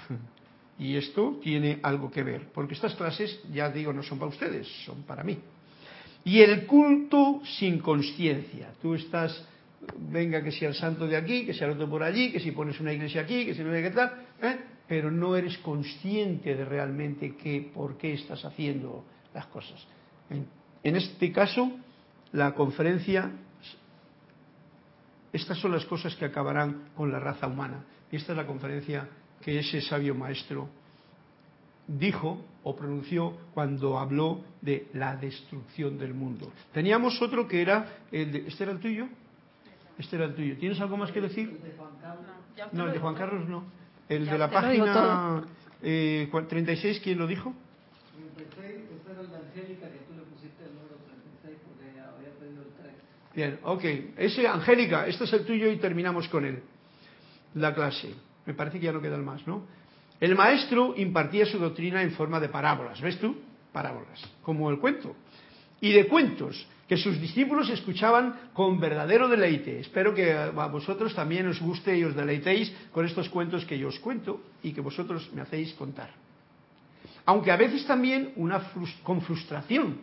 y 0.79 0.97
esto 0.97 1.39
tiene 1.43 1.79
algo 1.83 2.11
que 2.11 2.23
ver, 2.23 2.49
porque 2.53 2.75
estas 2.75 2.95
clases, 2.95 3.41
ya 3.53 3.71
digo, 3.71 3.93
no 3.93 4.03
son 4.03 4.19
para 4.19 4.31
ustedes, 4.31 4.67
son 4.85 5.03
para 5.03 5.25
mí. 5.25 5.39
Y 6.25 6.41
el 6.41 6.67
culto 6.67 7.41
sin 7.59 7.79
conciencia. 7.79 8.73
Tú 8.83 8.95
estás 8.95 9.47
venga 10.11 10.43
que 10.43 10.53
sea 10.53 10.69
el 10.69 10.75
santo 10.75 11.07
de 11.07 11.17
aquí, 11.17 11.47
que 11.47 11.55
sea 11.55 11.67
el 11.67 11.75
otro 11.75 11.89
por 11.89 12.03
allí, 12.03 12.33
que 12.33 12.41
si 12.41 12.51
pones 12.53 12.81
una 12.81 12.93
iglesia 12.93 13.23
aquí, 13.23 13.45
que 13.45 13.55
si 13.55 13.63
no 13.63 13.73
hay 13.73 13.83
que 13.83 13.91
tal, 13.91 14.13
¿eh? 14.43 14.59
pero 14.89 15.11
no 15.11 15.37
eres 15.37 15.59
consciente 15.59 16.55
de 16.55 16.65
realmente 16.65 17.37
qué, 17.37 17.71
por 17.75 17.97
qué 17.97 18.15
estás 18.15 18.45
haciendo 18.45 19.05
las 19.35 19.47
cosas. 19.47 19.87
En, 20.31 20.47
en 20.83 20.97
este 20.97 21.33
caso, 21.33 21.71
la 22.33 22.55
conferencia, 22.55 23.31
estas 25.33 25.59
son 25.59 25.73
las 25.73 25.85
cosas 25.85 26.15
que 26.17 26.25
acabarán 26.25 26.91
con 26.97 27.11
la 27.11 27.19
raza 27.19 27.47
humana. 27.47 27.85
Y 28.11 28.17
esta 28.17 28.33
es 28.33 28.37
la 28.37 28.47
conferencia 28.47 29.09
que 29.47 29.61
ese 29.61 29.81
sabio 29.81 30.13
maestro 30.13 30.69
dijo 31.87 32.45
o 32.65 32.75
pronunció 32.75 33.33
cuando 33.55 33.97
habló 33.97 34.41
de 34.61 34.89
la 34.95 35.15
destrucción 35.15 35.97
del 35.99 36.15
mundo. 36.15 36.53
Teníamos 36.73 37.23
otro 37.23 37.47
que 37.47 37.63
era, 37.63 37.99
el 38.11 38.33
de, 38.33 38.49
¿este 38.49 38.65
era 38.65 38.73
el 38.73 38.81
tuyo? 38.81 39.07
Este 39.97 40.17
era 40.17 40.25
el 40.25 40.35
tuyo. 40.35 40.57
¿Tienes 40.59 40.81
algo 40.81 40.97
más 40.97 41.13
que 41.13 41.21
decir? 41.21 41.61
No, 42.73 42.87
el 42.89 42.93
de 42.93 42.99
Juan 42.99 43.15
Carlos 43.15 43.49
no. 43.49 43.63
El 44.09 44.27
de 44.27 44.37
la 44.37 44.51
página 44.51 45.45
eh, 45.81 46.29
36, 46.49 46.99
¿quién 47.05 47.17
lo 47.17 47.29
dijo? 47.29 47.55
36, 48.35 48.67
era 49.09 49.21
el 49.21 49.31
de 49.31 49.37
Angélica, 49.37 49.89
que 49.93 49.99
tú 49.99 50.15
le 50.17 50.23
pusiste 50.23 50.65
el 50.65 50.75
número 50.75 50.97
36 51.07 51.57
porque 51.69 52.01
había 52.01 52.33
pedido 52.41 52.63
el 52.63 52.73
3. 52.83 52.95
Bien, 53.33 53.61
ok. 53.63 54.19
Ese, 54.19 54.49
Angélica, 54.49 55.07
este 55.07 55.23
es 55.23 55.33
el 55.35 55.47
tuyo 55.47 55.71
y 55.71 55.77
terminamos 55.77 56.27
con 56.27 56.45
él. 56.45 56.65
La 57.55 57.73
clase. 57.73 58.26
Me 58.47 58.55
parece 58.55 58.79
que 58.79 58.87
ya 58.87 58.93
no 58.93 59.01
quedan 59.01 59.25
más, 59.25 59.47
¿no? 59.47 59.65
El 60.21 60.35
maestro 60.35 60.95
impartía 60.97 61.45
su 61.45 61.59
doctrina 61.59 62.03
en 62.03 62.13
forma 62.13 62.41
de 62.41 62.49
parábolas, 62.49 63.01
¿ves 63.01 63.19
tú? 63.19 63.37
Parábolas, 63.73 64.23
como 64.43 64.71
el 64.71 64.79
cuento. 64.79 65.15
Y 65.81 65.93
de 65.93 66.07
cuentos 66.07 66.67
que 66.89 66.97
sus 66.97 67.21
discípulos 67.21 67.69
escuchaban 67.69 68.51
con 68.55 68.81
verdadero 68.81 69.29
deleite. 69.29 69.81
Espero 69.81 70.15
que 70.15 70.33
a 70.33 70.51
vosotros 70.51 71.15
también 71.15 71.47
os 71.49 71.61
guste 71.61 71.99
y 71.99 72.05
os 72.05 72.15
deleitéis 72.15 72.73
con 72.93 73.05
estos 73.05 73.29
cuentos 73.29 73.65
que 73.67 73.79
yo 73.79 73.89
os 73.89 73.99
cuento 73.99 74.41
y 74.63 74.73
que 74.73 74.81
vosotros 74.81 75.29
me 75.35 75.43
hacéis 75.43 75.75
contar. 75.75 76.11
Aunque 77.27 77.51
a 77.51 77.57
veces 77.57 77.85
también 77.85 78.33
una 78.37 78.63
con 79.03 79.21
frustración, 79.21 79.99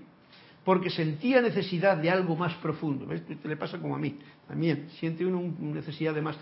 porque 0.64 0.90
sentía 0.90 1.42
necesidad 1.42 1.98
de 1.98 2.10
algo 2.10 2.36
más 2.36 2.54
profundo. 2.56 3.06
¿Ves? 3.06 3.24
Le 3.44 3.58
pasa 3.58 3.80
como 3.80 3.96
a 3.96 4.00
mí, 4.00 4.20
también 4.48 4.90
siente 5.00 5.26
uno 5.26 5.54
necesidad 5.60 6.14
de 6.14 6.22
más. 6.22 6.38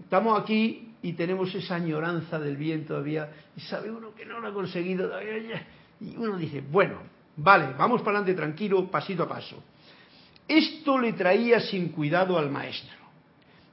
Estamos 0.00 0.40
aquí 0.40 0.93
y 1.04 1.12
tenemos 1.12 1.54
esa 1.54 1.74
añoranza 1.74 2.38
del 2.38 2.56
bien 2.56 2.86
todavía 2.86 3.30
y 3.54 3.60
sabe 3.60 3.90
uno 3.90 4.14
que 4.14 4.24
no 4.24 4.40
lo 4.40 4.48
ha 4.48 4.54
conseguido 4.54 5.10
y 6.00 6.16
uno 6.16 6.38
dice, 6.38 6.62
bueno, 6.62 7.00
vale, 7.36 7.74
vamos 7.76 8.00
para 8.00 8.18
adelante 8.18 8.32
tranquilo, 8.32 8.90
pasito 8.90 9.24
a 9.24 9.28
paso. 9.28 9.62
Esto 10.48 10.98
le 10.98 11.12
traía 11.12 11.60
sin 11.60 11.90
cuidado 11.90 12.38
al 12.38 12.50
maestro, 12.50 12.96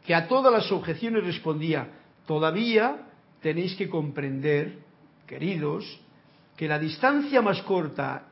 que 0.05 0.13
a 0.13 0.27
todas 0.27 0.51
las 0.51 0.69
objeciones 0.73 1.23
respondía, 1.23 1.88
todavía 2.27 3.07
tenéis 3.41 3.77
que 3.77 3.88
comprender, 3.88 4.79
queridos, 5.25 5.86
que 6.57 6.67
la 6.67 6.79
distancia 6.79 7.41
más 7.41 7.61
corta 7.61 8.27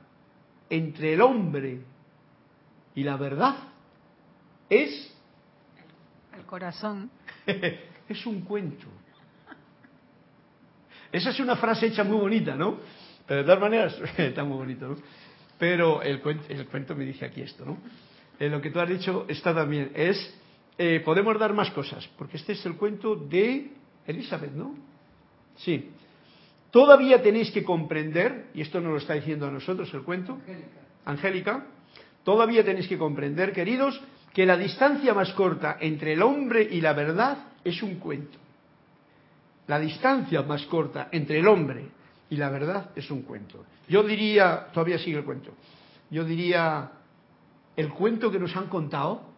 entre 0.69 1.13
el 1.13 1.21
hombre 1.21 1.79
y 2.95 3.03
la 3.03 3.15
verdad 3.15 3.55
es... 4.69 5.15
El 6.37 6.43
corazón. 6.45 7.09
es 8.09 8.25
un 8.25 8.41
cuento. 8.41 8.87
Esa 11.11 11.29
es 11.31 11.39
una 11.39 11.55
frase 11.55 11.87
hecha 11.87 12.03
muy 12.03 12.17
bonita, 12.17 12.55
¿no? 12.55 12.77
Pero 13.25 13.39
de 13.39 13.43
todas 13.45 13.59
maneras, 13.61 14.01
está 14.17 14.43
muy 14.43 14.57
bonito, 14.57 14.87
¿no? 14.87 14.97
Pero 15.57 16.01
el 16.01 16.21
cuento, 16.21 16.45
el 16.49 16.65
cuento 16.67 16.95
me 16.95 17.05
dice 17.05 17.25
aquí 17.25 17.41
esto, 17.41 17.65
¿no? 17.65 17.77
en 18.39 18.51
lo 18.51 18.61
que 18.61 18.71
tú 18.71 18.79
has 18.79 18.89
dicho 18.89 19.25
está 19.27 19.53
también. 19.53 19.91
Es, 19.93 20.33
eh, 20.77 21.01
podemos 21.03 21.37
dar 21.37 21.53
más 21.53 21.69
cosas, 21.71 22.07
porque 22.17 22.37
este 22.37 22.53
es 22.53 22.65
el 22.65 22.75
cuento 22.75 23.15
de 23.15 23.71
Elizabeth, 24.07 24.53
¿no? 24.53 24.75
Sí. 25.57 25.89
Todavía 26.71 27.21
tenéis 27.21 27.51
que 27.51 27.63
comprender, 27.63 28.47
y 28.53 28.61
esto 28.61 28.79
nos 28.79 28.91
lo 28.91 28.97
está 28.97 29.13
diciendo 29.13 29.47
a 29.47 29.51
nosotros 29.51 29.93
el 29.93 30.03
cuento, 30.03 30.33
Angélica, 30.33 30.71
Angélica 31.05 31.65
todavía 32.23 32.63
tenéis 32.63 32.87
que 32.87 32.97
comprender, 32.97 33.51
queridos, 33.51 33.99
que 34.33 34.45
la 34.45 34.55
distancia 34.55 35.13
más 35.13 35.33
corta 35.33 35.77
entre 35.81 36.13
el 36.13 36.21
hombre 36.21 36.67
y 36.69 36.79
la 36.79 36.93
verdad 36.93 37.37
es 37.63 37.81
un 37.83 37.95
cuento. 37.95 38.37
La 39.67 39.79
distancia 39.79 40.41
más 40.41 40.65
corta 40.65 41.09
entre 41.11 41.39
el 41.39 41.47
hombre 41.47 41.87
y 42.29 42.35
la 42.37 42.49
verdad 42.49 42.91
es 42.95 43.09
un 43.11 43.21
cuento. 43.23 43.65
Yo 43.87 44.03
diría, 44.03 44.67
todavía 44.73 44.97
sigue 44.99 45.17
el 45.17 45.23
cuento, 45.23 45.51
yo 46.09 46.23
diría, 46.23 46.91
el 47.75 47.89
cuento 47.89 48.31
que 48.31 48.39
nos 48.39 48.55
han 48.55 48.67
contado 48.67 49.29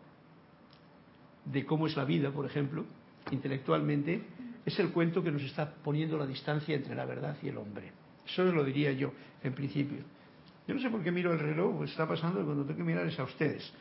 de 1.46 1.66
cómo 1.66 1.88
es 1.88 1.96
la 1.98 2.06
vida, 2.06 2.32
por 2.32 2.46
ejemplo, 2.46 2.86
intelectualmente, 3.32 4.24
es 4.66 4.80
el 4.80 4.92
cuento 4.92 5.24
que 5.24 5.32
nos 5.32 5.42
está 5.42 5.70
poniendo 5.70 6.18
la 6.18 6.26
distancia 6.26 6.76
entre 6.76 6.96
la 6.96 7.06
verdad 7.06 7.36
y 7.42 7.48
el 7.48 7.58
hombre. 7.58 7.92
Eso 8.26 8.44
lo 8.44 8.64
diría 8.64 8.92
yo, 8.92 9.12
en 9.44 9.54
principio. 9.54 10.00
Yo 10.68 10.76
no 10.76 10.82
sé 10.82 10.90
por 10.90 11.04
qué 11.04 11.12
miro 11.12 11.34
el 11.34 11.40
reloj, 11.40 11.78
pues 11.78 11.92
está 11.92 12.08
pasando 12.08 12.44
cuando 12.46 12.64
tengo 12.64 12.78
que 12.78 12.84
mirar 12.84 13.08
es 13.08 13.20
a 13.20 13.24
ustedes. 13.24 13.72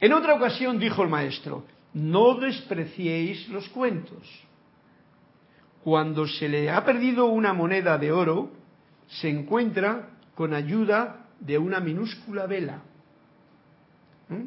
En 0.00 0.12
otra 0.12 0.34
ocasión 0.34 0.78
dijo 0.78 1.02
el 1.02 1.08
maestro, 1.08 1.64
no 1.94 2.34
despreciéis 2.34 3.48
los 3.48 3.68
cuentos. 3.68 4.28
Cuando 5.82 6.26
se 6.26 6.48
le 6.48 6.70
ha 6.70 6.84
perdido 6.84 7.26
una 7.26 7.52
moneda 7.52 7.98
de 7.98 8.12
oro, 8.12 8.50
se 9.08 9.28
encuentra 9.28 10.10
con 10.34 10.54
ayuda 10.54 11.26
de 11.40 11.58
una 11.58 11.80
minúscula 11.80 12.46
vela. 12.46 12.82
¿Mm? 14.28 14.44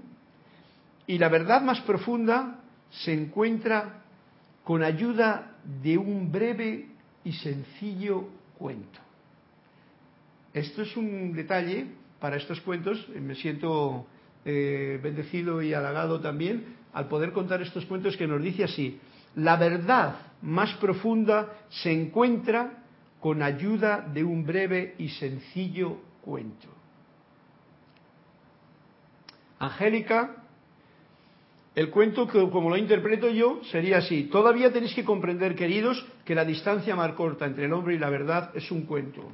Y 1.07 1.17
la 1.17 1.29
verdad 1.29 1.61
más 1.61 1.81
profunda 1.81 2.59
se 2.89 3.13
encuentra 3.13 4.03
con 4.63 4.83
ayuda 4.83 5.57
de 5.81 5.97
un 5.97 6.31
breve 6.31 6.87
y 7.25 7.33
sencillo 7.33 8.29
cuento. 8.57 8.99
Esto 10.53 10.83
es 10.83 10.95
un 10.95 11.33
detalle 11.33 11.87
para 12.19 12.37
estos 12.37 12.61
cuentos. 12.61 13.09
Me 13.09 13.35
siento 13.35 14.05
eh, 14.45 14.99
bendecido 15.01 15.61
y 15.61 15.73
halagado 15.73 16.21
también 16.21 16.82
al 16.93 17.07
poder 17.07 17.31
contar 17.31 17.61
estos 17.61 17.85
cuentos 17.85 18.15
que 18.17 18.27
nos 18.27 18.41
dice 18.41 18.63
así. 18.63 18.99
La 19.35 19.55
verdad 19.55 20.15
más 20.41 20.73
profunda 20.75 21.49
se 21.69 21.91
encuentra 21.91 22.83
con 23.19 23.41
ayuda 23.41 24.01
de 24.01 24.23
un 24.23 24.45
breve 24.45 24.95
y 24.97 25.09
sencillo 25.09 25.97
cuento. 26.21 26.67
Angélica, 29.59 30.43
el 31.73 31.89
cuento 31.89 32.27
que, 32.27 32.49
como 32.49 32.69
lo 32.69 32.77
interpreto 32.77 33.29
yo 33.29 33.61
sería 33.71 33.97
así. 33.97 34.23
Todavía 34.25 34.71
tenéis 34.71 34.93
que 34.93 35.05
comprender, 35.05 35.55
queridos, 35.55 36.05
que 36.25 36.35
la 36.35 36.45
distancia 36.45 36.95
más 36.95 37.13
corta 37.13 37.45
entre 37.45 37.65
el 37.65 37.73
hombre 37.73 37.95
y 37.95 37.99
la 37.99 38.09
verdad 38.09 38.51
es 38.53 38.69
un 38.71 38.83
cuento. 38.83 39.31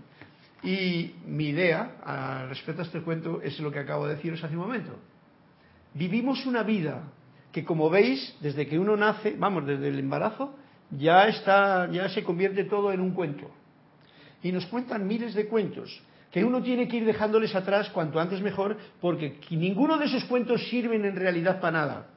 Y 0.63 1.15
mi 1.25 1.49
idea 1.49 1.97
al 2.03 2.49
respecto 2.49 2.81
a 2.81 2.85
este 2.85 3.01
cuento 3.01 3.41
es 3.41 3.59
lo 3.59 3.71
que 3.71 3.79
acabo 3.79 4.07
de 4.07 4.15
deciros 4.15 4.43
hace 4.43 4.55
un 4.55 4.61
momento. 4.61 4.95
Vivimos 5.93 6.45
una 6.45 6.63
vida 6.63 7.03
que, 7.51 7.63
como 7.63 7.89
veis, 7.89 8.35
desde 8.41 8.67
que 8.67 8.77
uno 8.77 8.95
nace, 8.95 9.35
vamos, 9.37 9.65
desde 9.65 9.87
el 9.87 9.99
embarazo, 9.99 10.53
ya 10.91 11.27
está, 11.27 11.89
ya 11.91 12.09
se 12.09 12.23
convierte 12.23 12.63
todo 12.63 12.91
en 12.91 12.99
un 12.99 13.11
cuento. 13.11 13.49
Y 14.41 14.51
nos 14.51 14.65
cuentan 14.67 15.07
miles 15.07 15.33
de 15.33 15.47
cuentos 15.47 16.01
que 16.31 16.45
uno 16.45 16.61
tiene 16.61 16.87
que 16.87 16.97
ir 16.97 17.05
dejándoles 17.05 17.55
atrás 17.55 17.89
cuanto 17.89 18.19
antes 18.19 18.41
mejor, 18.41 18.77
porque 19.01 19.39
ninguno 19.49 19.97
de 19.97 20.05
esos 20.05 20.25
cuentos 20.25 20.67
sirven 20.69 21.05
en 21.05 21.15
realidad 21.15 21.59
para 21.59 21.79
nada. 21.79 22.07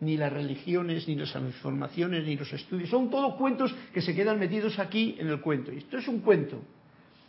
Ni 0.00 0.16
las 0.16 0.32
religiones, 0.32 1.06
ni 1.06 1.14
las 1.14 1.32
informaciones, 1.36 2.24
ni 2.24 2.36
los 2.36 2.52
estudios. 2.52 2.90
Son 2.90 3.08
todos 3.08 3.36
cuentos 3.36 3.72
que 3.94 4.02
se 4.02 4.14
quedan 4.14 4.40
metidos 4.40 4.80
aquí 4.80 5.14
en 5.18 5.28
el 5.28 5.40
cuento. 5.40 5.72
Y 5.72 5.78
esto 5.78 5.98
es 5.98 6.08
un 6.08 6.20
cuento. 6.20 6.60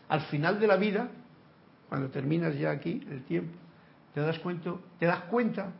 Al 0.09 0.21
final 0.21 0.59
de 0.59 0.65
la 0.67 0.77
vida, 0.77 1.09
cuando 1.87 2.09
terminas 2.09 2.57
ya 2.57 2.71
aquí 2.71 3.05
el 3.11 3.23
tiempo, 3.25 3.55
te 4.15 4.21
das 4.21 4.39
cuenta, 4.39 4.73
te 4.97 5.05
das 5.05 5.21
cuenta 5.25 5.73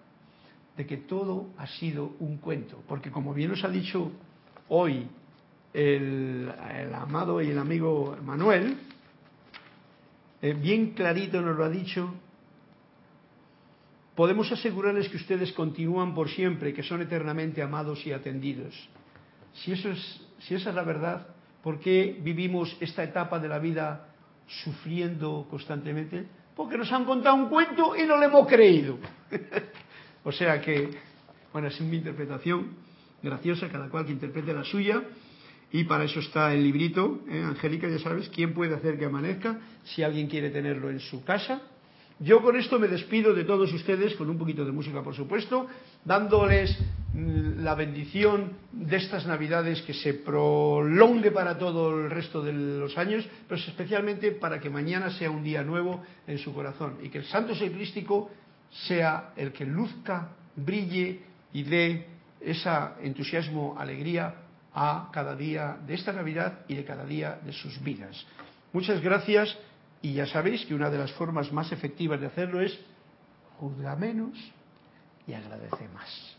de 0.78 0.86
que 0.86 0.98
todo 0.98 1.50
ha 1.58 1.68
sido 1.68 2.16
un 2.20 2.38
cuento. 2.38 2.82
Porque 2.88 3.12
como 3.12 3.34
bien 3.34 3.52
nos 3.52 3.64
ha 3.64 3.70
dicho 3.70 4.12
hoy 4.70 5.08
el, 5.74 6.52
amado 6.94 7.42
y 7.42 7.50
el 7.50 7.60
amigo 7.60 8.18
Manuel, 8.24 8.78
eh, 10.42 10.54
bien 10.54 10.92
clarito 10.92 11.42
nos 11.42 11.56
lo 11.56 11.64
ha 11.64 11.70
dicho, 11.70 12.14
podemos 14.16 14.52
asegurarles 14.52 15.10
que 15.10 15.18
ustedes 15.18 15.52
continúan 15.54 16.14
por 16.14 16.30
siempre, 16.30 16.74
que 16.74 16.84
son 16.84 17.02
eternamente 17.02 17.62
amados 17.62 18.06
y 18.06 18.12
atendidos. 18.12 18.74
Si, 19.54 19.72
eso 19.72 19.90
es, 19.90 20.22
si 20.40 20.56
esa 20.56 20.70
es 20.70 20.76
la 20.76 20.84
verdad, 20.84 21.28
¿por 21.62 21.80
qué 21.80 22.18
vivimos 22.22 22.76
esta 22.80 23.04
etapa 23.04 23.40
de 23.40 23.48
la 23.48 23.60
vida 23.60 24.08
sufriendo 24.64 25.48
constantemente? 25.50 26.26
Porque 26.56 26.78
nos 26.78 26.92
han 26.92 27.06
contado 27.06 27.36
un 27.36 27.50
cuento 27.50 27.96
y 27.96 28.06
no 28.06 28.18
le 28.18 28.26
hemos 28.26 28.48
creído. 28.48 28.98
o 30.24 30.32
sea 30.32 30.62
que, 30.62 30.90
bueno, 31.52 31.68
es 31.68 31.80
mi 31.82 31.98
interpretación 31.98 32.68
graciosa, 33.22 33.70
cada 33.70 33.90
cual 33.90 34.06
que 34.06 34.12
interprete 34.12 34.54
la 34.54 34.64
suya. 34.64 35.02
Y 35.72 35.86
para 35.86 36.04
eso 36.04 36.20
está 36.20 36.54
el 36.54 36.64
librito, 36.64 37.22
¿eh? 37.28 37.42
Angélica, 37.42 37.90
ya 37.90 37.98
sabes, 37.98 38.30
¿quién 38.30 38.54
puede 38.54 38.76
hacer 38.76 39.00
que 39.00 39.06
amanezca? 39.06 39.60
Si 39.84 40.04
alguien 40.04 40.28
quiere 40.28 40.52
tenerlo 40.52 40.92
en 40.92 41.00
su 41.00 41.24
casa. 41.24 41.62
Yo 42.20 42.42
con 42.42 42.56
esto 42.56 42.80
me 42.80 42.88
despido 42.88 43.34
de 43.34 43.44
todos 43.44 43.74
ustedes, 43.74 44.16
con 44.16 44.30
un 44.30 44.38
poquito 44.38 44.64
de 44.64 44.72
música, 44.72 45.02
por 45.02 45.16
supuesto, 45.16 45.68
dándoles 46.06 46.78
mm, 47.14 47.64
la 47.64 47.74
bendición 47.74 48.54
de 48.72 48.98
estas 48.98 49.26
Navidades 49.26 49.82
que 49.82 49.96
se 49.96 50.14
prolongue 50.14 51.32
para 51.32 51.58
todo 51.58 52.00
el 52.00 52.12
resto 52.12 52.44
de 52.44 52.54
los 52.54 52.96
años, 52.98 53.28
pero 53.50 53.60
especialmente 53.60 54.32
para 54.32 54.60
que 54.60 54.70
mañana 54.70 55.10
sea 55.10 55.32
un 55.32 55.44
día 55.44 55.64
nuevo 55.64 56.04
en 56.28 56.38
su 56.38 56.54
corazón 56.54 56.98
y 57.02 57.10
que 57.10 57.18
el 57.18 57.26
Santo 57.26 57.54
Eucarístico 57.54 58.30
sea 58.88 59.32
el 59.36 59.52
que 59.52 59.66
luzca, 59.66 60.30
brille 60.56 61.22
y 61.54 61.64
dé 61.64 62.08
ese 62.42 62.70
entusiasmo, 63.02 63.76
alegría 63.78 64.36
a 64.74 65.10
cada 65.14 65.36
día 65.36 65.78
de 65.86 65.94
esta 65.94 66.12
Navidad 66.12 66.60
y 66.68 66.76
de 66.76 66.84
cada 66.84 67.06
día 67.06 67.40
de 67.44 67.54
sus 67.54 67.82
vidas. 67.82 68.26
Muchas 68.74 69.02
gracias 69.02 69.56
y 70.02 70.14
ya 70.14 70.26
sabéis 70.26 70.66
que 70.66 70.74
una 70.76 70.90
de 70.90 70.98
las 70.98 71.12
formas 71.14 71.52
más 71.52 71.72
efectivas 71.72 72.20
de 72.20 72.28
hacerlo 72.28 72.60
es 72.60 72.78
juzga 73.60 73.96
menos 73.96 74.38
y 75.28 75.34
agradece 75.34 75.88
más. 75.90 76.38